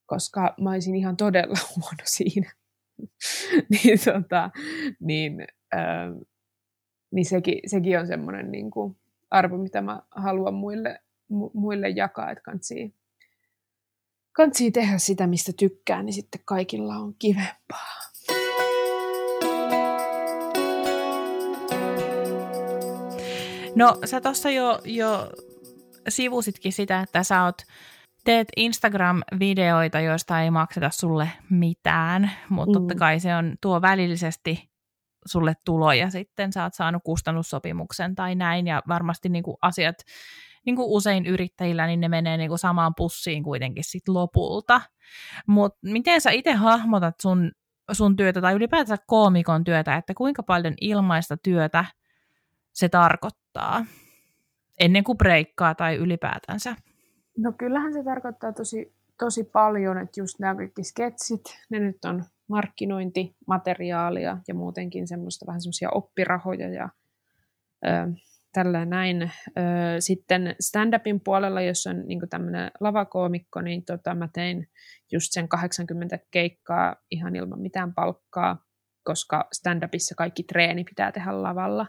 koska 0.05 0.55
mä 0.61 0.71
olisin 0.71 0.95
ihan 0.95 1.17
todella 1.17 1.59
huono 1.75 2.03
siinä. 2.03 2.51
niin, 3.69 3.99
tota, 4.05 4.49
niin, 4.99 5.47
ö, 5.73 5.77
niin 7.11 7.25
sekin, 7.25 7.59
sekin 7.65 7.99
on 7.99 8.07
semmoinen 8.07 8.51
niin 8.51 8.71
kuin 8.71 8.97
arvo, 9.31 9.57
mitä 9.57 9.81
mä 9.81 10.01
haluan 10.11 10.53
muille, 10.53 10.99
mu, 11.27 11.49
muille 11.53 11.89
jakaa, 11.89 12.31
että 12.31 12.43
kantsii 12.43 12.93
kantsii 14.35 14.71
tehdä 14.71 14.97
sitä, 14.97 15.27
mistä 15.27 15.51
tykkää, 15.57 16.03
niin 16.03 16.13
sitten 16.13 16.41
kaikilla 16.45 16.95
on 16.95 17.15
kivempaa. 17.19 17.95
No 23.75 23.97
sä 24.05 24.21
tuossa 24.21 24.49
jo, 24.49 24.79
jo 24.83 25.31
sivusitkin 26.09 26.73
sitä, 26.73 27.01
että 27.01 27.23
sä 27.23 27.43
oot, 27.43 27.57
teet 28.25 28.47
Instagram-videoita, 28.57 29.99
joista 29.99 30.41
ei 30.41 30.51
makseta 30.51 30.89
sulle 30.89 31.29
mitään, 31.49 32.31
mutta 32.49 32.79
mm. 32.79 32.83
totta 32.83 32.95
kai 32.99 33.19
se 33.19 33.35
on, 33.35 33.55
tuo 33.61 33.81
välillisesti 33.81 34.69
sulle 35.25 35.53
tuloja 35.65 36.09
sitten, 36.09 36.53
sä 36.53 36.63
oot 36.63 36.73
saanut 36.73 37.03
kustannussopimuksen 37.03 38.15
tai 38.15 38.35
näin, 38.35 38.67
ja 38.67 38.81
varmasti 38.87 39.29
niin 39.29 39.43
kuin 39.43 39.57
asiat 39.61 39.95
niin 40.65 40.75
kuin 40.75 40.89
usein 40.89 41.25
yrittäjillä, 41.25 41.87
niin 41.87 41.99
ne 41.99 42.07
menee 42.07 42.37
niin 42.37 42.49
kuin 42.49 42.59
samaan 42.59 42.93
pussiin 42.97 43.43
kuitenkin 43.43 43.83
sit 43.83 44.07
lopulta. 44.07 44.81
Mutta 45.47 45.79
miten 45.81 46.21
sä 46.21 46.31
itse 46.31 46.53
hahmotat 46.53 47.15
sun, 47.21 47.51
sun 47.91 48.15
työtä 48.15 48.41
tai 48.41 48.53
ylipäätään 48.53 48.97
koomikon 49.07 49.63
työtä, 49.63 49.95
että 49.95 50.13
kuinka 50.13 50.43
paljon 50.43 50.73
ilmaista 50.81 51.37
työtä 51.37 51.85
se 52.73 52.89
tarkoittaa 52.89 53.85
ennen 54.79 55.03
kuin 55.03 55.17
breikkaa 55.17 55.75
tai 55.75 55.95
ylipäätänsä? 55.95 56.75
No 57.37 57.53
kyllähän 57.57 57.93
se 57.93 58.03
tarkoittaa 58.03 58.53
tosi, 58.53 58.93
tosi 59.19 59.43
paljon, 59.43 59.97
että 59.97 60.19
just 60.19 60.39
nämä 60.39 60.55
kaikki 60.55 60.83
sketsit, 60.83 61.41
ne 61.69 61.79
nyt 61.79 62.05
on 62.05 62.23
markkinointimateriaalia 62.47 64.37
ja 64.47 64.55
muutenkin 64.55 65.07
semmoista 65.07 65.45
vähän 65.47 65.61
semmoisia 65.61 65.89
oppirahoja 65.89 66.69
ja 66.69 66.89
tällä 68.53 68.85
näin. 68.85 69.31
Sitten 69.99 70.55
stand-upin 70.61 71.19
puolella, 71.23 71.61
jos 71.61 71.87
on 71.87 72.03
niin 72.07 72.29
tämmöinen 72.29 72.71
lavakoomikko, 72.79 73.61
niin 73.61 73.85
tota, 73.85 74.15
mä 74.15 74.29
tein 74.33 74.67
just 75.11 75.27
sen 75.31 75.47
80 75.47 76.19
keikkaa 76.31 76.95
ihan 77.11 77.35
ilman 77.35 77.61
mitään 77.61 77.93
palkkaa, 77.93 78.57
koska 79.03 79.47
stand-upissa 79.55 80.15
kaikki 80.17 80.43
treeni 80.43 80.83
pitää 80.83 81.11
tehdä 81.11 81.41
lavalla. 81.41 81.87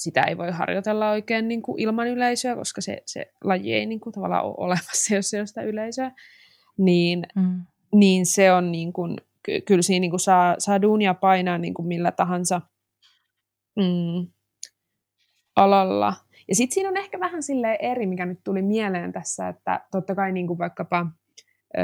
Sitä 0.00 0.22
ei 0.22 0.38
voi 0.38 0.50
harjoitella 0.50 1.10
oikein 1.10 1.48
niin 1.48 1.62
kuin 1.62 1.80
ilman 1.80 2.08
yleisöä, 2.08 2.56
koska 2.56 2.80
se, 2.80 3.02
se 3.06 3.32
laji 3.44 3.74
ei 3.74 3.86
niin 3.86 4.00
kuin, 4.00 4.12
tavallaan 4.12 4.44
ole 4.44 4.54
olemassa, 4.56 5.14
jos 5.16 5.34
ei 5.34 5.40
ole 5.40 5.46
sitä 5.46 5.62
yleisöä. 5.62 6.12
Niin, 6.78 7.26
mm. 7.36 7.62
niin 7.94 8.26
se 8.26 8.52
on 8.52 8.72
niin 8.72 8.92
kuin, 8.92 9.16
ky- 9.42 9.60
kyllä 9.60 9.82
siinä 9.82 10.00
niin 10.00 10.10
kuin 10.10 10.20
saa, 10.20 10.54
saa 10.58 10.82
duunia 10.82 11.14
painaa 11.14 11.58
niin 11.58 11.74
kuin 11.74 11.88
millä 11.88 12.12
tahansa 12.12 12.60
mm, 13.76 14.26
alalla. 15.56 16.14
Ja 16.48 16.54
sitten 16.54 16.74
siinä 16.74 16.88
on 16.88 16.96
ehkä 16.96 17.20
vähän 17.20 17.42
sille 17.42 17.78
eri, 17.80 18.06
mikä 18.06 18.26
nyt 18.26 18.40
tuli 18.44 18.62
mieleen 18.62 19.12
tässä, 19.12 19.48
että 19.48 19.80
totta 19.90 20.14
kai 20.14 20.32
niin 20.32 20.46
kuin 20.46 20.58
vaikkapa 20.58 21.06
ö, 21.78 21.80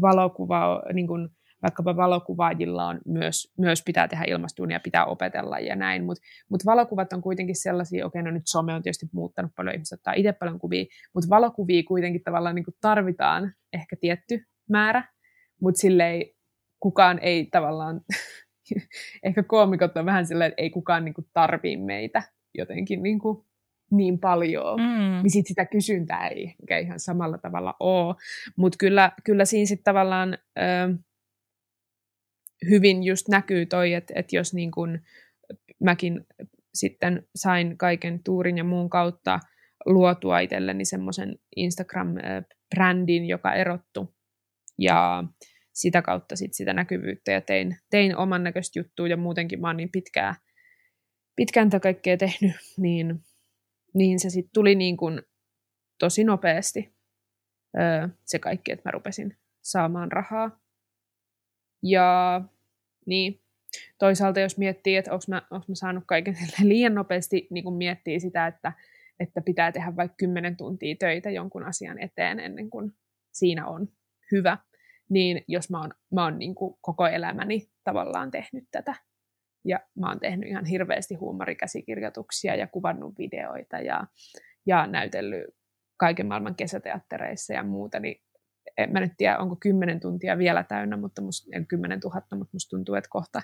valokuva, 0.00 0.82
niin 0.92 1.06
kuin 1.06 1.28
vaikkapa 1.62 1.96
valokuvaajilla 1.96 2.86
on 2.86 3.00
myös, 3.06 3.52
myös 3.58 3.82
pitää 3.82 4.08
tehdä 4.08 4.24
ilmastuunia, 4.28 4.80
pitää 4.80 5.04
opetella 5.04 5.58
ja 5.58 5.76
näin, 5.76 6.04
mutta 6.04 6.22
mut 6.48 6.66
valokuvat 6.66 7.12
on 7.12 7.22
kuitenkin 7.22 7.62
sellaisia, 7.62 8.06
okei, 8.06 8.22
no 8.22 8.30
nyt 8.30 8.46
some 8.46 8.74
on 8.74 8.82
tietysti 8.82 9.06
muuttanut 9.12 9.52
paljon, 9.56 9.74
ihmiset 9.74 9.98
ottaa 9.98 10.14
itse 10.14 10.32
paljon 10.32 10.58
kuvia, 10.58 10.84
mutta 11.14 11.30
valokuvia 11.30 11.82
kuitenkin 11.82 12.22
tavallaan 12.22 12.54
niin 12.54 12.64
kuin 12.64 12.76
tarvitaan 12.80 13.52
ehkä 13.72 13.96
tietty 14.00 14.44
määrä, 14.70 15.04
mutta 15.60 15.78
silleen 15.78 16.24
kukaan 16.80 17.18
ei 17.18 17.46
tavallaan, 17.46 18.00
ehkä 19.26 19.42
koomikot 19.42 19.96
on 19.96 20.06
vähän 20.06 20.26
silleen, 20.26 20.48
että 20.48 20.62
ei 20.62 20.70
kukaan 20.70 21.04
niin 21.04 21.14
kuin 21.14 21.26
tarvii 21.32 21.76
meitä, 21.76 22.22
jotenkin 22.58 23.02
niin, 23.02 23.18
kuin 23.18 23.44
niin 23.90 24.18
paljon, 24.18 24.80
mm. 24.80 25.22
niin 25.22 25.30
sit 25.30 25.46
sitä 25.46 25.66
kysyntää 25.66 26.28
ei 26.28 26.54
ehkä 26.62 26.78
ihan 26.78 27.00
samalla 27.00 27.38
tavalla 27.38 27.74
ole. 27.80 28.14
Mutta 28.56 28.76
kyllä, 28.78 29.12
kyllä 29.24 29.44
siinä 29.44 29.66
sitten 29.66 29.84
tavallaan 29.84 30.38
ö, 30.58 30.62
hyvin 32.70 33.04
just 33.04 33.28
näkyy 33.28 33.66
toi, 33.66 33.94
että 33.94 34.12
et 34.16 34.32
jos 34.32 34.54
niin 34.54 34.70
kun 34.70 34.98
mäkin 35.80 36.26
sitten 36.74 37.26
sain 37.34 37.78
kaiken 37.78 38.20
tuurin 38.24 38.58
ja 38.58 38.64
muun 38.64 38.90
kautta 38.90 39.40
luotua 39.86 40.38
itselleni 40.38 40.84
semmoisen 40.84 41.38
Instagram-brändin, 41.56 43.24
joka 43.28 43.54
erottu. 43.54 44.14
Ja 44.78 45.24
sitä 45.72 46.02
kautta 46.02 46.36
sit 46.36 46.54
sitä 46.54 46.72
näkyvyyttä 46.72 47.32
ja 47.32 47.40
tein, 47.40 47.76
tein 47.90 48.16
oman 48.16 48.44
näköistä 48.44 48.78
juttua 48.78 49.08
ja 49.08 49.16
muutenkin 49.16 49.60
mä 49.60 49.66
oon 49.66 49.76
niin 49.76 49.90
pitkää 49.92 50.34
pitkään 51.38 51.70
kaikkea 51.82 52.16
tehnyt, 52.16 52.52
niin, 52.76 53.24
niin 53.94 54.20
se 54.20 54.30
sitten 54.30 54.50
tuli 54.54 54.74
niin 54.74 54.96
kuin 54.96 55.22
tosi 55.98 56.24
nopeasti 56.24 56.94
öö, 57.78 58.08
se 58.24 58.38
kaikki, 58.38 58.72
että 58.72 58.88
mä 58.88 58.90
rupesin 58.90 59.36
saamaan 59.62 60.12
rahaa. 60.12 60.60
Ja 61.82 62.40
niin, 63.06 63.40
toisaalta 63.98 64.40
jos 64.40 64.58
miettii, 64.58 64.96
että 64.96 65.12
onko 65.12 65.24
mä, 65.28 65.42
mä 65.50 65.74
saanut 65.74 66.04
kaiken 66.06 66.36
liian 66.62 66.94
nopeasti, 66.94 67.46
niin 67.50 67.64
kun 67.64 67.76
miettii 67.76 68.20
sitä, 68.20 68.46
että, 68.46 68.72
että 69.20 69.40
pitää 69.40 69.72
tehdä 69.72 69.96
vaikka 69.96 70.16
10 70.16 70.56
tuntia 70.56 70.96
töitä 70.98 71.30
jonkun 71.30 71.64
asian 71.64 71.98
eteen 71.98 72.40
ennen 72.40 72.70
kuin 72.70 72.92
siinä 73.32 73.66
on 73.66 73.88
hyvä, 74.32 74.58
niin 75.08 75.44
jos 75.48 75.70
mä 75.70 75.80
oon, 75.80 75.90
mä 76.12 76.24
oon 76.24 76.38
niin 76.38 76.54
kuin 76.54 76.78
koko 76.80 77.06
elämäni 77.06 77.70
tavallaan 77.84 78.30
tehnyt 78.30 78.64
tätä, 78.70 78.94
ja 79.64 79.80
mä 79.94 80.08
oon 80.08 80.20
tehnyt 80.20 80.48
ihan 80.48 80.64
hirveästi 80.64 81.14
huumorikäsikirjoituksia 81.14 82.54
ja 82.54 82.66
kuvannut 82.66 83.18
videoita 83.18 83.78
ja, 83.78 84.06
ja 84.66 84.86
näytellyt 84.86 85.44
kaiken 85.96 86.26
maailman 86.26 86.54
kesäteattereissa 86.54 87.52
ja 87.52 87.62
muuta, 87.62 88.00
niin 88.00 88.22
en 88.76 88.92
mä 88.92 89.00
nyt 89.00 89.12
tiedä, 89.16 89.38
onko 89.38 89.56
kymmenen 89.60 90.00
tuntia 90.00 90.38
vielä 90.38 90.64
täynnä, 90.64 90.96
mutta 90.96 91.22
musta, 91.22 91.48
en 91.52 91.66
kymmenen 91.66 92.00
tuhatta, 92.00 92.36
mutta 92.36 92.50
musta 92.52 92.70
tuntuu, 92.70 92.94
että 92.94 93.10
kohta, 93.10 93.42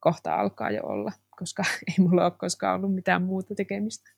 kohta 0.00 0.34
alkaa 0.34 0.70
jo 0.70 0.82
olla, 0.82 1.12
koska 1.38 1.62
ei 1.88 1.94
mulla 1.98 2.24
ole 2.24 2.32
koskaan 2.38 2.76
ollut 2.76 2.94
mitään 2.94 3.22
muuta 3.22 3.54
tekemistä. 3.54 4.10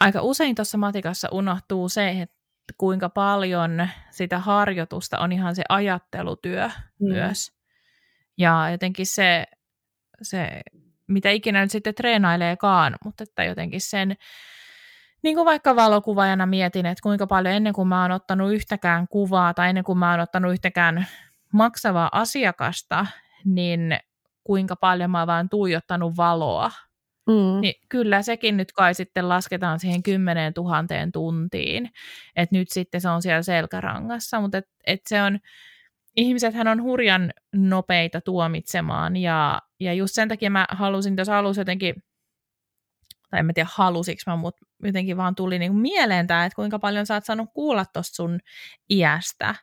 Aika 0.00 0.22
usein 0.22 0.54
tuossa 0.54 0.78
matikassa 0.78 1.28
unohtuu 1.32 1.88
se, 1.88 2.08
että 2.10 2.36
kuinka 2.78 3.08
paljon 3.08 3.88
sitä 4.10 4.38
harjoitusta 4.38 5.18
on 5.18 5.32
ihan 5.32 5.56
se 5.56 5.62
ajattelutyö 5.68 6.66
mm. 6.66 7.08
myös. 7.08 7.52
Ja 8.38 8.70
jotenkin 8.70 9.06
se 9.06 9.44
se, 10.22 10.60
mitä 11.06 11.30
ikinä 11.30 11.62
nyt 11.62 11.70
sitten 11.70 11.94
treenaileekaan, 11.94 12.96
mutta 13.04 13.24
että 13.24 13.44
jotenkin 13.44 13.80
sen, 13.80 14.16
niin 15.22 15.36
kuin 15.36 15.44
vaikka 15.44 15.76
valokuvaajana 15.76 16.46
mietin, 16.46 16.86
että 16.86 17.02
kuinka 17.02 17.26
paljon 17.26 17.54
ennen 17.54 17.72
kuin 17.72 17.88
mä 17.88 18.02
oon 18.02 18.10
ottanut 18.10 18.52
yhtäkään 18.52 19.08
kuvaa 19.08 19.54
tai 19.54 19.68
ennen 19.68 19.84
kuin 19.84 19.98
mä 19.98 20.10
oon 20.10 20.20
ottanut 20.20 20.52
yhtäkään 20.52 21.06
maksavaa 21.52 22.08
asiakasta, 22.12 23.06
niin 23.44 23.98
kuinka 24.44 24.76
paljon 24.76 25.10
mä 25.10 25.18
oon 25.18 25.26
vaan 25.26 25.48
tuijottanut 25.48 26.16
valoa. 26.16 26.70
Mm. 27.28 27.60
Niin 27.60 27.74
kyllä 27.88 28.22
sekin 28.22 28.56
nyt 28.56 28.72
kai 28.72 28.94
sitten 28.94 29.28
lasketaan 29.28 29.80
siihen 29.80 30.02
kymmeneen 30.02 30.54
tuhanteen 30.54 31.12
tuntiin, 31.12 31.90
että 32.36 32.56
nyt 32.56 32.68
sitten 32.70 33.00
se 33.00 33.08
on 33.08 33.22
siellä 33.22 33.42
selkärangassa, 33.42 34.40
mutta 34.40 34.58
et, 34.58 34.68
et 34.86 35.00
se 35.06 35.22
on, 35.22 35.38
ihmisethän 36.16 36.68
on 36.68 36.82
hurjan 36.82 37.32
nopeita 37.54 38.20
tuomitsemaan 38.20 39.16
ja, 39.16 39.62
ja 39.80 39.92
just 39.92 40.14
sen 40.14 40.28
takia 40.28 40.50
mä 40.50 40.66
halusin 40.70 41.16
tuossa 41.16 41.38
alussa 41.38 41.60
jotenkin, 41.60 41.94
tai 43.30 43.40
en 43.40 43.46
mä 43.46 43.52
tiedä 43.52 43.68
halusiksi 43.72 44.30
mä, 44.30 44.36
mutta 44.36 44.66
jotenkin 44.82 45.16
vaan 45.16 45.34
tuli 45.34 45.58
niinku 45.58 45.78
mieleen 45.78 46.26
tämä, 46.26 46.44
että 46.44 46.56
kuinka 46.56 46.78
paljon 46.78 47.06
sä 47.06 47.14
oot 47.14 47.24
saanut 47.24 47.48
kuulla 47.54 47.84
tuosta 47.84 48.16
sun 48.16 48.40
iästä. 48.90 49.54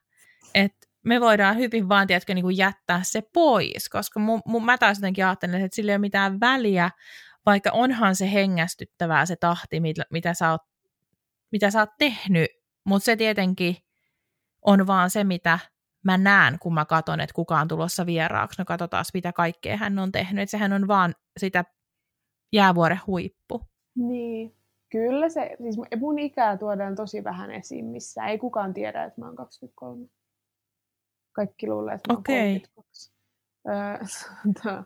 Että 0.54 0.88
me 1.04 1.22
voidaan 1.22 1.58
hyvin 1.58 1.90
vaan, 1.90 2.08
tiedätkö, 2.08 2.34
niin 2.34 2.44
kuin 2.44 2.58
jättää 2.58 3.02
se 3.04 3.22
pois, 3.34 3.90
koska 3.90 4.20
mun, 4.20 4.42
mun, 4.46 4.66
mä 4.66 4.78
taas 4.78 4.98
jotenkin 4.98 5.26
ajattelen, 5.26 5.62
että 5.62 5.76
sillä 5.76 5.92
ei 5.92 5.96
ole 5.96 6.02
mitään 6.02 6.40
väliä, 6.40 6.92
vaikka 7.46 7.72
onhan 7.74 8.16
se 8.16 8.32
hengästyttävää 8.32 9.26
se 9.26 9.36
tahti, 9.36 9.80
mitä, 9.80 10.04
mitä, 10.12 10.34
sä, 10.34 10.52
oot, 10.52 10.62
mitä 11.52 11.72
sä 11.72 11.80
oot 11.80 11.90
tehnyt, 12.00 12.48
mutta 12.86 13.06
se 13.06 13.16
tietenkin 13.16 13.78
on 14.62 14.88
vaan 14.88 15.10
se, 15.10 15.24
mitä 15.24 15.60
mä 16.04 16.18
näen, 16.18 16.60
kun 16.60 16.74
mä 16.74 16.86
katson, 16.86 17.22
että 17.22 17.34
kuka 17.34 17.60
on 17.60 17.68
tulossa 17.68 18.06
vieraaksi, 18.06 18.62
no 18.62 18.66
katsotaan, 18.66 19.06
mitä 19.14 19.34
kaikkea 19.34 19.78
hän 19.78 20.00
on 20.00 20.12
tehnyt, 20.12 20.44
että 20.44 20.52
sehän 20.52 20.74
on 20.74 20.88
vaan 20.88 21.16
sitä 21.40 21.66
jäävuoren 22.56 23.00
huippu. 23.08 23.62
Niin, 23.96 24.56
kyllä 24.90 25.30
se, 25.30 25.56
siis 25.62 25.78
mun 26.00 26.20
ikää 26.20 26.58
tuodaan 26.58 26.96
tosi 26.96 27.24
vähän 27.24 27.52
esiin 27.52 27.86
missä, 27.86 28.26
ei 28.26 28.38
kukaan 28.38 28.74
tiedä, 28.74 29.04
että 29.04 29.22
mä 29.22 29.26
oon 29.26 29.36
23. 29.36 30.08
Kaikki 31.32 31.68
luulee, 31.68 31.96
että 31.96 32.14
mä 32.14 32.16
oon 32.16 32.20
okay. 32.20 32.60
32. 32.76 33.14
Öö, 33.68 33.98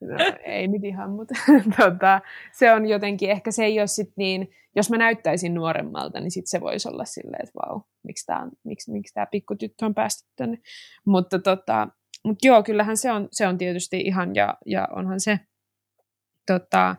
no, 0.00 0.36
ei 0.44 0.68
nyt 0.68 0.84
ihan, 0.84 1.10
mutta 1.10 1.34
tota, 1.78 2.20
se 2.52 2.72
on 2.72 2.86
jotenkin, 2.86 3.30
ehkä 3.30 3.50
se 3.50 3.64
ei 3.64 3.80
ole 3.80 3.86
sit 3.86 4.12
niin, 4.16 4.50
jos 4.76 4.90
mä 4.90 4.98
näyttäisin 4.98 5.54
nuoremmalta, 5.54 6.20
niin 6.20 6.30
sit 6.30 6.46
se 6.46 6.60
voisi 6.60 6.88
olla 6.88 7.04
silleen, 7.04 7.42
että 7.44 7.58
vau, 7.66 7.80
miksi 8.02 8.26
tämä 8.26 8.48
miksi, 8.64 8.92
miksi 8.92 9.14
tää 9.14 9.26
pikkutyttö 9.26 9.86
on 9.86 9.94
päästy 9.94 10.28
tänne. 10.36 10.58
Mutta 11.04 11.38
tota, 11.38 11.88
mut 12.24 12.38
joo, 12.44 12.62
kyllähän 12.62 12.96
se 12.96 13.12
on, 13.12 13.28
se 13.32 13.46
on 13.46 13.58
tietysti 13.58 14.00
ihan, 14.00 14.34
ja, 14.34 14.58
ja 14.66 14.88
onhan 14.96 15.20
se, 15.20 15.40
tota, 16.54 16.96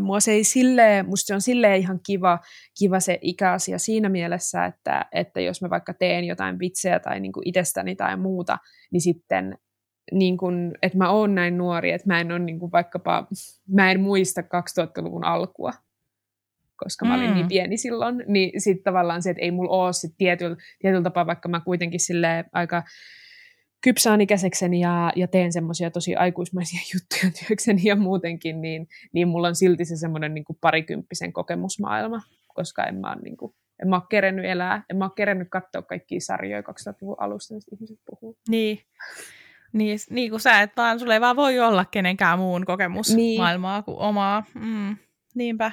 mua 0.00 0.20
se 0.20 0.32
ei 0.32 0.44
silleen, 0.44 1.06
musta 1.06 1.26
se 1.26 1.34
on 1.34 1.40
silleen 1.40 1.80
ihan 1.80 2.00
kiva, 2.06 2.38
kiva 2.78 3.00
se 3.00 3.18
ikäasia 3.22 3.78
siinä 3.78 4.08
mielessä, 4.08 4.64
että, 4.64 5.06
että 5.12 5.40
jos 5.40 5.62
mä 5.62 5.70
vaikka 5.70 5.94
teen 5.94 6.24
jotain 6.24 6.58
vitsejä 6.58 7.00
tai 7.00 7.20
niin 7.20 7.32
kuin 7.32 7.48
itsestäni 7.48 7.96
tai 7.96 8.16
muuta, 8.16 8.58
niin 8.92 9.00
sitten 9.00 9.58
niin 10.12 10.36
kuin, 10.36 10.72
että 10.82 10.98
mä 10.98 11.10
oon 11.10 11.34
näin 11.34 11.58
nuori, 11.58 11.92
että 11.92 12.08
mä 12.08 12.20
en 12.20 12.32
ole 12.32 12.38
niin 12.38 12.58
kuin 12.58 12.72
vaikkapa, 12.72 13.26
mä 13.68 13.90
en 13.90 14.00
muista 14.00 14.40
2000-luvun 14.40 15.24
alkua, 15.24 15.72
koska 16.76 17.04
mä 17.04 17.14
olin 17.14 17.24
niin 17.24 17.32
mm. 17.32 17.36
niin 17.36 17.48
pieni 17.48 17.76
silloin, 17.76 18.24
niin 18.26 18.60
sitten 18.60 18.84
tavallaan 18.84 19.22
se, 19.22 19.30
että 19.30 19.42
ei 19.42 19.50
mulla 19.50 19.84
ole 19.84 19.92
sit 19.92 20.14
tietyllä, 20.18 20.56
tietyllä 20.78 21.02
tapaa, 21.02 21.26
vaikka 21.26 21.48
mä 21.48 21.60
kuitenkin 21.60 22.00
sille 22.00 22.44
aika 22.52 22.82
kypsään 23.82 24.20
ikäisekseni 24.20 24.80
ja, 24.80 25.12
ja 25.16 25.28
teen 25.28 25.52
semmoisia 25.52 25.90
tosi 25.90 26.16
aikuismaisia 26.16 26.80
juttuja 26.94 27.46
työkseni 27.46 27.80
ja 27.84 27.96
muutenkin, 27.96 28.60
niin, 28.60 28.88
niin 29.12 29.28
mulla 29.28 29.48
on 29.48 29.56
silti 29.56 29.84
se 29.84 29.96
semmoinen 29.96 30.34
niin 30.34 30.44
parikymppisen 30.60 31.32
kokemusmaailma, 31.32 32.22
koska 32.54 32.84
en 32.84 32.94
mä 32.94 33.12
ole, 33.12 33.22
niin 33.22 33.36
kuin, 33.36 33.54
en 33.82 33.88
mä 33.88 33.96
ole 33.96 34.04
kerennyt 34.10 34.44
elää, 34.44 34.84
en 34.90 34.96
mä 34.96 35.04
ole 35.04 35.12
kerennyt 35.16 35.48
katsoa 35.50 35.82
kaikkia 35.82 36.20
sarjoja 36.20 36.60
2000-luvun 36.62 37.16
alusta, 37.18 37.54
mistä 37.54 37.70
ihmiset 37.76 37.98
puhuu. 38.10 38.38
Niin. 38.48 38.78
Niin, 39.72 39.98
niin 40.10 40.30
kuin 40.30 40.40
sä, 40.40 40.62
että 40.62 40.82
vaan 40.82 40.98
sulle 40.98 41.14
ei 41.14 41.20
vaan 41.20 41.36
voi 41.36 41.60
olla 41.60 41.84
kenenkään 41.84 42.38
muun 42.38 42.64
kokemus 42.64 43.14
niin. 43.14 43.40
maailmaa 43.40 43.82
kuin 43.82 43.98
omaa. 43.98 44.44
Mm, 44.54 44.96
niinpä. 45.34 45.72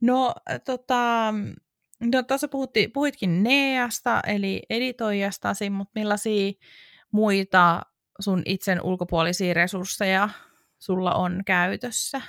No, 0.00 0.34
tota, 0.64 1.34
no 2.02 2.22
tuossa 2.22 2.48
puhuitkin 2.94 3.42
Neasta, 3.42 4.20
eli 4.26 4.62
editoijastasi, 4.70 5.70
mutta 5.70 5.92
millaisia 5.94 6.52
muita 7.12 7.82
sun 8.20 8.42
itsen 8.46 8.82
ulkopuolisia 8.82 9.54
resursseja 9.54 10.28
sulla 10.78 11.14
on 11.14 11.42
käytössä? 11.46 12.20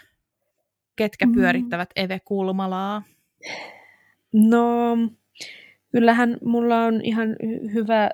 ketkä 0.96 1.26
mm. 1.26 1.34
pyörittävät 1.34 1.90
Eve 1.96 2.20
Kulmalaa? 2.20 3.04
No, 4.34 4.98
kyllähän 5.92 6.38
mulla 6.46 6.86
on 6.86 7.02
ihan 7.02 7.36
hyvä 7.74 8.10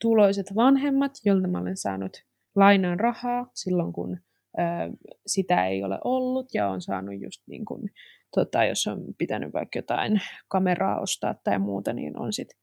tuloiset 0.00 0.46
vanhemmat, 0.54 1.12
joilta 1.24 1.48
mä 1.48 1.58
olen 1.58 1.76
saanut 1.76 2.24
lainaan 2.56 3.00
rahaa 3.00 3.50
silloin, 3.54 3.92
kun 3.92 4.18
ö, 4.58 4.62
sitä 5.26 5.66
ei 5.66 5.84
ole 5.84 5.98
ollut 6.04 6.54
ja 6.54 6.68
on 6.68 6.82
saanut 6.82 7.20
just 7.20 7.42
niin 7.46 7.64
kuin, 7.64 7.90
tota, 8.34 8.64
jos 8.64 8.86
on 8.86 9.04
pitänyt 9.18 9.52
vaikka 9.52 9.78
jotain 9.78 10.20
kameraa 10.48 11.00
ostaa 11.00 11.34
tai 11.34 11.58
muuta, 11.58 11.92
niin 11.92 12.18
on 12.18 12.32
sitten 12.32 12.58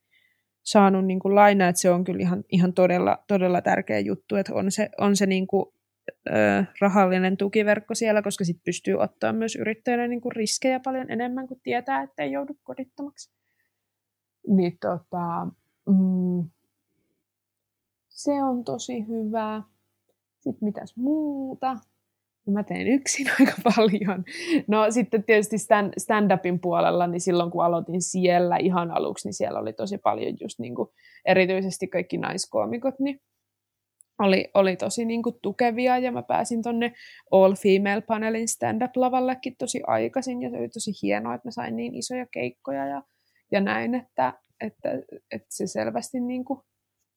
saanut 0.62 1.06
niin 1.06 1.20
kuin 1.20 1.34
lainaa, 1.34 1.68
että 1.68 1.80
se 1.80 1.90
on 1.90 2.04
kyllä 2.04 2.20
ihan, 2.20 2.44
ihan 2.52 2.72
todella, 2.72 3.24
todella 3.28 3.62
tärkeä 3.62 3.98
juttu, 3.98 4.36
että 4.36 4.54
on 4.54 4.70
se, 4.70 4.88
on 4.98 5.16
se 5.16 5.26
niin 5.26 5.46
kuin, 5.46 5.66
ö, 6.28 6.64
rahallinen 6.80 7.36
tukiverkko 7.36 7.94
siellä, 7.94 8.22
koska 8.22 8.44
sitten 8.44 8.64
pystyy 8.64 8.94
ottaa 8.94 9.32
myös 9.32 9.56
yrittäjänä 9.56 10.08
niin 10.08 10.20
kuin 10.20 10.32
riskejä 10.32 10.80
paljon 10.80 11.10
enemmän, 11.10 11.48
kuin 11.48 11.60
tietää, 11.62 12.02
että 12.02 12.22
ei 12.22 12.32
joudu 12.32 12.56
kodittomaksi. 12.62 13.30
Niin 14.48 14.78
tota, 14.80 15.46
mm, 15.88 16.50
se 18.08 18.42
on 18.42 18.64
tosi 18.64 19.06
hyvä. 19.08 19.62
Sitten 20.40 20.66
mitäs 20.66 20.96
muuta? 20.96 21.76
Mä 22.52 22.62
teen 22.62 22.88
yksin 22.88 23.26
aika 23.40 23.52
paljon. 23.64 24.24
No 24.66 24.90
sitten 24.90 25.24
tietysti 25.24 25.56
stand-upin 25.98 26.58
puolella, 26.62 27.06
niin 27.06 27.20
silloin 27.20 27.50
kun 27.50 27.64
aloitin 27.64 28.02
siellä 28.02 28.56
ihan 28.56 28.90
aluksi, 28.90 29.28
niin 29.28 29.34
siellä 29.34 29.60
oli 29.60 29.72
tosi 29.72 29.98
paljon 29.98 30.34
just 30.40 30.58
niin 30.58 30.74
kuin, 30.74 30.88
erityisesti 31.26 31.88
kaikki 31.88 32.18
naiskoomikot, 32.18 32.98
niin 32.98 33.20
oli, 34.18 34.50
oli 34.54 34.76
tosi 34.76 35.04
niin 35.04 35.22
kuin, 35.22 35.34
tukevia 35.42 35.98
ja 35.98 36.12
mä 36.12 36.22
pääsin 36.22 36.62
tonne 36.62 36.92
All 37.30 37.54
Female 37.54 38.00
Panelin 38.00 38.48
stand-up-lavallekin 38.48 39.56
tosi 39.58 39.80
aikaisin 39.86 40.42
ja 40.42 40.50
se 40.50 40.56
oli 40.56 40.68
tosi 40.68 40.90
hienoa, 41.02 41.34
että 41.34 41.48
mä 41.48 41.50
sain 41.50 41.76
niin 41.76 41.94
isoja 41.94 42.26
keikkoja 42.26 42.86
ja, 42.86 43.02
ja 43.52 43.60
näin, 43.60 43.94
että, 43.94 44.32
että, 44.60 44.90
että 45.30 45.48
se 45.50 45.66
selvästi 45.66 46.20
niin 46.20 46.44
kuin, 46.44 46.60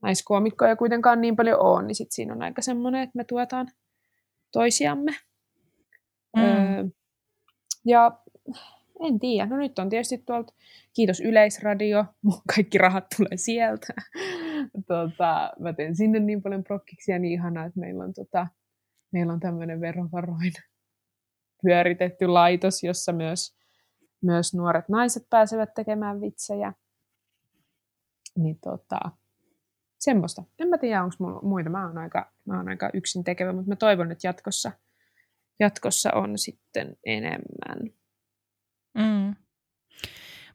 naiskoomikkoja 0.01 0.75
kuitenkaan 0.75 1.21
niin 1.21 1.35
paljon 1.35 1.59
ole, 1.59 1.83
niin 1.83 1.95
sit 1.95 2.11
siinä 2.11 2.33
on 2.33 2.41
aika 2.41 2.61
semmoinen, 2.61 3.01
että 3.01 3.17
me 3.17 3.23
tuetaan 3.23 3.67
toisiamme. 4.51 5.11
Mm. 6.35 6.43
Öö, 6.43 6.83
ja 7.85 8.21
en 8.99 9.19
tiedä, 9.19 9.49
no 9.49 9.57
nyt 9.57 9.79
on 9.79 9.89
tietysti 9.89 10.17
tuolta, 10.17 10.53
kiitos 10.95 11.19
Yleisradio, 11.19 12.05
mun 12.21 12.41
kaikki 12.55 12.77
rahat 12.77 13.05
tulee 13.17 13.37
sieltä. 13.37 13.93
tota, 14.87 15.53
mä 15.59 15.73
teen 15.73 15.95
sinne 15.95 16.19
niin 16.19 16.41
paljon 16.41 16.63
prokkiksi 16.63 17.11
ja 17.11 17.19
niin 17.19 17.33
ihanaa, 17.33 17.65
että 17.65 17.79
meillä 17.79 18.03
on, 18.03 18.13
tota, 18.13 18.47
meillä 19.11 19.33
on 19.33 19.39
tämmöinen 19.39 19.81
verovaroin 19.81 20.53
pyöritetty 21.63 22.27
laitos, 22.27 22.83
jossa 22.83 23.13
myös, 23.13 23.55
myös 24.21 24.53
nuoret 24.53 24.89
naiset 24.89 25.23
pääsevät 25.29 25.73
tekemään 25.73 26.21
vitsejä. 26.21 26.73
Niin 28.37 28.59
tota, 28.59 28.99
semmoista. 30.01 30.43
En 30.59 30.67
mä 30.67 30.77
tiedä, 30.77 31.03
onko 31.03 31.15
mulla 31.19 31.41
muita. 31.41 31.69
Mä 31.69 31.87
oon 31.87 31.97
aika, 31.97 32.33
mä 32.45 32.57
oon 32.57 32.69
aika 32.69 32.89
yksin 32.93 33.23
tekevä, 33.23 33.53
mutta 33.53 33.69
mä 33.69 33.75
toivon, 33.75 34.11
että 34.11 34.27
jatkossa, 34.27 34.71
jatkossa 35.59 36.11
on 36.13 36.37
sitten 36.37 36.97
enemmän. 37.05 37.79
Mm. 38.97 39.35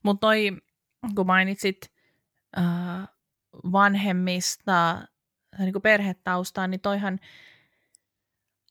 Mutta 0.03 0.21
toi, 0.21 0.51
kun 1.15 1.27
mainitsit 1.27 1.93
äh, 2.59 3.09
vanhemmista 3.73 5.09
niin 5.59 5.73
kuin 5.73 5.83
perhetaustaa, 5.83 6.67
niin 6.67 6.81
toihan 6.81 7.19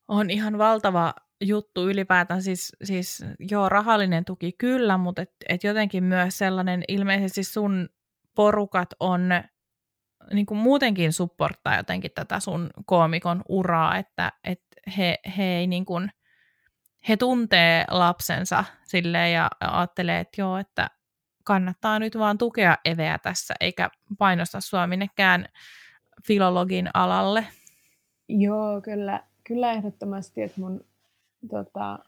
on 0.07 0.29
ihan 0.29 0.57
valtava 0.57 1.13
juttu 1.41 1.89
ylipäätään, 1.89 2.41
siis, 2.41 2.71
siis 2.83 3.25
joo, 3.39 3.69
rahallinen 3.69 4.25
tuki 4.25 4.51
kyllä, 4.57 4.97
mutta 4.97 5.21
et, 5.21 5.31
et 5.49 5.63
jotenkin 5.63 6.03
myös 6.03 6.37
sellainen, 6.37 6.83
ilmeisesti 6.87 7.43
sun 7.43 7.89
porukat 8.35 8.89
on 8.99 9.29
niin 10.33 10.45
kuin 10.45 10.57
muutenkin 10.57 11.13
supporttaa 11.13 11.77
jotenkin 11.77 12.11
tätä 12.11 12.39
sun 12.39 12.69
koomikon 12.85 13.41
uraa, 13.49 13.97
että, 13.97 14.31
että 14.43 14.81
he, 14.97 15.19
he, 15.37 15.43
ei 15.43 15.67
niin 15.67 15.85
kuin, 15.85 16.11
he 17.09 17.17
tuntee 17.17 17.85
lapsensa 17.89 18.63
silleen 18.83 19.33
ja 19.33 19.49
ajattelee, 19.59 20.19
että 20.19 20.41
joo, 20.41 20.57
että 20.57 20.89
kannattaa 21.43 21.99
nyt 21.99 22.17
vaan 22.17 22.37
tukea 22.37 22.77
Eveä 22.85 23.17
tässä, 23.17 23.53
eikä 23.59 23.89
painosta 24.17 24.61
sua 24.61 24.87
minnekään 24.87 25.45
filologin 26.27 26.89
alalle. 26.93 27.47
Joo, 28.27 28.81
kyllä, 28.81 29.23
kyllä 29.43 29.71
ehdottomasti, 29.71 30.41
että 30.41 30.61
mun 30.61 30.85
tota, 31.49 31.99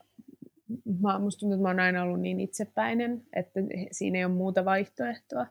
mä, 1.02 1.20
musta 1.20 1.40
tuntuu, 1.40 1.54
että 1.54 1.64
mä 1.64 1.70
oon 1.70 1.80
aina 1.80 2.04
ollut 2.04 2.20
niin 2.20 2.40
itsepäinen, 2.40 3.24
että 3.34 3.60
siinä 3.92 4.18
ei 4.18 4.26
ole 4.26 4.34
muuta 4.34 4.66
vaihtoehtoa. 4.66 5.46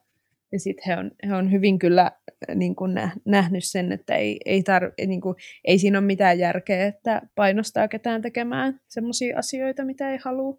Ja 0.52 0.60
sitten 0.60 0.84
he 0.86 0.96
on, 0.96 1.10
he 1.28 1.34
on 1.34 1.52
hyvin 1.52 1.78
kyllä 1.78 2.02
äh, 2.02 2.56
niin 2.56 2.76
kuin 2.76 2.94
nähnyt 3.24 3.64
sen, 3.64 3.92
että 3.92 4.14
ei, 4.14 4.38
ei, 4.44 4.62
tar, 4.62 4.92
niin 5.06 5.20
kuin, 5.20 5.36
ei 5.64 5.78
siinä 5.78 5.98
ole 5.98 6.06
mitään 6.06 6.38
järkeä, 6.38 6.86
että 6.86 7.22
painostaa 7.34 7.88
ketään 7.88 8.22
tekemään 8.22 8.80
sellaisia 8.88 9.38
asioita, 9.38 9.84
mitä 9.84 10.10
ei 10.10 10.18
halua. 10.24 10.58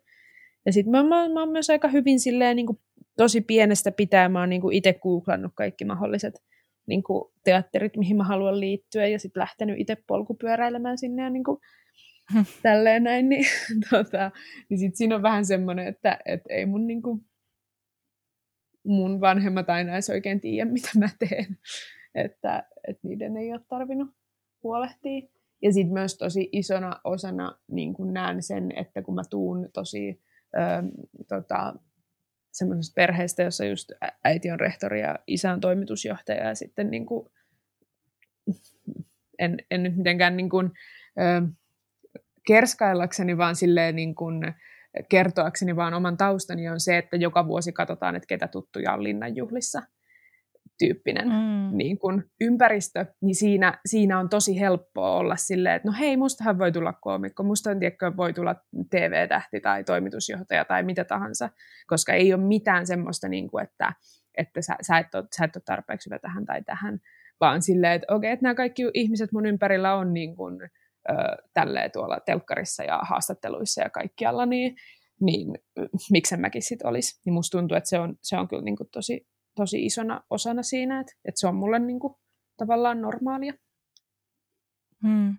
Ja 0.65 0.73
sitten 0.73 0.91
mä, 0.91 1.03
mä, 1.03 1.29
mä 1.29 1.39
oon 1.39 1.51
myös 1.51 1.69
aika 1.69 1.87
hyvin 1.87 2.19
silleen, 2.19 2.55
niin 2.55 2.65
kuin, 2.65 2.79
tosi 3.17 3.41
pienestä 3.41 3.91
pitää, 3.91 4.29
mä 4.29 4.39
oon 4.39 4.49
niin 4.49 4.73
itse 4.73 4.93
googlannut 4.93 5.51
kaikki 5.55 5.85
mahdolliset 5.85 6.43
niin 6.87 7.03
kuin, 7.03 7.31
teatterit, 7.43 7.97
mihin 7.97 8.17
mä 8.17 8.23
haluan 8.23 8.59
liittyä, 8.59 9.07
ja 9.07 9.19
sitten 9.19 9.41
lähtenyt 9.41 9.79
itse 9.79 9.97
polkupyöräilemään 10.07 10.97
sinne 10.97 11.23
ja 11.23 11.29
niin 11.29 11.43
kuin, 11.43 11.59
tälleen 12.63 13.03
näin, 13.03 13.29
niin, 13.29 13.45
tota, 13.89 14.31
niin 14.69 14.79
sitten 14.79 14.97
siinä 14.97 15.15
on 15.15 15.21
vähän 15.21 15.45
semmoinen, 15.45 15.87
että 15.87 16.19
et 16.25 16.41
ei 16.49 16.65
mun 16.65 16.87
niin 16.87 17.01
kuin, 17.01 17.21
mun 18.87 19.21
vanhemmat 19.21 19.69
aina 19.69 19.93
edes 19.93 20.09
oikein 20.09 20.41
tiedä, 20.41 20.71
mitä 20.71 20.89
mä 20.99 21.09
teen. 21.19 21.57
Että, 22.15 22.63
että 22.87 23.07
niiden 23.07 23.37
ei 23.37 23.51
ole 23.51 23.61
tarvinnut 23.69 24.09
huolehtia. 24.63 25.27
Ja 25.61 25.73
sitten 25.73 25.93
myös 25.93 26.17
tosi 26.17 26.49
isona 26.51 27.01
osana 27.03 27.57
niin 27.71 27.93
kun 27.93 28.13
näen 28.13 28.43
sen, 28.43 28.71
että 28.77 29.01
kun 29.01 29.15
mä 29.15 29.21
tuun 29.29 29.69
tosi 29.73 30.21
ö, 30.55 30.59
tota, 31.27 31.73
semmoisesta 32.51 32.93
perheestä, 32.95 33.43
jossa 33.43 33.65
just 33.65 33.91
äiti 34.23 34.51
on 34.51 34.59
rehtori 34.59 35.01
ja 35.01 35.19
isä 35.27 35.53
on 35.53 35.59
toimitusjohtaja 35.59 36.47
ja 36.47 36.55
sitten 36.55 36.91
niin 36.91 37.05
kuin, 37.05 37.29
en, 39.39 39.57
en 39.71 39.83
nyt 39.83 39.97
mitenkään 39.97 40.37
niin 40.37 40.49
kuin, 40.49 40.71
ö, 41.19 41.47
kerskaillakseni, 42.47 43.37
vaan 43.37 43.55
silleen 43.55 43.95
niin 43.95 44.15
kuin, 44.15 44.53
kertoakseni 45.09 45.75
vaan 45.75 45.93
oman 45.93 46.17
taustani 46.17 46.69
on 46.69 46.79
se, 46.79 46.97
että 46.97 47.17
joka 47.17 47.47
vuosi 47.47 47.71
katsotaan, 47.71 48.15
että 48.15 48.27
ketä 48.27 48.47
tuttuja 48.47 48.93
on 48.93 49.03
linnanjuhlissa 49.03 49.81
tyyppinen 50.79 51.27
mm. 51.27 51.77
niin 51.77 51.99
kun 51.99 52.23
ympäristö, 52.41 53.05
niin 53.21 53.35
siinä, 53.35 53.79
siinä 53.85 54.19
on 54.19 54.29
tosi 54.29 54.59
helppoa 54.59 55.11
olla 55.11 55.35
silleen, 55.35 55.75
että 55.75 55.87
no 55.87 55.95
hei, 55.99 56.17
mustahan 56.17 56.59
voi 56.59 56.71
tulla 56.71 56.93
koomikko, 56.93 57.43
musta 57.43 57.75
tiedätkö, 57.75 58.17
voi 58.17 58.33
tulla 58.33 58.55
TV-tähti 58.89 59.59
tai 59.59 59.83
toimitusjohtaja 59.83 60.65
tai 60.65 60.83
mitä 60.83 61.03
tahansa, 61.03 61.49
koska 61.87 62.13
ei 62.13 62.33
ole 62.33 62.43
mitään 62.43 62.87
semmoista, 62.87 63.27
niin 63.27 63.49
kuin, 63.49 63.63
että, 63.63 63.93
että 64.37 64.61
sä, 64.61 64.75
sä, 64.81 64.97
et 64.97 65.15
ole, 65.15 65.25
sä 65.37 65.45
et 65.45 65.55
ole 65.55 65.63
tarpeeksi 65.65 66.09
hyvä 66.09 66.19
tähän 66.19 66.45
tai 66.45 66.63
tähän, 66.63 66.99
vaan 67.41 67.61
silleen, 67.61 67.93
että 67.93 68.13
okei, 68.15 68.27
okay, 68.27 68.33
että 68.33 68.43
nämä 68.43 68.55
kaikki 68.55 68.83
ihmiset 68.93 69.31
mun 69.31 69.45
ympärillä 69.45 69.95
on 69.95 70.13
niin 70.13 70.35
kuin, 70.35 70.57
tälleen 71.53 71.91
tuolla 71.91 72.19
telkkarissa 72.19 72.83
ja 72.83 72.99
haastatteluissa 73.01 73.81
ja 73.81 73.89
kaikkialla, 73.89 74.45
niin, 74.45 74.75
niin 75.21 75.47
miksen 76.11 76.41
mäkin 76.41 76.61
sitten 76.61 76.87
olisi. 76.87 77.21
Niin 77.25 77.33
musta 77.33 77.57
tuntuu, 77.57 77.77
että 77.77 77.89
se 77.89 77.99
on, 77.99 78.15
se 78.21 78.37
on 78.37 78.47
kyllä 78.47 78.63
niin 78.63 78.75
kuin 78.75 78.89
tosi, 78.91 79.27
tosi 79.55 79.85
isona 79.85 80.21
osana 80.29 80.63
siinä, 80.63 80.99
että, 80.99 81.13
että 81.25 81.39
se 81.39 81.47
on 81.47 81.55
mulle 81.55 81.79
niin 81.79 81.99
kuin 81.99 82.13
tavallaan 82.57 83.01
normaalia. 83.01 83.53
Hmm. 85.07 85.37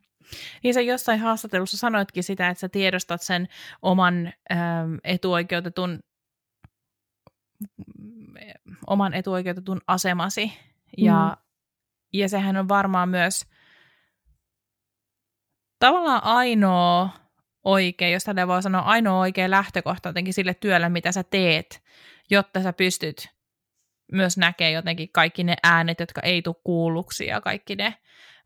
Niin 0.63 0.75
sä 0.75 0.81
jossain 0.81 1.21
haastattelussa 1.21 1.77
sanoitkin 1.77 2.23
sitä, 2.23 2.49
että 2.49 2.61
sä 2.61 2.69
tiedostat 2.69 3.23
sen 3.23 3.49
oman 3.83 4.33
ähm, 4.53 4.95
etuoikeutetun 5.05 5.99
oman 8.87 9.15
etuoikeutetun 9.15 9.81
asemasi. 9.87 10.53
Ja, 10.99 11.37
mm. 11.37 11.43
ja 12.13 12.29
sehän 12.29 12.57
on 12.57 12.69
varmaan 12.69 13.09
myös 13.09 13.47
tavallaan 15.79 16.25
ainoa 16.25 17.09
oikea, 17.65 18.09
jos 18.09 18.25
tällä 18.25 18.49
voi 18.49 18.63
sanoa, 18.63 18.83
ainoa 18.83 19.21
oikea 19.21 19.51
lähtökohta 19.51 20.09
jotenkin 20.09 20.35
sille 20.35 20.55
työlle, 20.55 20.89
mitä 20.89 21.13
sä 21.13 21.23
teet, 21.23 21.83
jotta 22.31 22.63
sä 22.63 22.73
pystyt 22.73 23.29
myös 24.13 24.39
näkee 24.39 24.71
jotenkin 24.71 25.09
kaikki 25.13 25.45
ne 25.45 25.57
äänet, 25.63 26.01
jotka 26.01 26.21
ei 26.21 26.43
tule 26.43 26.57
kuulluksi 26.65 27.27
ja 27.27 27.41
kaikki 27.41 27.77
ne 27.77 27.95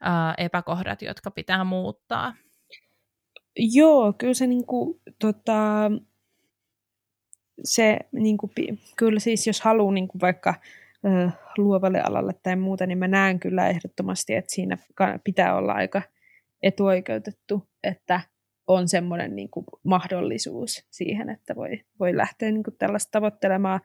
ää, 0.01 0.35
epäkohdat, 0.39 1.03
jotka 1.03 1.30
pitää 1.30 1.64
muuttaa. 1.64 2.35
Joo, 3.57 4.12
kyllä 4.12 4.35
se 4.35 4.47
niinku, 4.47 5.01
tota, 5.18 5.91
se 7.64 7.99
niinku, 8.12 8.51
kyllä 8.97 9.20
siis 9.20 9.47
jos 9.47 9.61
haluaa 9.61 9.93
niinku 9.93 10.18
vaikka 10.20 10.55
ö, 11.05 11.30
luovalle 11.59 12.01
alalle 12.01 12.33
tai 12.43 12.57
muuta, 12.57 12.87
niin 12.87 12.99
mä 12.99 13.09
näen 13.09 13.41
kyllä 13.41 13.68
ehdottomasti, 13.68 14.35
että 14.35 14.55
siinä 14.55 14.78
pitää 15.24 15.57
olla 15.57 15.72
aika 15.72 16.03
etuoikeutettu, 16.63 17.69
että 17.83 18.21
on 18.67 18.89
semmoinen 18.89 19.37
niin 19.37 19.51
kuin 19.51 19.67
mahdollisuus 19.85 20.87
siihen, 20.91 21.31
että 21.31 21.57
voi, 21.57 21.81
voi 22.01 22.17
lähteä 22.17 22.51
niin 22.51 22.63
kuin 22.63 22.77
tällaista 22.79 23.11
tavoittelemaan. 23.11 23.81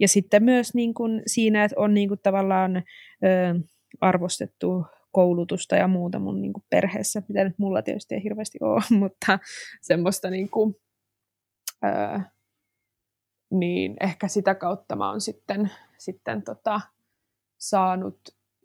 Ja 0.00 0.08
sitten 0.08 0.44
myös 0.44 0.74
niin 0.74 0.94
kuin 0.94 1.22
siinä, 1.26 1.64
että 1.64 1.80
on 1.80 1.94
niin 1.94 2.08
kuin 2.08 2.20
tavallaan 2.22 2.76
ö, 2.76 2.80
arvostettu 4.00 4.86
koulutusta 5.12 5.76
ja 5.76 5.88
muuta 5.88 6.18
mun 6.18 6.42
niin 6.42 6.52
kuin 6.52 6.64
perheessä, 6.70 7.22
mitä 7.28 7.44
nyt 7.44 7.58
mulla 7.58 7.82
tietysti 7.82 8.14
ei 8.14 8.22
hirveästi 8.22 8.58
ole, 8.60 8.82
mutta 9.00 9.38
semmoista 9.80 10.30
niin 10.30 10.50
kuin, 10.50 10.76
ö, 11.84 12.20
niin 13.50 13.96
ehkä 14.00 14.28
sitä 14.28 14.54
kautta 14.54 14.96
mä 14.96 15.10
oon 15.10 15.20
sitten, 15.20 15.70
sitten 15.98 16.42
tota, 16.42 16.80
saanut 17.58 18.20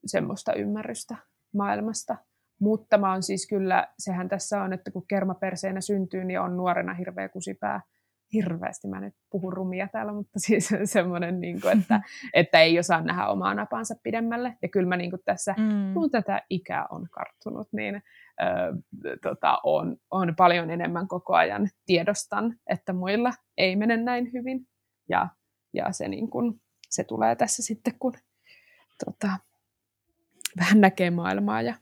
semmoista 0.06 0.54
ymmärrystä 0.54 1.16
maailmasta. 1.54 2.16
Mutta 2.60 2.98
mä 2.98 3.12
oon 3.12 3.24
siis 3.24 3.48
kyllä, 3.48 3.88
sehän 4.00 4.30
tässä 4.30 4.62
on, 4.62 4.74
että 4.74 4.92
kun 4.92 5.08
kermaperseenä 5.08 5.82
syntyy, 5.82 6.24
niin 6.24 6.40
on 6.40 6.58
nuorena 6.58 6.94
hirveä 6.94 7.30
kusipää. 7.30 7.82
Hirveästi 8.34 8.88
mä 8.88 9.00
nyt 9.00 9.14
puhun 9.30 9.54
rumia 9.54 9.88
täällä, 9.92 10.14
mutta 10.14 10.40
siis 10.46 10.70
semmoinen, 10.84 11.40
niin 11.40 11.62
kuin, 11.62 11.80
että, 11.80 12.02
että 12.34 12.62
ei 12.62 12.80
osaa 12.80 13.02
nähdä 13.02 13.28
omaa 13.28 13.54
napansa 13.54 13.96
pidemmälle. 14.04 14.58
Ja 14.62 14.70
kyllä 14.70 14.88
mä 14.88 14.98
niin 14.98 15.10
kuin 15.10 15.22
tässä, 15.26 15.56
mm. 15.58 15.94
kun 15.94 16.12
tätä 16.12 16.42
ikää 16.50 16.86
on 16.90 17.08
karttunut, 17.12 17.68
niin 17.72 17.96
ö, 18.42 19.16
tota, 19.22 19.58
on, 19.64 19.98
on 20.12 20.36
paljon 20.36 20.70
enemmän 20.70 21.08
koko 21.08 21.36
ajan 21.36 21.70
tiedostan, 21.86 22.56
että 22.70 22.94
muilla 22.94 23.32
ei 23.58 23.76
mene 23.76 23.98
näin 23.98 24.34
hyvin. 24.34 24.68
Ja, 25.10 25.30
ja 25.74 25.92
se, 25.92 26.08
niin 26.08 26.30
kuin, 26.30 26.62
se 26.90 27.04
tulee 27.04 27.36
tässä 27.36 27.64
sitten, 27.64 27.94
kun 28.00 28.14
tota, 29.06 29.28
vähän 30.60 30.82
näkee 30.82 31.12
maailmaa 31.12 31.62
ja 31.62 31.76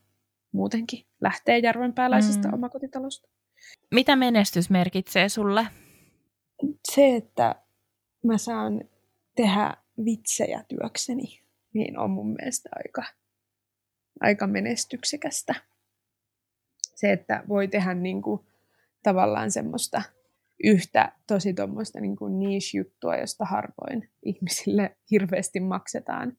muutenkin 0.55 1.05
lähtee 1.21 1.57
järvenpääläisestä 1.57 2.47
mm. 2.47 2.53
omakotitalosta. 2.53 3.29
Mitä 3.91 4.15
menestys 4.15 4.69
merkitsee 4.69 5.29
sulle? 5.29 5.67
Se, 6.91 7.15
että 7.15 7.55
mä 8.23 8.37
saan 8.37 8.83
tehdä 9.35 9.73
vitsejä 10.05 10.63
työkseni, 10.67 11.41
niin 11.73 11.99
on 11.99 12.11
mun 12.11 12.33
mielestä 12.33 12.69
aika, 12.75 13.03
aika 14.21 14.47
menestyksekästä. 14.47 15.55
Se, 16.95 17.11
että 17.11 17.43
voi 17.47 17.67
tehdä 17.67 17.93
niin 17.93 18.21
kuin, 18.21 18.45
tavallaan 19.03 19.51
semmoista 19.51 20.01
yhtä 20.63 21.11
tosi 21.27 21.53
tuommoista 21.53 21.99
niin 21.99 22.15
niche-juttua, 22.39 23.15
josta 23.15 23.45
harvoin 23.45 24.09
ihmisille 24.23 24.97
hirveästi 25.11 25.59
maksetaan, 25.59 26.37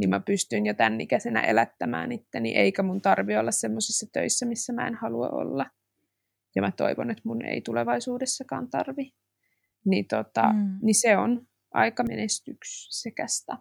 niin 0.00 0.10
mä 0.10 0.20
pystyn 0.20 0.66
jo 0.66 0.74
tämän 0.74 1.00
ikäisenä 1.00 1.40
elättämään 1.40 2.12
itteni, 2.12 2.56
eikä 2.56 2.82
mun 2.82 3.00
tarvi 3.02 3.36
olla 3.36 3.50
semmoisissa 3.50 4.06
töissä, 4.12 4.46
missä 4.46 4.72
mä 4.72 4.86
en 4.86 4.94
halua 4.94 5.28
olla. 5.28 5.66
Ja 6.56 6.62
mä 6.62 6.72
toivon, 6.72 7.10
että 7.10 7.22
mun 7.24 7.44
ei 7.44 7.60
tulevaisuudessakaan 7.60 8.70
tarvi. 8.70 9.14
Niin, 9.84 10.06
tota, 10.08 10.52
mm. 10.52 10.78
niin 10.82 10.94
se 10.94 11.16
on 11.16 11.46
aika 11.70 12.02
menestyksekästä. 12.02 13.58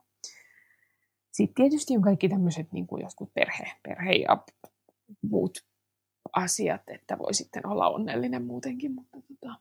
Sitten 1.32 1.56
tietysti 1.56 1.96
on 1.96 2.02
kaikki 2.02 2.30
tämmöiset 2.30 2.72
niin 2.72 2.88
kuin 2.88 3.02
joskus 3.02 3.30
perhe, 3.34 3.72
perhe 3.84 4.12
ja 4.12 4.44
muut 5.22 5.58
asiat, 6.34 6.82
että 6.88 7.18
voi 7.18 7.34
sitten 7.34 7.68
olla 7.68 7.90
onnellinen 7.90 8.46
muutenkin, 8.46 8.96
mutta, 8.96 9.18
tota, 9.22 9.56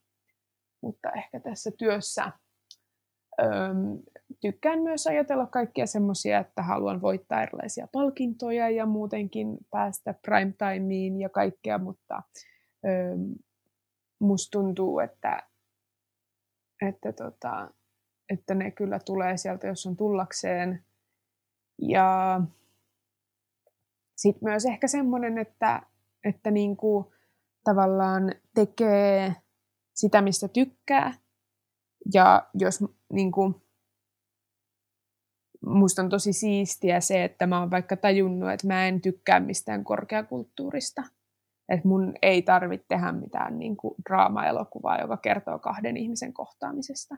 mutta 0.81 1.11
ehkä 1.11 1.41
tässä 1.41 1.71
työssä 1.79 2.33
tykkään 4.41 4.83
myös 4.83 5.07
ajatella 5.07 5.47
kaikkia 5.47 5.87
semmoisia, 5.87 6.39
että 6.39 6.63
haluan 6.63 7.01
voittaa 7.01 7.43
erilaisia 7.43 7.89
palkintoja 7.93 8.71
ja 8.71 8.87
muutenkin 8.87 9.59
päästä 9.71 10.15
prime 10.23 10.55
timeen 10.59 11.21
ja 11.21 11.29
kaikkea, 11.29 11.79
mutta 11.79 12.23
musta 14.21 14.59
tuntuu, 14.59 14.99
että, 14.99 15.43
että, 16.87 17.13
tota, 17.13 17.71
että 18.31 18.55
ne 18.55 18.71
kyllä 18.71 18.99
tulee 19.05 19.37
sieltä, 19.37 19.67
jos 19.67 19.87
on 19.87 19.97
tullakseen. 19.97 20.85
Ja 21.83 22.41
sitten 24.17 24.49
myös 24.49 24.65
ehkä 24.65 24.89
semmoinen, 24.89 25.39
että, 25.39 25.83
että 26.25 26.51
niinku 26.51 27.13
tavallaan 27.65 28.33
tekee 28.55 29.35
sitä, 29.95 30.23
mistä 30.23 30.49
tykkää. 30.49 31.15
Ja 32.15 32.49
jos 32.55 32.85
niin 33.13 33.33
kuin, 33.33 33.55
musta 35.67 36.03
on 36.03 36.09
tosi 36.09 36.33
siistiä 36.33 37.01
se, 37.01 37.25
että 37.25 37.47
mä 37.47 37.61
oon 37.61 37.71
vaikka 37.71 37.97
tajunnut, 37.97 38.51
että 38.51 38.67
mä 38.67 38.89
en 38.89 39.01
tykkää 39.01 39.41
mistään 39.41 39.85
korkeakulttuurista. 39.85 41.03
Että 41.69 41.89
mun 41.89 42.15
ei 42.23 42.43
tarvitse 42.43 42.87
tehdä 42.89 43.13
mitään 43.13 43.59
niin 43.59 43.77
kuin 43.77 43.95
draama-elokuvaa, 44.09 45.01
joka 45.01 45.17
kertoo 45.17 45.59
kahden 45.59 45.97
ihmisen 45.97 46.33
kohtaamisesta. 46.33 47.15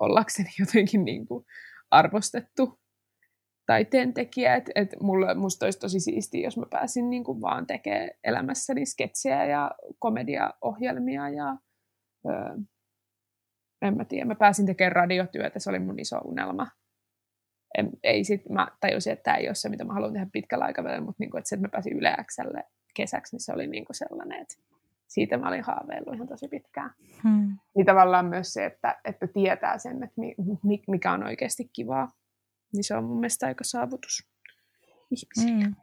Ollakseni 0.00 0.50
jotenkin 0.58 1.04
niin 1.04 1.26
kuin 1.26 1.44
arvostettu 1.90 2.80
taiteen 3.66 4.14
tekijä. 4.14 4.56
Että 4.56 4.72
et 4.74 4.96
mulle, 5.00 5.34
musta 5.34 5.66
olisi 5.66 5.78
tosi 5.78 6.00
siistiä, 6.00 6.46
jos 6.46 6.56
mä 6.56 6.66
pääsin 6.70 7.10
niin 7.10 7.24
kuin 7.24 7.40
vaan 7.40 7.66
tekemään 7.66 8.10
elämässäni 8.24 8.86
sketsejä 8.86 9.44
ja 9.44 9.70
komediaohjelmia 9.98 11.28
ja 11.28 11.56
öö, 12.28 12.56
en 13.82 13.96
mä 13.96 14.04
tiedä, 14.04 14.24
mä 14.24 14.34
pääsin 14.34 14.66
tekemään 14.66 14.92
radiotyötä, 14.92 15.58
se 15.58 15.70
oli 15.70 15.78
mun 15.78 15.98
iso 15.98 16.18
unelma. 16.18 16.66
En, 17.78 17.90
ei 18.02 18.24
sit, 18.24 18.48
mä 18.48 18.68
tajusin, 18.80 19.12
että 19.12 19.22
tämä 19.22 19.36
ei 19.36 19.48
ole 19.48 19.54
se, 19.54 19.68
mitä 19.68 19.84
mä 19.84 19.92
haluan 19.92 20.12
tehdä 20.12 20.26
pitkällä 20.32 20.64
aikavälillä, 20.64 21.00
mutta 21.00 21.16
niin 21.18 21.30
kuin, 21.30 21.38
että 21.38 21.48
se, 21.48 21.54
että 21.54 21.66
mä 21.66 21.70
pääsin 21.70 21.96
Yle 21.98 22.16
Xlle 22.22 22.64
kesäksi, 22.94 23.34
niin 23.36 23.40
se 23.40 23.52
oli 23.52 23.66
niin 23.66 23.84
kuin 23.84 23.96
sellainen, 23.96 24.40
että 24.40 24.54
siitä 25.08 25.38
mä 25.38 25.48
olin 25.48 25.64
haaveillut 25.64 26.14
ihan 26.14 26.28
tosi 26.28 26.48
pitkään. 26.48 26.90
Hmm. 27.22 27.58
Niin 27.76 27.86
tavallaan 27.86 28.26
myös 28.26 28.52
se, 28.52 28.64
että, 28.64 29.00
että 29.04 29.26
tietää 29.26 29.78
sen, 29.78 30.02
että 30.02 30.20
mi, 30.62 30.82
mikä 30.88 31.12
on 31.12 31.24
oikeasti 31.24 31.70
kivaa, 31.72 32.08
niin 32.72 32.84
se 32.84 32.96
on 32.96 33.04
mun 33.04 33.20
mielestä 33.20 33.46
aika 33.46 33.64
saavutus 33.64 34.28
ihmisille. 35.10 35.64
Hmm. 35.64 35.74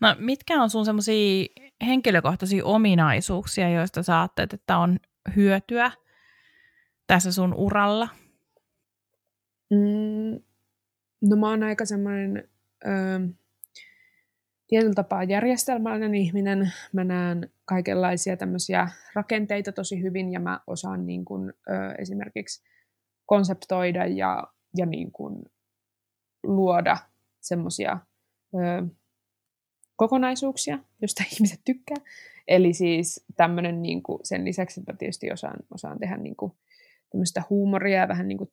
No, 0.00 0.16
mitkä 0.18 0.62
on 0.62 0.70
sun 0.70 0.84
semmoisia 0.84 1.46
henkilökohtaisia 1.86 2.64
ominaisuuksia, 2.64 3.70
joista 3.70 4.02
sä 4.02 4.20
ajattelet, 4.20 4.52
että 4.52 4.78
on 4.78 4.98
hyötyä 5.36 5.90
tässä 7.06 7.32
sun 7.32 7.54
uralla? 7.54 8.08
Mm, 9.70 10.40
no 11.22 11.36
mä 11.36 11.48
oon 11.48 11.62
aika 11.62 11.84
semmoinen 11.84 12.48
ö, 12.84 12.88
tietyllä 14.68 14.94
tapaa 14.94 15.24
järjestelmällinen 15.24 16.14
ihminen. 16.14 16.72
Mä 16.92 17.04
näen 17.04 17.50
kaikenlaisia 17.64 18.36
tämmöisiä 18.36 18.88
rakenteita 19.14 19.72
tosi 19.72 20.02
hyvin 20.02 20.32
ja 20.32 20.40
mä 20.40 20.60
osaan 20.66 21.06
niin 21.06 21.24
kun, 21.24 21.52
ö, 21.68 21.94
esimerkiksi 21.98 22.62
konseptoida 23.26 24.06
ja, 24.06 24.44
ja 24.76 24.86
niin 24.86 25.12
kun 25.12 25.42
luoda 26.42 26.96
semmoisia 27.40 27.98
kokonaisuuksia, 29.96 30.78
joista 31.00 31.24
ihmiset 31.32 31.60
tykkää. 31.64 31.96
Eli 32.48 32.72
siis 32.74 33.24
tämmöinen 33.36 33.82
niin 33.82 34.02
kuin, 34.02 34.20
sen 34.22 34.44
lisäksi, 34.44 34.80
että 34.80 34.92
tietysti 34.98 35.32
osaan, 35.32 35.56
osaan 35.74 35.98
tehdä 35.98 36.16
niin 36.16 36.36
kuin, 36.36 36.52
tämmöistä 37.10 37.42
huumoria 37.50 38.00
ja 38.00 38.08
vähän 38.08 38.28
niin 38.28 38.38
kuin 38.38 38.50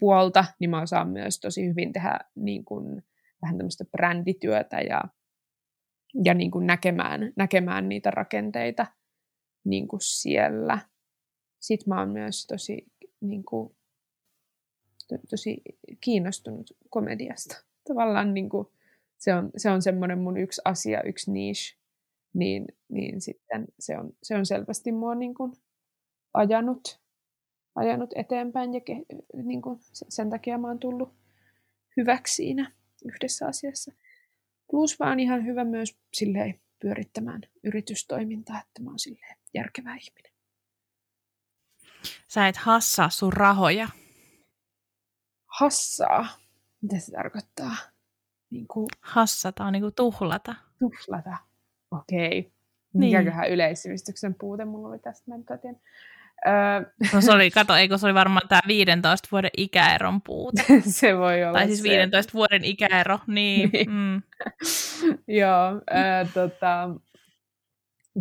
taidepuolta, 0.00 0.44
niin 0.58 0.70
mä 0.70 0.82
osaan 0.82 1.08
myös 1.08 1.40
tosi 1.40 1.68
hyvin 1.68 1.92
tehdä 1.92 2.18
niin 2.34 2.64
kuin, 2.64 3.02
vähän 3.42 3.56
tämmöistä 3.56 3.84
brändityötä 3.84 4.80
ja, 4.80 5.00
ja 6.24 6.34
niin 6.34 6.50
kuin 6.50 6.66
näkemään, 6.66 7.32
näkemään 7.36 7.88
niitä 7.88 8.10
rakenteita 8.10 8.86
niin 9.64 9.88
kuin 9.88 10.00
siellä. 10.00 10.78
Sitten 11.60 11.88
mä 11.88 11.98
oon 11.98 12.10
myös 12.10 12.46
tosi, 12.46 12.86
niin 13.20 13.44
kuin, 13.44 13.76
to, 15.08 15.18
tosi 15.30 15.62
kiinnostunut 16.00 16.76
komediasta. 16.90 17.64
Tavallaan 17.88 18.34
niin 18.34 18.48
kuin, 18.48 18.66
se 19.18 19.34
on, 19.34 19.50
se 19.56 19.70
on 19.70 19.82
semmoinen 19.82 20.18
mun 20.18 20.36
yksi 20.36 20.62
asia, 20.64 21.02
yksi 21.02 21.32
niche, 21.32 21.76
niin, 22.34 22.66
niin 22.88 23.20
sitten 23.20 23.66
se 23.78 23.98
on, 23.98 24.12
se 24.22 24.36
on 24.36 24.46
selvästi 24.46 24.92
mua 24.92 25.14
niin 25.14 25.34
kuin 25.34 25.52
ajanut, 26.34 26.99
ajanut 27.80 28.10
eteenpäin 28.14 28.74
ja 28.74 28.80
ke, 28.80 28.96
niin 29.42 29.62
kuin 29.62 29.80
sen 29.90 30.30
takia 30.30 30.58
mä 30.58 30.68
oon 30.68 30.78
tullut 30.78 31.14
hyväksi 31.96 32.34
siinä 32.34 32.72
yhdessä 33.04 33.46
asiassa. 33.46 33.92
Plus 34.70 34.98
mä 34.98 35.08
oon 35.08 35.20
ihan 35.20 35.46
hyvä 35.46 35.64
myös 35.64 35.98
silleen 36.14 36.60
pyörittämään 36.80 37.40
yritystoimintaa, 37.62 38.60
että 38.60 38.82
mä 38.82 38.90
oon 38.90 38.98
silleen 38.98 39.36
järkevä 39.54 39.94
ihminen. 39.94 40.32
Sä 42.28 42.48
et 42.48 42.56
hassaa 42.56 43.10
sun 43.10 43.32
rahoja. 43.32 43.88
Hassaa? 45.46 46.26
Mitä 46.82 46.98
se 46.98 47.12
tarkoittaa? 47.12 47.76
Niin 48.50 48.66
kuin... 48.68 48.88
Hassata 49.00 49.64
on 49.64 49.72
niin 49.72 49.82
kuin 49.82 49.94
tuhlata. 49.94 50.54
Tuhlata. 50.78 51.36
Okei. 51.90 52.38
Okay. 52.38 52.52
Niin. 52.92 53.18
Mikäköhän 53.18 53.50
yleissivistyksen 53.50 54.34
puute 54.34 54.64
mulla 54.64 54.88
oli 54.88 54.98
tästä, 54.98 55.24
mä 55.30 55.34
en 55.34 55.44
tiedä. 55.62 55.78
Öö. 56.46 56.90
No 57.14 57.20
se 57.20 57.32
oli, 57.32 57.50
kato, 57.50 57.76
eikö 57.76 57.98
se 57.98 58.06
oli 58.06 58.14
varmaan 58.14 58.48
tämä 58.48 58.60
15 58.66 59.28
vuoden 59.32 59.50
ikäeron 59.56 60.22
puute. 60.22 60.64
se 60.86 61.18
voi 61.18 61.44
olla 61.44 61.52
Tai 61.52 61.66
siis 61.66 61.82
15 61.82 62.30
se. 62.30 62.34
vuoden 62.34 62.64
ikäero, 62.64 63.18
niin. 63.26 63.70
niin. 63.72 63.90
Mm. 63.90 64.22
Joo, 65.40 65.80
äh, 65.94 66.32
tota, 66.34 66.90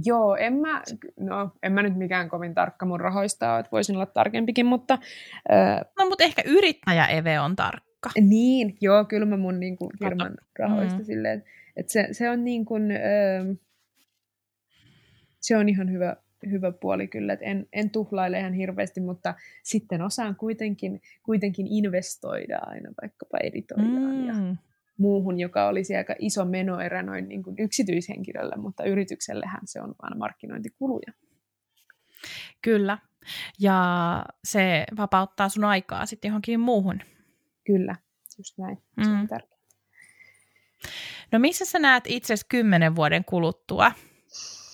Joo, 0.05 0.35
en 0.35 0.53
mä, 0.53 0.81
no, 1.19 1.51
en 1.63 1.71
mä 1.71 1.83
nyt 1.83 1.95
mikään 1.95 2.29
kovin 2.29 2.53
tarkka 2.53 2.85
mun 2.85 2.99
rahoista 2.99 3.51
ole, 3.51 3.59
että 3.59 3.71
voisin 3.71 3.95
olla 3.95 4.05
tarkempikin, 4.05 4.65
mutta... 4.65 4.93
Äh, 5.51 5.81
no, 5.99 6.09
mutta 6.09 6.23
ehkä 6.23 6.41
yrittäjä 6.45 7.05
Eve 7.05 7.39
on 7.39 7.55
tarkka. 7.55 8.09
Niin, 8.21 8.77
joo, 8.81 9.05
kyllä 9.05 9.25
mä 9.25 9.37
mun 9.37 9.59
niin 9.59 9.77
kuin, 9.77 9.91
firman 9.99 10.37
rahoista 10.59 10.99
mm. 10.99 11.05
silleen, 11.05 11.43
että 11.75 11.91
se, 11.91 12.07
se 12.11 12.29
on 12.29 12.43
niin 12.43 12.65
kuin, 12.65 12.91
äh, 12.91 13.57
se 15.39 15.57
on 15.57 15.69
ihan 15.69 15.91
hyvä, 15.91 16.15
hyvä 16.51 16.71
puoli 16.71 17.07
kyllä, 17.07 17.33
että 17.33 17.45
en, 17.45 17.67
en 17.73 17.89
tuhlaile 17.89 18.39
ihan 18.39 18.53
hirveästi, 18.53 19.01
mutta 19.01 19.33
sitten 19.63 20.01
osaan 20.01 20.35
kuitenkin, 20.35 21.01
kuitenkin 21.23 21.67
investoida 21.67 22.59
aina 22.61 22.89
vaikkapa 23.01 23.37
editoijaan 23.43 24.15
mm. 24.15 24.27
ja 24.27 24.55
muuhun, 24.97 25.39
joka 25.39 25.67
olisi 25.67 25.95
aika 25.95 26.15
iso 26.19 26.45
menoerä 26.45 27.03
noin 27.03 27.29
niin 27.29 27.43
kuin 27.43 27.55
yksityishenkilölle, 27.59 28.55
mutta 28.55 28.83
yrityksellehän 28.83 29.61
se 29.65 29.81
on 29.81 29.95
vain 30.01 30.17
markkinointikuluja. 30.17 31.13
Kyllä, 32.61 32.97
ja 33.59 34.25
se 34.43 34.85
vapauttaa 34.97 35.49
sun 35.49 35.63
aikaa 35.63 36.05
sitten 36.05 36.29
johonkin 36.29 36.59
muuhun. 36.59 36.99
Kyllä, 37.65 37.95
just 38.37 38.57
näin. 38.57 38.77
Se 39.03 39.09
on 39.09 39.19
mm. 39.19 39.27
tärkeää. 39.27 39.59
No 41.31 41.39
missä 41.39 41.65
sä 41.65 41.79
näet 41.79 42.03
itse 42.07 42.33
kymmenen 42.49 42.95
vuoden 42.95 43.25
kuluttua? 43.25 43.91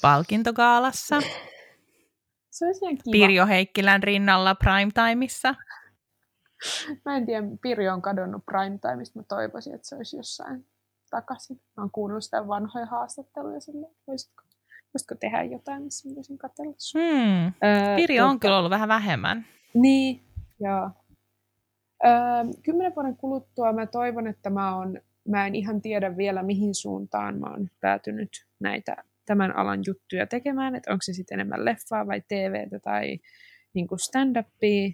Palkintogaalassa? 0.02 1.20
Se 2.56 2.66
olisi 2.66 2.86
ihan 2.86 2.98
kiva. 2.98 3.12
Pirjo 3.12 3.46
Heikkilän 3.46 4.04
rinnalla 4.04 4.56
primetimeissa? 4.56 5.56
Mä 7.06 7.18
en 7.18 7.26
tiedä, 7.26 7.48
Pirjo 7.62 7.94
on 7.94 8.02
kadonnut 8.02 8.46
primetimeista. 8.46 9.20
Mä 9.20 9.24
toivoisin, 9.28 9.76
että 9.76 9.88
se 9.88 9.96
olisi 9.96 10.18
jossain 10.18 10.66
takaisin. 11.10 11.62
Mä 11.78 11.84
oon 11.84 11.92
kuunnellut 11.92 12.24
sitä 12.24 12.48
vanhoja 12.48 12.86
haastatteluja 12.86 13.60
sille, 13.60 13.88
voisitko, 14.08 14.44
voisitko 14.94 15.16
tehdä 15.16 15.44
jotain, 15.44 15.84
missä 15.84 16.10
mä 16.10 16.16
voisin 16.16 16.38
katsella 16.38 16.74
hmm. 16.94 17.46
öö, 17.46 17.96
Pirjo 17.96 18.28
on 18.28 18.40
kyllä 18.40 18.58
ollut 18.58 18.70
vähän 18.70 18.90
vähemmän. 18.90 19.46
Niin, 19.74 20.22
joo. 20.60 20.90
Öö, 22.06 22.12
kymmenen 22.64 22.96
vuoden 22.96 23.18
kuluttua 23.18 23.74
mä 23.74 23.86
toivon, 23.86 24.28
että 24.28 24.50
mä, 24.50 24.76
on, 24.76 25.00
mä 25.28 25.48
en 25.48 25.56
ihan 25.56 25.82
tiedä 25.82 26.18
vielä 26.18 26.44
mihin 26.44 26.76
suuntaan 26.76 27.40
mä 27.40 27.50
oon 27.50 27.70
päätynyt 27.82 28.46
näitä 28.60 29.04
tämän 29.26 29.56
alan 29.56 29.80
juttuja 29.88 30.28
tekemään, 30.28 30.76
että 30.76 30.92
onko 30.92 31.02
se 31.02 31.14
sitten 31.14 31.36
enemmän 31.36 31.66
leffaa 31.66 32.08
vai 32.08 32.22
TVtä 32.22 32.80
tai 32.80 33.20
niin 33.74 33.88
stand-upia. 33.98 34.94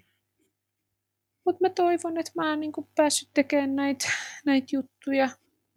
Mutta 1.44 1.58
mä 1.60 1.70
toivon, 1.70 2.18
että 2.18 2.32
mä 2.36 2.50
oon 2.50 2.60
niin 2.60 2.72
päässyt 2.96 3.28
tekemään 3.34 3.76
näitä 3.76 4.08
näit 4.46 4.72
juttuja. 4.72 5.28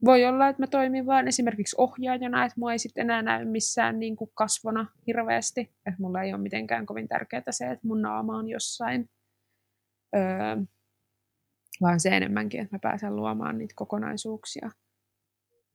Voi 0.05 0.25
olla, 0.25 0.47
että 0.47 0.61
mä 0.61 0.67
toimin 0.67 1.05
vaan 1.05 1.27
esimerkiksi 1.27 1.75
ohjaajana, 1.79 2.45
että 2.45 2.59
mua 2.59 2.71
ei 2.71 2.79
sitten 2.79 3.01
enää 3.01 3.21
näy 3.21 3.45
missään 3.45 3.99
niin 3.99 4.15
kuin 4.15 4.31
kasvona 4.33 4.87
hirveästi. 5.07 5.61
Että 5.61 5.99
mulla 5.99 6.21
ei 6.21 6.33
ole 6.33 6.41
mitenkään 6.41 6.85
kovin 6.85 7.07
tärkeää 7.07 7.43
se, 7.49 7.65
että 7.65 7.87
mun 7.87 8.01
naama 8.01 8.37
on 8.37 8.49
jossain. 8.49 9.09
Öö, 10.15 10.21
vaan 11.81 11.99
se 11.99 12.09
enemmänkin, 12.09 12.61
että 12.61 12.75
mä 12.75 12.79
pääsen 12.79 13.15
luomaan 13.15 13.57
niitä 13.57 13.73
kokonaisuuksia. 13.75 14.71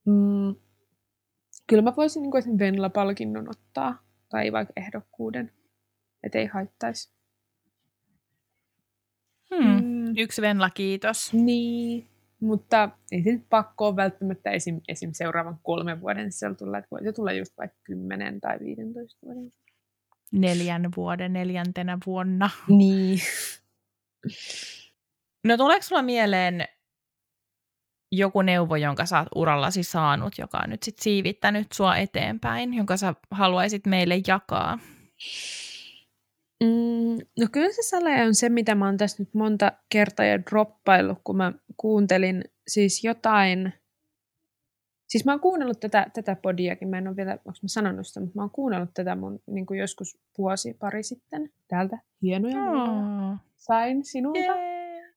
Mm, 0.07 0.55
Kyllä 1.71 1.83
mä 1.83 1.93
voisin 1.97 2.23
niin 2.23 2.31
kuin 2.31 2.59
Venla-palkinnon 2.59 3.49
ottaa, 3.49 4.03
tai 4.29 4.53
vaikka 4.53 4.73
ehdokkuuden, 4.77 5.53
että 6.23 6.39
ei 6.39 6.47
haittaisi. 6.47 7.13
Hmm. 9.55 9.85
Mm. 9.85 10.17
Yksi 10.17 10.43
Venla, 10.43 10.71
kiitos. 10.71 11.33
Niin, 11.33 12.09
mutta 12.41 12.91
ei 13.13 13.23
se 13.23 13.33
nyt 13.33 13.47
pakko 13.51 13.87
ole 13.87 13.97
välttämättä 13.97 14.51
esim, 14.51 14.81
esim. 14.89 15.11
seuraavan 15.13 15.59
kolmen 15.63 16.01
vuoden 16.01 16.33
sisällä 16.33 16.55
tulla, 16.55 16.79
että 16.79 16.89
voi 16.91 17.03
se 17.05 17.13
tulla 17.13 17.33
just 17.33 17.59
vaikka 17.59 17.79
kymmenen 17.85 18.41
tai 18.41 18.59
15 18.61 19.19
vuoden. 19.27 19.53
Neljän 20.33 20.89
vuoden, 20.97 21.33
neljäntenä 21.33 21.99
vuonna. 22.07 22.51
Niin. 22.69 23.19
No 25.45 25.57
tuleeko 25.57 25.83
sulla 25.83 26.03
mieleen 26.03 26.69
joku 28.13 28.43
neuvo, 28.43 28.77
jonka 28.77 29.07
sä 29.07 29.19
oot 29.19 29.29
urallasi 29.35 29.83
saanut, 29.83 30.39
joka 30.39 30.61
on 30.65 30.71
nyt 30.71 30.83
sit 30.83 30.99
siivittänyt 30.99 31.73
sua 31.73 31.97
eteenpäin, 31.97 32.75
jonka 32.75 32.97
sä 32.97 33.15
haluaisit 33.31 33.87
meille 33.87 34.21
jakaa? 34.27 34.79
Mm, 36.65 37.19
no 37.41 37.47
kyllä 37.53 37.73
se 37.73 37.83
sale 37.83 38.27
on 38.27 38.35
se, 38.35 38.49
mitä 38.49 38.75
mä 38.75 38.87
oon 38.87 38.97
tässä 38.97 39.23
nyt 39.23 39.35
monta 39.35 39.73
kertaa 39.89 40.27
jo 40.27 40.39
droppaillut, 40.51 41.19
kun 41.25 41.37
mä 41.37 41.53
kuuntelin 41.77 42.45
siis 42.69 43.05
jotain, 43.05 43.73
siis 45.09 45.25
mä 45.25 45.33
oon 45.33 45.41
kuunnellut 45.41 45.81
tätä, 45.81 46.07
tätä 46.15 46.37
podiakin, 46.37 46.89
mä 46.89 46.99
en 46.99 47.09
ole 47.09 47.17
vielä, 47.17 47.33
onko 47.33 47.59
mä 47.63 47.69
sanonut 47.69 48.07
sitä, 48.07 48.21
mutta 48.21 48.39
mä 48.39 48.43
oon 48.43 48.51
kuunnellut 48.51 48.95
tätä 48.95 49.15
mun 49.15 49.41
niin 49.47 49.67
kuin 49.67 49.81
joskus 49.81 50.19
vuosi 50.39 50.75
pari 50.75 51.03
sitten 51.03 51.51
täältä. 51.69 51.99
Hienoja 52.23 52.71
oh. 52.71 53.37
sain 53.57 54.05
sinulta 54.05 54.39
yeah. 54.39 54.59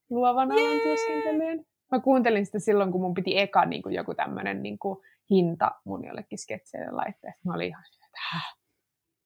luovana 0.10 0.56
yeah. 0.56 0.82
työskentelyyn 0.84 1.66
mä 1.94 2.00
kuuntelin 2.00 2.46
sitä 2.46 2.60
silloin, 2.60 2.92
kun 2.92 3.02
mun 3.02 3.14
piti 3.14 3.40
eka 3.40 3.66
niin 3.66 3.82
kuin 3.82 3.96
joku 3.96 4.14
tämmöinen 4.14 4.64
niin 4.64 4.80
kuin 4.80 5.00
hinta 5.30 5.72
mun 5.86 6.06
jollekin 6.06 6.38
sketseille 6.38 6.92
laitteesta. 6.92 7.42
Mä 7.46 7.54
olin 7.54 7.68
ihan 7.68 7.84
että 8.06 8.20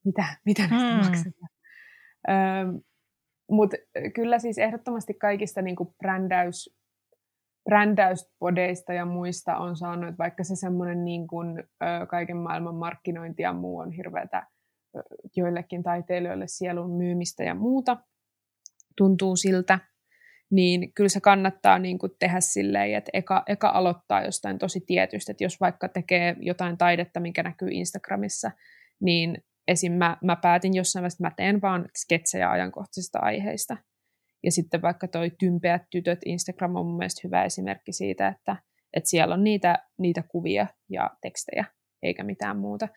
mitä, 0.05 0.25
mitä 0.45 0.67
näistä 0.67 0.93
hmm. 0.93 1.05
maksetaan. 1.05 1.49
Mutta 3.51 3.77
kyllä 4.15 4.39
siis 4.39 4.57
ehdottomasti 4.57 5.13
kaikista 5.13 5.61
niin 5.61 5.75
kuin 5.75 5.95
brändäys, 5.97 6.77
brändäyspodeista 7.69 8.93
ja 8.93 9.05
muista 9.05 9.57
on 9.57 9.77
saanut, 9.77 10.09
että 10.09 10.17
vaikka 10.17 10.43
se 10.43 10.55
semmoinen 10.55 11.05
niin 11.05 11.27
kuin, 11.27 11.59
ö, 11.59 12.05
kaiken 12.09 12.37
maailman 12.37 12.75
markkinointi 12.75 13.43
ja 13.43 13.53
muu 13.53 13.77
on 13.77 13.91
hirveätä 13.91 14.47
joillekin 15.35 15.83
taiteilijoille 15.83 16.47
sielun 16.47 16.97
myymistä 16.97 17.43
ja 17.43 17.55
muuta, 17.55 17.97
tuntuu 18.97 19.35
siltä, 19.35 19.79
niin 20.49 20.93
kyllä 20.93 21.09
se 21.09 21.21
kannattaa 21.21 21.79
niin 21.79 21.99
kuin 21.99 22.11
tehdä 22.19 22.39
silleen, 22.39 22.93
että 22.93 23.09
eka, 23.13 23.43
eka 23.47 23.69
aloittaa 23.69 24.25
jostain 24.25 24.57
tosi 24.57 24.79
tietystä, 24.79 25.31
että 25.31 25.43
jos 25.43 25.59
vaikka 25.59 25.89
tekee 25.89 26.35
jotain 26.39 26.77
taidetta, 26.77 27.19
mikä 27.19 27.43
näkyy 27.43 27.69
Instagramissa, 27.71 28.51
niin 28.99 29.37
esim. 29.67 29.91
mä, 29.93 30.17
mä 30.23 30.35
päätin 30.35 30.73
jossain 30.73 31.01
vaiheessa, 31.01 31.27
että 31.27 31.43
mä 31.43 31.45
teen 31.45 31.61
vaan 31.61 31.89
sketsejä 31.97 32.51
ajankohtaisista 32.51 33.19
aiheista. 33.19 33.77
Ja 34.43 34.51
sitten 34.51 34.81
vaikka 34.81 35.07
toi 35.07 35.31
Tympeät 35.39 35.81
tytöt 35.89 36.19
Instagram 36.25 36.75
on 36.75 36.85
mun 36.85 36.97
mielestä 36.97 37.21
hyvä 37.23 37.43
esimerkki 37.43 37.91
siitä, 37.91 38.27
että, 38.27 38.55
että 38.93 39.09
siellä 39.09 39.33
on 39.33 39.43
niitä, 39.43 39.77
niitä 39.97 40.23
kuvia 40.27 40.67
ja 40.89 41.09
tekstejä, 41.21 41.65
eikä 42.03 42.23
mitään 42.23 42.57
muuta. 42.57 42.87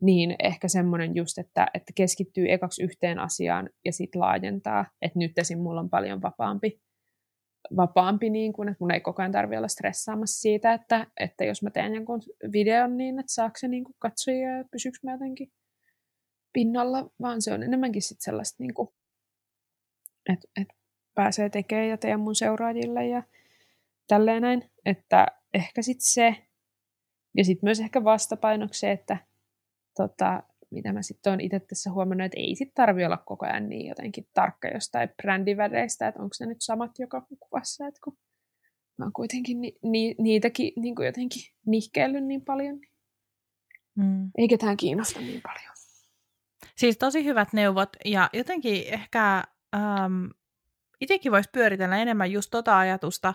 Niin 0.00 0.36
ehkä 0.42 0.68
semmoinen 0.68 1.16
just, 1.16 1.38
että, 1.38 1.66
että 1.74 1.92
keskittyy 1.94 2.52
ekaksi 2.52 2.82
yhteen 2.82 3.18
asiaan 3.18 3.70
ja 3.84 3.92
sitten 3.92 4.20
laajentaa. 4.20 4.84
Että 5.02 5.18
nyt 5.18 5.38
esim. 5.38 5.58
mulla 5.58 5.80
on 5.80 5.90
paljon 5.90 6.22
vapaampi 6.22 6.80
vapaampi, 7.76 8.30
niin 8.30 8.52
kuin, 8.52 8.68
että 8.68 8.84
mun 8.84 8.90
ei 8.90 9.00
koko 9.00 9.22
ajan 9.22 9.32
tarvitse 9.32 9.58
olla 9.58 9.68
stressaamassa 9.68 10.40
siitä, 10.40 10.72
että, 10.72 11.06
että 11.20 11.44
jos 11.44 11.62
mä 11.62 11.70
teen 11.70 11.94
jonkun 11.94 12.20
videon 12.52 12.96
niin, 12.96 13.18
että 13.18 13.32
saako 13.32 13.54
se 13.58 13.68
niin 13.68 13.84
kuin 13.84 13.96
katsoja 13.98 14.56
ja 14.56 14.64
pysyykö 14.70 14.98
mä 15.02 15.12
jotenkin 15.12 15.52
pinnalla, 16.52 17.10
vaan 17.20 17.42
se 17.42 17.52
on 17.52 17.62
enemmänkin 17.62 18.02
sitten 18.02 18.24
sellaista, 18.24 18.62
niin 18.62 18.74
kuin, 18.74 18.88
että, 20.32 20.48
että 20.60 20.74
pääsee 21.14 21.50
tekemään 21.50 21.88
ja 21.88 21.96
teen 21.96 22.20
mun 22.20 22.34
seuraajille 22.34 23.06
ja 23.06 23.22
tälleen 24.08 24.42
näin, 24.42 24.70
että 24.84 25.26
ehkä 25.54 25.82
sitten 25.82 26.06
se, 26.06 26.36
ja 27.36 27.44
sitten 27.44 27.66
myös 27.66 27.80
ehkä 27.80 28.04
vastapainoksi 28.04 28.80
se, 28.80 28.90
että 28.90 29.16
tota, 29.96 30.42
mitä 30.70 30.92
mä 30.92 31.02
sitten 31.02 31.30
olen 31.30 31.40
itse 31.40 31.60
tässä 31.60 31.90
huomannut, 31.90 32.24
että 32.24 32.40
ei 32.40 32.54
sitten 32.54 32.74
tarvi 32.74 33.04
olla 33.04 33.16
koko 33.16 33.46
ajan 33.46 33.68
niin 33.68 33.86
jotenkin 33.86 34.28
tarkka 34.34 34.68
jostain 34.68 35.08
brändiväreistä, 35.22 36.08
että 36.08 36.22
onko 36.22 36.34
ne 36.40 36.46
nyt 36.46 36.60
samat 36.60 36.98
joka 36.98 37.26
kuvassa, 37.40 37.86
että 37.86 38.00
kun 38.04 38.18
mä 38.98 39.04
oon 39.04 39.12
kuitenkin 39.12 39.60
ni, 39.60 39.72
ni, 39.82 40.14
niitäkin 40.18 40.72
niin 40.76 40.94
kuin 40.94 41.06
jotenkin 41.06 41.42
nihkeillyt 41.66 42.24
niin 42.24 42.44
paljon, 42.44 42.78
niin 42.80 42.92
mm. 43.94 44.30
ei 44.38 44.48
ketään 44.48 44.76
kiinnosta 44.76 45.20
niin 45.20 45.40
paljon. 45.42 45.72
Siis 46.76 46.98
tosi 46.98 47.24
hyvät 47.24 47.52
neuvot 47.52 47.96
ja 48.04 48.30
jotenkin 48.32 48.84
ehkä 48.86 49.44
ähm, 49.74 50.24
itsekin 51.00 51.32
voisi 51.32 51.50
pyöritellä 51.52 51.98
enemmän 51.98 52.32
just 52.32 52.50
tota 52.50 52.78
ajatusta, 52.78 53.34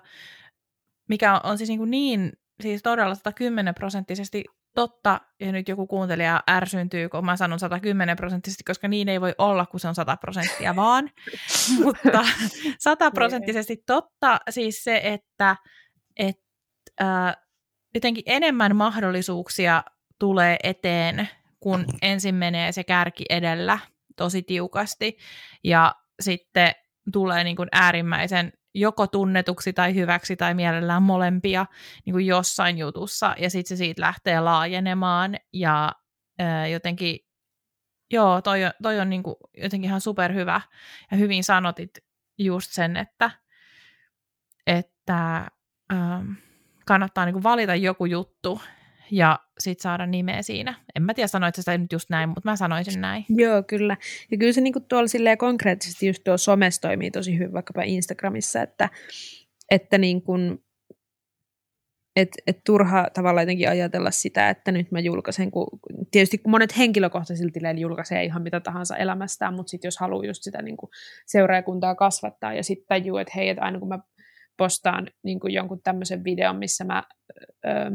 mikä 1.09 1.33
on, 1.33 1.39
on 1.43 1.57
siis 1.57 1.69
niin, 1.69 1.79
kuin 1.79 1.91
niin 1.91 2.31
siis 2.61 2.83
todella 2.83 3.15
110 3.15 3.75
prosenttisesti 3.75 4.45
totta, 4.75 5.21
ja 5.39 5.51
nyt 5.51 5.69
joku 5.69 5.87
kuuntelija 5.87 6.43
ärsyntyy, 6.49 7.09
kun 7.09 7.25
mä 7.25 7.37
sanon 7.37 7.59
110 7.59 8.17
prosenttisesti, 8.17 8.63
koska 8.63 8.87
niin 8.87 9.09
ei 9.09 9.21
voi 9.21 9.35
olla, 9.37 9.65
kun 9.65 9.79
se 9.79 9.87
on 9.87 9.95
100 9.95 10.17
prosenttia 10.17 10.75
vaan. 10.85 11.09
Mutta 11.83 12.25
100 12.79 13.11
prosenttisesti 13.11 13.83
totta 13.87 14.39
siis 14.49 14.83
se, 14.83 15.01
että 15.03 15.55
et, 16.17 16.39
äh, 17.01 17.35
jotenkin 17.95 18.23
enemmän 18.25 18.75
mahdollisuuksia 18.75 19.83
tulee 20.19 20.57
eteen, 20.63 21.29
kun 21.59 21.85
ensin 22.01 22.35
menee 22.35 22.71
se 22.71 22.83
kärki 22.83 23.25
edellä 23.29 23.79
tosi 24.15 24.43
tiukasti, 24.43 25.17
ja 25.63 25.95
sitten 26.19 26.71
tulee 27.11 27.43
niin 27.43 27.55
kuin 27.55 27.69
äärimmäisen 27.71 28.53
joko 28.73 29.07
tunnetuksi 29.07 29.73
tai 29.73 29.95
hyväksi 29.95 30.35
tai 30.35 30.53
mielellään 30.53 31.03
molempia 31.03 31.65
niin 32.05 32.13
kuin 32.13 32.25
jossain 32.25 32.77
jutussa, 32.77 33.35
ja 33.37 33.49
sitten 33.49 33.77
se 33.77 33.79
siitä 33.79 34.01
lähtee 34.01 34.39
laajenemaan, 34.39 35.35
ja 35.53 35.91
ää, 36.39 36.67
jotenkin 36.67 37.19
Joo, 38.13 38.41
toi 38.41 38.59
toi 38.83 38.99
on 38.99 39.09
niin 39.09 39.23
kuin 39.23 39.35
jotenkin 39.57 39.89
ihan 39.89 40.01
superhyvä. 40.01 40.61
Ja 41.11 41.17
hyvin 41.17 41.43
sanotit 41.43 41.89
just 42.37 42.71
sen, 42.71 42.97
että, 42.97 43.31
että 44.67 45.51
ähm, 45.93 46.31
kannattaa 46.85 47.25
niin 47.25 47.33
kuin 47.33 47.43
valita 47.43 47.75
joku 47.75 48.05
juttu 48.05 48.61
ja 49.13 49.39
sitten 49.59 49.83
saada 49.83 50.05
nimeä 50.05 50.41
siinä. 50.41 50.75
En 50.95 51.03
mä 51.03 51.13
tiedä, 51.13 51.27
sanoit 51.27 51.55
sitä 51.55 51.77
nyt 51.77 51.91
just 51.91 52.09
näin, 52.09 52.29
mutta 52.29 52.49
mä 52.49 52.55
sanoisin 52.55 53.01
näin. 53.01 53.25
Joo, 53.29 53.63
kyllä. 53.63 53.97
Ja 54.31 54.37
kyllä 54.37 54.53
se 54.53 54.61
niinku 54.61 54.79
tuolla 54.79 55.07
silleen 55.07 55.37
konkreettisesti 55.37 56.07
just 56.07 56.23
tuo 56.23 56.37
somessa 56.37 56.81
toimii 56.81 57.11
tosi 57.11 57.37
hyvin, 57.37 57.53
vaikkapa 57.53 57.81
Instagramissa, 57.81 58.61
että, 58.61 58.89
että 59.71 59.97
niin 59.97 60.21
kuin, 60.21 60.63
et, 62.15 62.29
et 62.47 62.63
turha 62.65 63.07
tavalla 63.13 63.41
jotenkin 63.41 63.69
ajatella 63.69 64.11
sitä, 64.11 64.49
että 64.49 64.71
nyt 64.71 64.91
mä 64.91 64.99
julkaisen, 64.99 65.51
kun 65.51 65.67
tietysti 66.11 66.37
kun 66.37 66.51
monet 66.51 66.77
henkilökohtaisilla 66.77 67.51
tileillä 67.51 67.81
julkaisee 67.81 68.23
ihan 68.23 68.41
mitä 68.41 68.59
tahansa 68.59 68.97
elämästään, 68.97 69.53
mutta 69.53 69.69
sitten 69.69 69.87
jos 69.87 69.97
haluaa 69.97 70.25
just 70.25 70.43
sitä 70.43 70.61
niin 70.61 70.77
kuin 70.77 70.89
seuraajakuntaa 71.25 71.95
kasvattaa 71.95 72.53
ja 72.53 72.63
sitten 72.63 72.85
tajuu, 72.87 73.17
että 73.17 73.33
hei, 73.35 73.49
että 73.49 73.63
aina 73.63 73.79
kun 73.79 73.87
mä 73.87 73.99
postaan 74.57 75.07
niin 75.23 75.39
jonkun 75.49 75.81
tämmöisen 75.83 76.23
videon, 76.23 76.55
missä 76.55 76.83
mä 76.83 77.03
öö, 77.65 77.91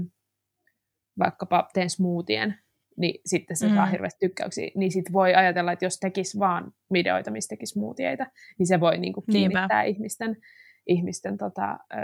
vaikkapa 1.18 1.68
teen 1.74 1.90
smoothien, 1.90 2.54
niin 2.96 3.20
sitten 3.26 3.56
se 3.56 3.68
mm. 3.68 3.74
saa 3.74 3.86
hirveästi 3.86 4.26
tykkäyksiä. 4.26 4.70
Niin 4.74 4.92
sitten 4.92 5.12
voi 5.12 5.34
ajatella, 5.34 5.72
että 5.72 5.84
jos 5.84 5.98
tekisi 5.98 6.38
vaan 6.38 6.72
videoita, 6.92 7.30
missä 7.30 7.48
tekisi 7.48 7.72
smoothieita, 7.72 8.26
niin 8.58 8.66
se 8.66 8.80
voi 8.80 8.98
niin 8.98 9.12
kuin 9.12 9.24
kiinnittää 9.32 9.82
Niinpä. 9.82 9.82
ihmisten, 9.82 10.36
ihmisten 10.86 11.38
tota, 11.38 11.78
ö, 11.92 11.98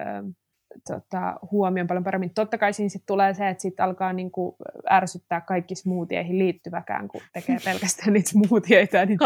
tota, 0.89 1.37
huomioon 1.51 1.87
paljon 1.87 2.05
paremmin. 2.05 2.35
Totta 2.35 2.59
kai 2.59 2.73
siinä 2.73 2.89
sitten 2.89 3.07
tulee 3.07 3.35
se, 3.35 3.49
että 3.49 3.62
sitten 3.62 3.85
alkaa 3.85 4.12
niin 4.12 4.31
kuin 4.31 4.57
ärsyttää 4.91 5.41
kaikki 5.41 5.75
smoothieihin 5.75 6.39
liittyväkään, 6.39 7.09
kun 7.09 7.21
tekee 7.33 7.57
pelkästään 7.65 8.12
niitä 8.12 8.31
smoothieita 8.31 8.97
ja 8.97 9.07
niitä 9.07 9.25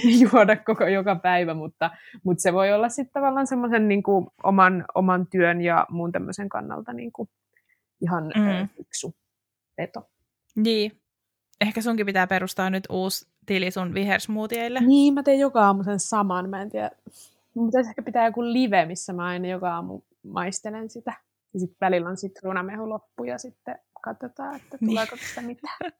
juoda 0.32 0.56
koko 0.56 0.86
joka 0.86 1.16
päivä, 1.16 1.54
mutta, 1.54 1.90
mutta 2.24 2.42
se 2.42 2.52
voi 2.52 2.72
olla 2.72 2.88
sitten 2.88 3.12
tavallaan 3.12 3.46
semmoisen 3.46 3.88
niin 3.88 4.02
oman, 4.42 4.84
oman 4.94 5.26
työn 5.26 5.60
ja 5.60 5.86
muun 5.90 6.12
tämmöisen 6.12 6.48
kannalta 6.48 6.92
niin 6.92 7.12
kuin 7.12 7.28
ihan 8.00 8.24
mm. 8.24 8.68
fiksu 8.76 9.14
veto. 9.78 10.10
Niin. 10.56 11.00
Ehkä 11.60 11.82
sunkin 11.82 12.06
pitää 12.06 12.26
perustaa 12.26 12.70
nyt 12.70 12.84
uusi 12.90 13.28
tili 13.46 13.70
sun 13.70 13.94
vihersmoothieille. 13.94 14.80
Niin, 14.80 15.14
mä 15.14 15.22
teen 15.22 15.38
joka 15.38 15.66
aamu 15.66 15.84
sen 15.84 16.00
saman. 16.00 16.50
Mä 16.50 16.62
en 16.62 16.70
tiedä. 16.70 16.90
Pitäisi 17.66 17.90
ehkä 17.90 18.02
pitää 18.02 18.26
joku 18.26 18.44
live, 18.44 18.86
missä 18.86 19.12
mä 19.12 19.24
aina 19.24 19.48
joka 19.48 19.74
aamu 19.74 20.00
maistelen 20.22 20.90
sitä. 20.90 21.12
Ja 21.54 21.60
sitten 21.60 21.76
välillä 21.80 22.08
on 22.08 22.16
sitruunamehu 22.16 22.88
loppu 22.88 23.24
ja 23.24 23.38
sitten 23.38 23.78
katsotaan, 24.02 24.56
että 24.56 24.76
niin. 24.80 24.88
tuleeko 24.88 25.16
tästä 25.16 25.40
mitään. 25.40 25.78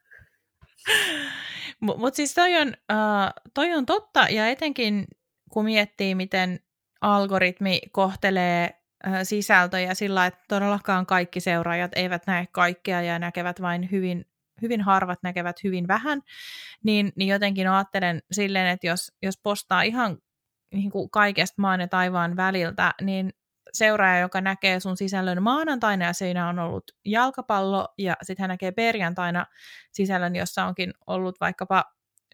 Mutta 1.81 2.01
mut 2.01 2.15
siis 2.15 2.35
toi 2.35 2.57
on, 2.57 2.69
uh, 2.69 3.51
toi 3.55 3.75
on 3.75 3.87
totta, 3.87 4.27
ja 4.31 4.49
etenkin 4.49 5.05
kun 5.53 5.65
miettii, 5.65 6.15
miten 6.15 6.61
algoritmi 7.01 7.81
kohtelee 7.93 8.83
sisältöjä 9.23 9.95
sillä, 9.95 10.27
että 10.27 10.41
todellakaan 10.49 11.07
kaikki 11.07 11.41
seuraajat 11.41 11.93
eivät 11.95 12.27
näe 12.27 12.47
kaikkea 12.53 13.03
ja 13.03 13.19
näkevät 13.19 13.61
vain 13.61 13.91
hyvin, 13.91 14.25
hyvin 14.63 14.81
harvat 14.81 15.19
näkevät 15.23 15.65
hyvin 15.65 15.89
vähän, 15.89 16.23
niin, 16.85 17.13
niin 17.17 17.29
jotenkin 17.29 17.71
ajattelen 17.71 18.23
silleen, 18.33 18.67
että 18.67 18.87
jos, 18.87 19.13
jos 19.23 19.39
postaa 19.43 19.83
ihan 19.83 20.19
niin 20.75 20.91
kuin 20.91 21.11
kaikesta 21.11 21.63
maan 21.63 21.81
ja 21.81 21.89
taivaan 21.89 22.37
väliltä, 22.37 22.95
niin 23.03 23.31
seuraaja, 23.73 24.21
joka 24.21 24.41
näkee 24.41 24.81
sun 24.81 24.97
sisällön 24.97 25.43
maanantaina 25.43 26.05
ja 26.05 26.13
siinä 26.13 26.49
on 26.49 26.59
ollut 26.59 26.85
jalkapallo 27.05 27.89
ja 27.99 28.17
sitten 28.23 28.43
hän 28.43 28.49
näkee 28.49 28.73
perjantaina 28.73 29.47
sisällön, 29.93 30.37
jossa 30.37 30.65
onkin 30.65 30.93
ollut 31.07 31.41
vaikkapa 31.41 31.85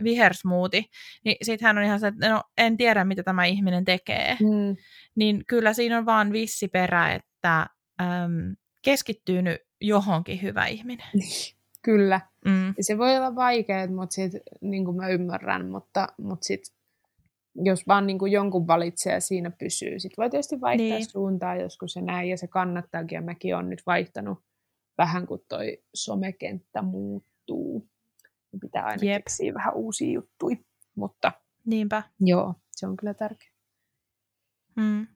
vihersmuuti, 0.05 0.91
niin 1.25 1.37
sitten 1.43 1.67
hän 1.67 1.79
on 1.79 1.85
ihan 1.85 2.01
se, 2.01 2.07
että 2.07 2.29
no 2.29 2.43
en 2.59 2.77
tiedä, 2.77 3.05
mitä 3.05 3.23
tämä 3.23 3.45
ihminen 3.45 3.85
tekee. 3.85 4.37
Mm. 4.41 4.77
Niin 5.17 5.45
kyllä 5.47 5.73
siinä 5.73 5.99
on 5.99 6.07
vaan 6.07 6.33
vissi 6.33 6.69
perä, 6.69 7.15
että 7.15 7.67
äm, 8.01 8.57
keskittyy 8.85 9.43
nyt 9.43 9.61
johonkin 9.81 10.43
hyvä 10.43 10.67
ihminen. 10.67 11.07
Kyllä. 11.85 12.21
Mm. 12.45 12.67
Ja 12.69 12.85
se 12.85 12.99
voi 12.99 13.17
olla 13.17 13.35
vaikeaa, 13.35 13.87
mutta 13.87 14.15
sit, 14.15 14.33
niin 14.61 14.85
kuin 14.85 14.97
mä 14.97 15.09
ymmärrän, 15.09 15.71
mutta, 15.71 16.09
mutta 16.19 16.45
sit, 16.45 16.61
jos 17.55 17.87
vaan 17.89 18.07
niin 18.07 18.19
kuin 18.19 18.33
jonkun 18.33 18.67
valitsee 18.67 19.13
ja 19.13 19.21
siinä 19.21 19.51
pysyy, 19.51 19.99
sit 19.99 20.13
voi 20.19 20.31
tietysti 20.31 20.61
vaihtaa 20.61 20.87
niin. 20.87 21.11
suuntaa 21.11 21.57
joskus 21.57 21.93
se 21.93 22.01
näin, 22.01 22.31
ja 22.31 22.37
se 22.37 22.47
kannattaakin, 22.47 23.17
ja 23.17 23.23
mäkin 23.23 23.57
olen 23.57 23.71
nyt 23.71 23.83
vaihtanut 23.87 24.39
vähän, 24.99 25.27
kun 25.27 25.45
toi 25.49 25.83
somekenttä 25.95 26.83
muuttuu. 26.83 27.89
Pitää 28.61 28.85
aina 28.85 29.05
Jep. 29.05 29.17
keksiä 29.17 29.55
vähän 29.55 29.75
uusia 29.75 30.13
juttuja, 30.13 30.57
mutta 30.95 31.33
Niinpä. 31.67 32.03
joo, 32.21 32.55
se 32.71 32.87
on 32.87 32.97
kyllä 32.97 33.15
tärkeä. 33.15 33.52
Hmm. 34.81 35.07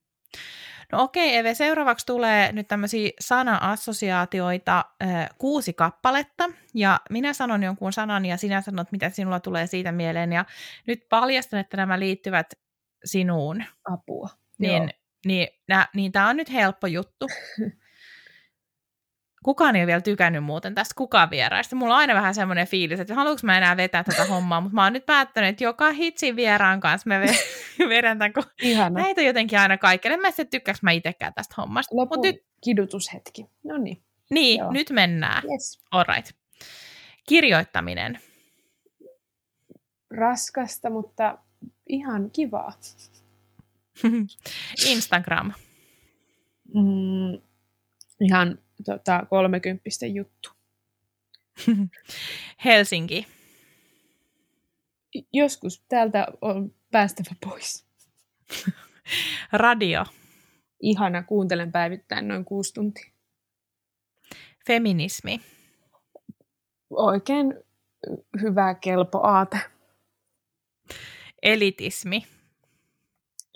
No 0.93 1.03
okei, 1.03 1.37
Eve, 1.37 1.55
seuraavaksi 1.55 2.07
tulee 2.07 2.53
nyt 2.53 2.69
tämmöisiä 2.69 3.11
sana-assosiaatioita, 3.21 4.85
äh, 5.03 5.29
kuusi 5.39 5.73
kappaletta, 5.73 6.51
ja 6.75 7.01
minä 7.11 7.33
sanon 7.33 7.63
jonkun 7.63 7.93
sanan, 7.93 8.27
ja 8.27 8.37
sinä 8.37 8.61
sanot, 8.61 8.93
mitä 8.93 9.11
sinulla 9.11 9.41
tulee 9.41 9.67
siitä 9.67 9.93
mieleen, 9.93 10.33
ja 10.33 10.45
nyt 10.87 11.09
paljastan, 11.09 11.61
että 11.61 11.77
nämä 11.77 12.01
liittyvät 12.01 12.47
sinuun. 13.05 13.65
Apua. 13.93 14.29
Niin, 14.59 14.83
Joo. 14.83 14.89
niin, 15.27 15.49
nä, 15.69 15.89
niin 15.95 16.13
tämä 16.13 16.29
on 16.29 16.37
nyt 16.37 16.53
helppo 16.53 16.87
juttu. 16.87 17.27
kukaan 19.47 19.77
ei 19.77 19.83
ole 19.83 19.87
vielä 19.87 20.01
tykännyt 20.01 20.45
muuten 20.45 20.75
tästä 20.75 20.95
kukaan 20.97 21.31
vieraista. 21.31 21.77
Mulla 21.77 21.95
on 21.95 22.01
aina 22.01 22.15
vähän 22.15 22.35
semmoinen 22.35 22.67
fiilis, 22.67 23.01
että 23.01 23.15
haluanko 23.15 23.41
mä 23.43 23.59
enää 23.59 23.77
vetää 23.77 24.05
tätä 24.05 24.25
hommaa, 24.25 24.61
mutta 24.61 24.75
mä 24.75 24.85
oon 24.85 24.93
nyt 24.93 25.07
päättänyt, 25.07 25.51
että 25.51 25.65
joka 25.65 25.93
hitsin 25.93 26.37
vieraan 26.37 26.81
kanssa 26.81 27.09
mä 27.09 27.21
vedän 27.89 28.19
tämän, 28.19 28.33
kun 28.33 28.43
Ihana. 28.63 29.01
näitä 29.01 29.23
jotenkin 29.23 29.59
aina 29.59 29.79
kaikille. 29.79 30.15
En 30.15 30.21
mä 30.21 30.31
sitten 30.31 30.49
tykkääks 30.49 30.83
mä 30.83 30.91
itsekään 30.91 31.35
tästä 31.35 31.55
hommasta. 31.59 31.97
Lopun 31.97 32.21
nyt... 32.23 32.37
kidutushetki. 32.65 33.47
No 33.65 33.77
niin. 33.77 34.03
Niin, 34.31 34.59
Joo. 34.59 34.73
nyt 34.73 34.91
mennään. 34.91 35.43
Yes. 35.53 35.81
Alright. 35.91 36.31
Kirjoittaminen. 37.29 38.21
Raskasta, 40.11 40.91
mutta 40.91 41.39
ihan 41.89 42.31
kivaa. 42.31 42.73
Instagram. 44.91 45.53
Mm, 46.75 47.41
ihan 48.21 48.59
tota, 48.85 49.27
kolmekymppisten 49.31 50.15
juttu. 50.15 50.51
Helsinki. 52.65 53.27
Joskus 55.33 55.85
täältä 55.89 56.27
on 56.41 56.75
päästävä 56.91 57.31
pois. 57.45 57.87
Radio. 59.53 60.05
Ihana, 60.81 61.23
kuuntelen 61.23 61.73
päivittäin 61.73 62.29
noin 62.29 62.45
kuusi 62.45 62.75
tuntia. 62.75 63.11
Feminismi. 64.67 65.41
Oikein 66.91 67.55
hyvä, 68.43 68.75
kelpo 68.75 69.21
aate. 69.23 69.61
Elitismi. 71.43 72.27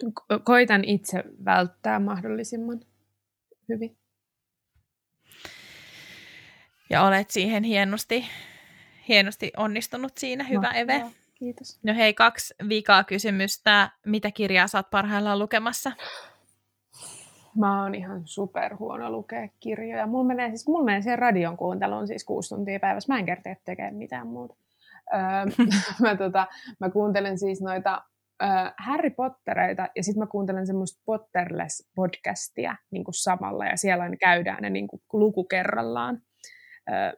Ko- 0.04 0.40
koitan 0.44 0.84
itse 0.84 1.24
välttää 1.44 1.98
mahdollisimman 1.98 2.80
hyvin 3.68 3.99
ja 6.90 7.02
olet 7.02 7.30
siihen 7.30 7.62
hienosti, 7.62 8.24
hienosti 9.08 9.52
onnistunut 9.56 10.12
siinä. 10.18 10.44
Hyvä 10.44 10.72
no, 10.72 10.78
Eve. 10.78 10.98
Joo, 10.98 11.10
kiitos. 11.34 11.78
No 11.82 11.94
hei, 11.94 12.14
kaksi 12.14 12.54
vikaa 12.68 13.04
kysymystä. 13.04 13.90
Mitä 14.06 14.30
kirjaa 14.30 14.66
saat 14.66 14.90
parhaillaan 14.90 15.38
lukemassa? 15.38 15.92
Mä 17.56 17.82
oon 17.82 17.94
ihan 17.94 18.22
super 18.24 18.76
huono 18.76 19.10
lukea 19.10 19.48
kirjoja. 19.60 20.06
Mulla 20.06 20.24
menee, 20.24 20.48
siis, 20.48 20.68
mulla 20.68 20.84
menee 20.84 21.02
siihen 21.02 21.18
radion 21.18 21.56
kuunteluun 21.56 22.06
siis 22.06 22.24
kuusi 22.24 22.54
tuntia 22.54 22.80
päivässä. 22.80 23.12
Mä 23.12 23.18
en 23.18 23.26
kertaa 23.26 23.54
tekemään 23.64 23.94
mitään 23.94 24.26
muuta. 24.26 24.54
Öö, 25.14 25.66
mä, 26.02 26.16
tota, 26.16 26.46
mä 26.80 26.90
kuuntelen 26.90 27.38
siis 27.38 27.62
noita 27.62 28.02
öö, 28.42 28.48
Harry 28.78 29.10
Pottereita 29.10 29.88
ja 29.96 30.04
sitten 30.04 30.22
mä 30.22 30.26
kuuntelen 30.26 30.66
semmoista 30.66 31.02
Potterless-podcastia 31.06 32.76
niin 32.90 33.04
kuin 33.04 33.14
samalla 33.14 33.66
ja 33.66 33.76
siellä 33.76 34.04
aina 34.04 34.16
käydään 34.16 34.62
ne 34.62 34.70
niin 34.70 34.88
kuin 34.88 35.02
luku 35.12 35.44
kerrallaan 35.44 36.22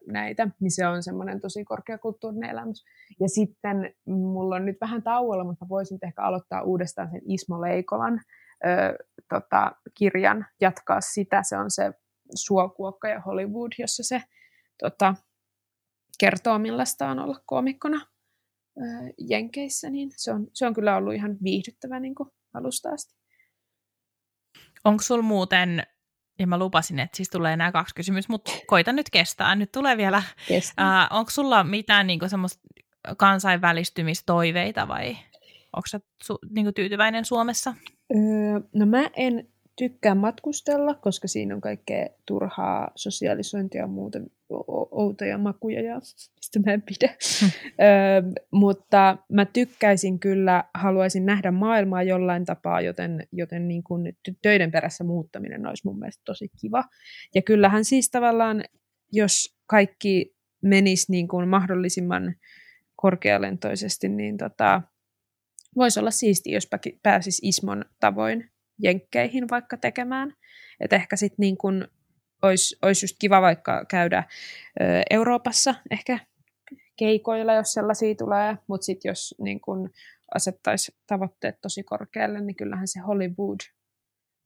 näitä, 0.07 0.49
niin 0.61 0.71
se 0.71 0.87
on 0.87 1.03
semmoinen 1.03 1.41
tosi 1.41 1.65
korkeakulttuurinen 1.65 2.51
elämys. 2.51 2.85
Ja 3.21 3.29
sitten 3.29 3.95
mulla 4.07 4.57
on 4.57 4.67
nyt 4.67 4.77
vähän 4.81 5.03
tauolla, 5.03 5.45
mutta 5.45 5.69
voisin 5.69 5.99
ehkä 6.03 6.23
aloittaa 6.23 6.63
uudestaan 6.63 7.11
sen 7.11 7.21
Ismo 7.29 7.61
Leikolan 7.61 8.21
ö, 8.67 9.05
tota, 9.29 9.73
kirjan, 9.95 10.47
jatkaa 10.61 11.01
sitä. 11.01 11.43
Se 11.43 11.57
on 11.57 11.71
se 11.71 11.93
Suokuokka 12.35 13.09
ja 13.09 13.21
Hollywood, 13.21 13.73
jossa 13.79 14.03
se 14.03 14.23
tota, 14.79 15.15
kertoo, 16.21 16.59
millaista 16.59 17.09
on 17.09 17.19
olla 17.19 17.41
koomikkona 17.47 18.07
ö, 18.79 18.83
Jenkeissä, 19.19 19.91
niin 19.91 20.11
se 20.17 20.33
on, 20.33 20.47
se 20.53 20.67
on 20.67 20.75
kyllä 20.75 20.97
ollut 20.97 21.15
ihan 21.15 21.37
viihdyttävä 21.45 22.01
niin 22.01 22.15
kuin 22.15 22.29
alusta 22.55 22.91
asti. 22.91 23.15
Onko 24.85 25.03
sulla 25.03 25.23
muuten 25.23 25.83
ja 26.43 26.47
mä 26.47 26.59
lupasin, 26.59 26.99
että 26.99 27.17
siis 27.17 27.31
tulee 27.31 27.57
nämä 27.57 27.73
kaksi 27.73 27.95
kysymystä, 27.95 28.33
mutta 28.33 28.53
koita 28.67 28.93
nyt 28.93 29.11
kestää. 29.11 29.55
Nyt 29.55 29.73
tulee 29.73 29.97
vielä. 29.97 30.23
Uh, 30.51 31.17
onko 31.19 31.31
sulla 31.31 31.65
mitään 31.65 32.07
niin 32.07 32.31
semmoista 32.31 32.61
kansainvälistymistoiveita 33.17 34.89
vai 34.89 35.17
onko 35.77 35.87
sä 35.87 36.01
su, 36.23 36.39
niin 36.51 36.75
tyytyväinen 36.75 37.25
Suomessa? 37.25 37.75
Öö, 38.15 38.61
no 38.75 38.87
mä 38.87 39.11
en 39.17 39.49
tykkää 39.77 40.15
matkustella, 40.15 40.95
koska 40.95 41.29
siinä 41.29 41.55
on 41.55 41.61
kaikkea 41.61 42.07
turhaa 42.27 42.91
sosiaalisointia 42.95 43.81
ja 43.81 43.87
muuta 43.87 44.19
outoja 44.91 45.39
makuja 45.39 45.83
ja 45.83 45.95
mistä 46.37 46.61
mä 46.67 46.73
en 46.73 46.83
pidä. 46.83 47.15
Hmm. 47.41 47.51
Öö, 47.81 48.43
mutta 48.53 49.19
mä 49.33 49.45
tykkäisin 49.45 50.19
kyllä, 50.21 50.65
haluaisin 50.75 51.27
nähdä 51.27 51.51
maailmaa 51.51 52.03
jollain 52.03 52.45
tapaa, 52.45 52.81
joten, 52.81 53.27
joten 53.33 53.69
niin 53.69 53.83
kuin 53.83 54.17
töiden 54.43 54.71
perässä 54.71 55.05
muuttaminen 55.05 55.67
olisi 55.67 55.87
mun 55.87 55.99
mielestä 55.99 56.23
tosi 56.25 56.49
kiva. 56.61 56.85
Ja 57.35 57.43
kyllähän 57.43 57.85
siis 57.85 58.11
tavallaan, 58.11 58.65
jos 59.13 59.57
kaikki 59.67 60.37
menisi 60.63 61.13
niin 61.13 61.29
kuin 61.29 61.49
mahdollisimman 61.49 62.35
korkealentoisesti, 62.97 64.09
niin 64.09 64.37
tota, 64.37 64.83
voisi 65.77 66.01
olla 66.01 66.11
siisti, 66.11 66.53
jos 66.53 66.69
pääsisi 67.03 67.49
Ismon 67.49 67.85
tavoin 68.01 68.51
jenkkeihin 68.83 69.49
vaikka 69.51 69.77
tekemään. 69.77 70.35
Että 70.81 70.97
ehkä 70.97 71.17
sitten 71.17 71.37
niin 71.39 71.57
kun 71.57 71.89
olisi, 72.43 72.77
olisi 72.83 73.05
just 73.05 73.17
kiva 73.19 73.43
vaikka 73.43 73.85
käydä 73.89 74.25
Euroopassa 75.11 75.75
ehkä 75.91 76.19
keikoilla, 76.97 77.55
jos 77.55 77.73
sellaisia 77.73 78.15
tulee, 78.15 78.59
mutta 78.67 78.85
sitten 78.85 79.11
jos 79.11 79.35
niin 79.39 79.61
kun 79.61 79.91
asettaisi 80.35 80.95
tavoitteet 81.07 81.61
tosi 81.61 81.83
korkealle, 81.83 82.41
niin 82.41 82.57
kyllähän 82.57 82.89
se 82.89 83.01
Hollywood, 83.01 83.61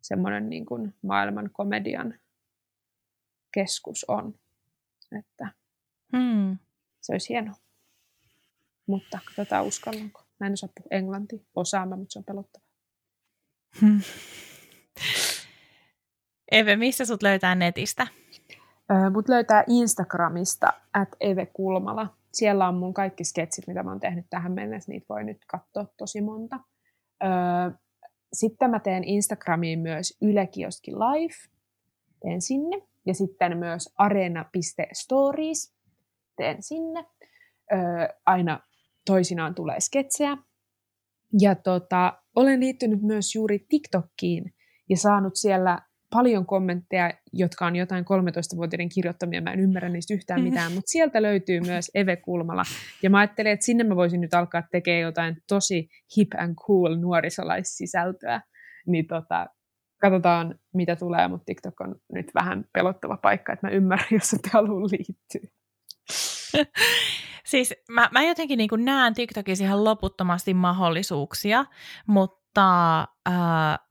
semmoinen 0.02 0.48
niin 0.48 0.66
kun 0.66 0.94
maailman 1.02 1.50
komedian 1.52 2.14
keskus 3.52 4.04
on. 4.08 4.34
Että 5.18 5.48
hmm. 6.16 6.58
se 7.00 7.12
olisi 7.12 7.28
hienoa. 7.28 7.54
Mutta 8.86 9.18
katsotaan 9.24 9.64
uskallanko. 9.64 10.22
Mä 10.40 10.46
en 10.46 10.52
osaa 10.52 10.68
puhua 10.74 10.88
englantia. 10.90 11.38
Osaan 11.54 11.88
mutta 11.88 12.12
se 12.12 12.18
on 12.18 12.24
pelottavaa. 12.24 12.66
Hmm. 13.80 14.00
Eve, 16.50 16.76
missä 16.76 17.04
sut 17.04 17.22
löytää 17.22 17.54
netistä? 17.54 18.06
mut 19.12 19.28
löytää 19.28 19.64
Instagramista, 19.66 20.72
at 20.92 21.08
Eve 21.20 21.46
Kulmala. 21.46 22.16
Siellä 22.32 22.68
on 22.68 22.74
mun 22.74 22.94
kaikki 22.94 23.24
sketsit, 23.24 23.66
mitä 23.66 23.82
mä 23.82 23.90
oon 23.90 24.00
tehnyt 24.00 24.26
tähän 24.30 24.52
mennessä. 24.52 24.92
Niitä 24.92 25.06
voi 25.08 25.24
nyt 25.24 25.44
katsoa 25.46 25.86
tosi 25.96 26.20
monta. 26.20 26.60
sitten 28.32 28.70
mä 28.70 28.80
teen 28.80 29.04
Instagramiin 29.04 29.78
myös 29.78 30.18
Yle 30.22 30.46
Kioski 30.46 30.92
Live. 30.92 31.34
Teen 32.22 32.40
sinne. 32.40 32.82
Ja 33.06 33.14
sitten 33.14 33.58
myös 33.58 33.94
arena.stories. 33.98 35.74
Teen 36.36 36.62
sinne. 36.62 37.04
aina 38.26 38.60
toisinaan 39.06 39.54
tulee 39.54 39.80
sketsejä. 39.80 40.36
Ja 41.40 41.54
tota, 41.54 42.22
olen 42.36 42.60
liittynyt 42.60 43.02
myös 43.02 43.34
juuri 43.34 43.58
TikTokkiin 43.68 44.54
ja 44.88 44.96
saanut 44.96 45.36
siellä 45.36 45.82
paljon 46.16 46.46
kommentteja, 46.46 47.10
jotka 47.32 47.66
on 47.66 47.76
jotain 47.76 48.04
13-vuotiaiden 48.04 48.88
kirjoittamia. 48.88 49.40
Mä 49.40 49.52
en 49.52 49.60
ymmärrä 49.60 49.88
niistä 49.88 50.14
yhtään 50.14 50.40
mm-hmm. 50.40 50.50
mitään, 50.50 50.72
mutta 50.72 50.90
sieltä 50.90 51.22
löytyy 51.22 51.60
myös 51.60 51.90
Eve 51.94 52.16
Kulmala. 52.16 52.62
Ja 53.02 53.10
mä 53.10 53.18
ajattelin, 53.18 53.52
että 53.52 53.66
sinne 53.66 53.84
mä 53.84 53.96
voisin 53.96 54.20
nyt 54.20 54.34
alkaa 54.34 54.62
tekemään 54.70 55.00
jotain 55.00 55.36
tosi 55.48 55.88
hip 56.16 56.28
and 56.38 56.54
cool 56.54 56.96
nuorisolaissisältöä. 56.96 58.40
Niin 58.86 59.06
tota, 59.06 59.46
katsotaan, 60.00 60.58
mitä 60.74 60.96
tulee, 60.96 61.28
mutta 61.28 61.44
TikTok 61.44 61.80
on 61.80 61.94
nyt 62.12 62.26
vähän 62.34 62.64
pelottava 62.72 63.16
paikka, 63.16 63.52
että 63.52 63.66
mä 63.66 63.72
ymmärrän, 63.72 64.08
jos 64.10 64.32
et 64.32 64.52
halua 64.52 64.88
liittyä. 64.90 65.50
Siis 67.46 67.74
mä, 67.90 68.08
mä 68.12 68.22
jotenkin 68.22 68.58
niin 68.58 68.70
näen 68.84 69.14
TikTokissa 69.14 69.64
ihan 69.64 69.84
loputtomasti 69.84 70.54
mahdollisuuksia, 70.54 71.64
mutta, 72.06 72.45
äh, 72.60 73.34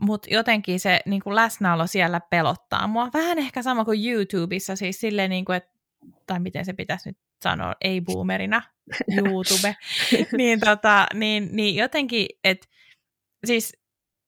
mutta 0.01 0.27
jotenkin 0.31 0.79
se 0.79 0.99
niin 1.05 1.21
kuin 1.21 1.35
läsnäolo 1.35 1.87
siellä 1.87 2.19
pelottaa 2.19 2.87
mua. 2.87 3.09
Vähän 3.13 3.39
ehkä 3.39 3.61
sama 3.61 3.85
kuin 3.85 4.09
YouTubessa, 4.09 4.75
siis 4.75 4.99
silleen, 4.99 5.29
niin 5.29 5.45
kuin, 5.45 5.55
että, 5.55 5.71
tai 6.27 6.39
miten 6.39 6.65
se 6.65 6.73
pitäisi 6.73 7.09
nyt 7.09 7.17
sanoa, 7.43 7.75
ei 7.81 8.01
boomerina, 8.01 8.61
YouTube, 9.17 9.75
niin, 10.37 10.59
tota, 10.59 11.07
niin, 11.13 11.49
niin 11.51 11.75
jotenkin, 11.75 12.27
että 12.43 12.67
siis 13.45 13.73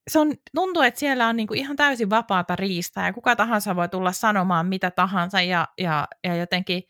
se 0.07 0.19
on, 0.19 0.33
tuntuu, 0.55 0.81
että 0.81 0.99
siellä 0.99 1.27
on 1.27 1.35
niinku 1.35 1.53
ihan 1.53 1.75
täysin 1.75 2.09
vapaata 2.09 2.55
riistää 2.55 3.07
ja 3.07 3.13
kuka 3.13 3.35
tahansa 3.35 3.75
voi 3.75 3.89
tulla 3.89 4.11
sanomaan 4.11 4.65
mitä 4.65 4.91
tahansa 4.91 5.41
ja, 5.41 5.67
ja, 5.77 6.07
ja 6.23 6.35
jotenkin 6.35 6.83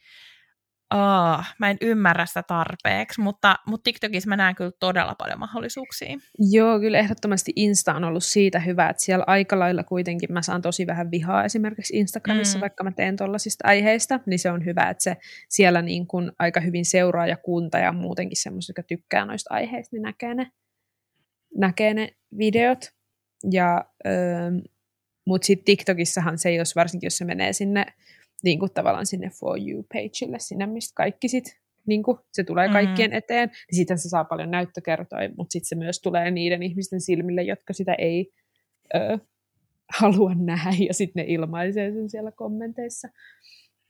Oh, 0.94 1.44
mä 1.60 1.70
en 1.70 1.78
ymmärrä 1.82 2.26
sitä 2.26 2.44
tarpeeksi, 2.44 3.22
mutta, 3.22 3.56
mutta 3.68 3.84
TikTokissa 3.84 4.30
mä 4.30 4.38
näen 4.38 4.56
kyllä 4.56 4.72
todella 4.80 5.16
paljon 5.18 5.40
mahdollisuuksia. 5.40 6.18
Joo, 6.52 6.80
kyllä 6.80 6.98
ehdottomasti 6.98 7.54
Insta 7.56 7.94
on 7.94 8.04
ollut 8.04 8.24
siitä 8.24 8.60
hyvä, 8.60 8.90
että 8.90 9.04
siellä 9.04 9.24
aika 9.28 9.60
lailla 9.60 9.84
kuitenkin 9.84 10.34
mä 10.34 10.42
saan 10.42 10.62
tosi 10.62 10.88
vähän 10.88 11.12
vihaa 11.12 11.44
esimerkiksi 11.44 11.98
Instagramissa, 11.98 12.58
mm. 12.58 12.62
vaikka 12.62 12.84
mä 12.84 12.92
teen 12.92 13.16
tuollaisista 13.16 13.68
aiheista, 13.68 14.20
niin 14.26 14.40
se 14.40 14.52
on 14.52 14.66
hyvä, 14.66 14.90
että 14.90 15.04
se 15.04 15.18
siellä 15.50 15.82
niin 15.82 16.08
kuin 16.08 16.32
aika 16.40 16.60
hyvin 16.60 16.86
seuraa 16.86 17.28
ja 17.28 17.38
kunta 17.38 17.78
ja 17.78 17.92
muutenkin 17.92 18.42
semmoista, 18.42 18.70
joka 18.70 18.84
tykkää 18.84 19.26
noista 19.26 19.54
aiheista, 19.54 19.96
niin 19.96 20.04
näkee 20.04 20.34
ne, 20.34 20.52
näkee 21.58 21.94
ne 21.94 22.10
videot. 22.38 22.80
Ja, 23.52 23.86
öö, 24.08 24.52
mutta 25.28 25.46
sitten 25.46 25.66
TikTokissahan 25.66 26.38
se, 26.38 26.54
jos 26.54 26.76
varsinkin 26.76 27.08
jos 27.08 27.18
se 27.18 27.26
menee 27.26 27.54
sinne 27.54 27.86
niin 28.44 28.60
kuin 28.60 28.74
tavallaan 28.74 29.06
sinne 29.06 29.30
For 29.30 29.60
You-pageille, 29.60 30.40
sinne 30.40 30.66
mistä 30.66 30.94
kaikki 30.96 31.28
sit, 31.28 31.58
niin 31.86 32.04
kuin, 32.04 32.18
se 32.34 32.44
tulee 32.44 32.70
kaikkien 32.70 33.10
mm-hmm. 33.10 33.18
eteen, 33.18 33.50
niin 33.50 33.78
sitten 33.78 33.98
se 33.98 34.10
saa 34.10 34.24
paljon 34.24 34.52
näyttökertoja, 34.52 35.30
mutta 35.38 35.52
sitten 35.52 35.68
se 35.68 35.76
myös 35.76 36.02
tulee 36.02 36.32
niiden 36.32 36.64
ihmisten 36.64 37.02
silmille, 37.02 37.44
jotka 37.44 37.74
sitä 37.74 37.94
ei 37.94 38.34
ö, 38.96 39.20
halua 40.00 40.36
nähdä, 40.36 40.72
ja 40.88 40.94
sitten 40.94 41.26
ne 41.26 41.34
ilmaisee 41.34 41.92
sen 41.92 42.10
siellä 42.10 42.32
kommenteissa. 42.32 43.08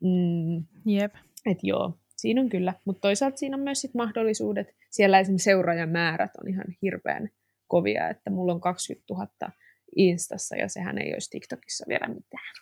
Mm. 0.03 0.65
Jep. 0.85 1.13
Et 1.45 1.57
joo, 1.63 1.97
siinä 2.15 2.41
on 2.41 2.49
kyllä, 2.49 2.73
mutta 2.85 3.01
toisaalta 3.01 3.37
siinä 3.37 3.57
on 3.57 3.63
myös 3.63 3.81
sit 3.81 3.93
mahdollisuudet, 3.93 4.75
siellä 4.89 5.19
esimerkiksi 5.19 5.43
seuraajamäärät 5.43 6.31
on 6.41 6.49
ihan 6.49 6.65
hirveän 6.81 7.29
kovia, 7.67 8.09
että 8.09 8.29
mulla 8.29 8.53
on 8.53 8.61
20 8.61 9.13
000 9.13 9.27
Instassa, 9.95 10.55
ja 10.55 10.67
sehän 10.67 10.97
ei 10.97 11.13
olisi 11.13 11.29
TikTokissa 11.29 11.85
vielä 11.87 12.07
mitään. 12.07 12.53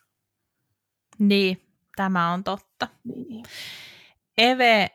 Niin, 1.20 1.58
Tämä 1.96 2.34
on 2.34 2.44
totta. 2.44 2.88
Niin. 3.04 3.46
Eve, 4.38 4.90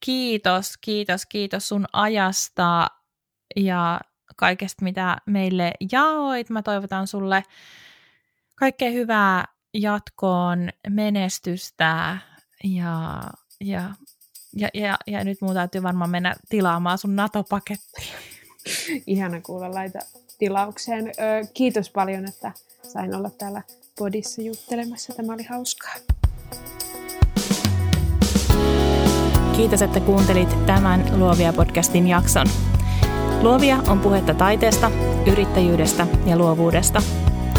kiitos, 0.00 0.76
kiitos, 0.80 1.26
kiitos 1.26 1.68
sun 1.68 1.86
ajasta 1.92 2.86
ja 3.56 4.00
kaikesta, 4.36 4.84
mitä 4.84 5.16
meille 5.26 5.72
jaoit. 5.92 6.50
Mä 6.50 6.62
toivotan 6.62 7.06
sulle 7.06 7.42
kaikkea 8.54 8.90
hyvää 8.90 9.44
jatkoon, 9.74 10.70
menestystä 10.88 12.18
ja, 12.64 13.22
ja, 13.60 13.90
ja, 14.56 14.68
ja, 14.74 14.96
ja 15.06 15.24
nyt 15.24 15.40
mun 15.40 15.54
täytyy 15.54 15.82
varmaan 15.82 16.10
mennä 16.10 16.34
tilaamaan 16.48 16.98
sun 16.98 17.16
NATO-pakettia. 17.16 18.18
Ihana 19.06 19.40
kuulla 19.40 19.74
laita 19.74 19.98
tilaukseen. 20.38 21.06
Ö, 21.06 21.46
kiitos 21.54 21.90
paljon, 21.90 22.28
että 22.28 22.52
sain 22.82 23.14
olla 23.14 23.30
täällä 23.30 23.62
podissa 24.00 24.42
juttelemassa. 24.42 25.12
Tämä 25.14 25.32
oli 25.32 25.42
hauskaa. 25.42 25.94
Kiitos, 29.56 29.82
että 29.82 30.00
kuuntelit 30.00 30.66
tämän 30.66 31.18
Luovia 31.18 31.52
podcastin 31.52 32.08
jakson. 32.08 32.46
Luovia 33.42 33.76
on 33.88 34.00
puhetta 34.00 34.34
taiteesta, 34.34 34.90
yrittäjyydestä 35.26 36.06
ja 36.26 36.36
luovuudesta. 36.36 37.02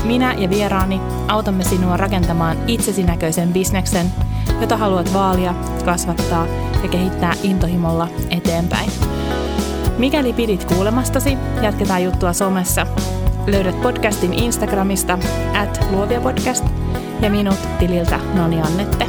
Minä 0.03 0.33
ja 0.33 0.49
vieraani 0.49 1.01
autamme 1.27 1.63
sinua 1.63 1.97
rakentamaan 1.97 2.57
itsesinäköisen 2.69 3.53
bisneksen, 3.53 4.05
jota 4.61 4.77
haluat 4.77 5.13
vaalia, 5.13 5.53
kasvattaa 5.85 6.47
ja 6.83 6.89
kehittää 6.89 7.33
intohimolla 7.43 8.07
eteenpäin. 8.29 8.91
Mikäli 9.97 10.33
pidit 10.33 10.65
kuulemastasi, 10.65 11.37
jatketaan 11.61 12.03
juttua 12.03 12.33
somessa 12.33 12.87
Löydät 13.47 13.81
podcastin 13.81 14.33
Instagramista 14.33 15.19
at 15.61 15.85
luoviapodcast 15.91 16.65
ja 17.21 17.29
minut 17.29 17.57
tililtä 17.79 18.19
Noni 18.33 18.61
Annette. 18.61 19.07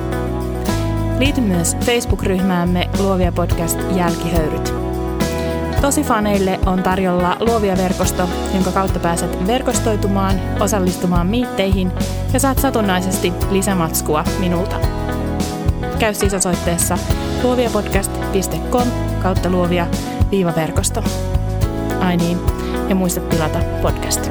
Liity 1.18 1.40
myös 1.40 1.76
Facebook-ryhmäämme 1.76 2.88
Luovia 2.98 3.32
Podcast 3.32 3.78
Jälkihöyryt. 3.96 4.74
Tosi 5.80 6.02
faneille 6.02 6.60
on 6.66 6.82
tarjolla 6.82 7.36
Luovia 7.40 7.76
verkosto, 7.76 8.28
jonka 8.54 8.72
kautta 8.72 8.98
pääset 8.98 9.46
verkostoitumaan, 9.46 10.40
osallistumaan 10.60 11.26
miitteihin 11.26 11.92
ja 12.32 12.40
saat 12.40 12.58
satunnaisesti 12.58 13.32
lisämatskua 13.50 14.24
minulta. 14.40 14.76
Käy 15.98 16.14
siis 16.14 16.34
osoitteessa 16.34 16.98
luoviapodcast.com 17.42 18.88
kautta 19.22 19.50
luovia-verkosto. 19.50 21.04
Ai 22.00 22.16
niin, 22.16 22.61
ja 22.92 22.96
muista 22.96 23.20
tilata 23.20 23.60
podcast. 23.82 24.30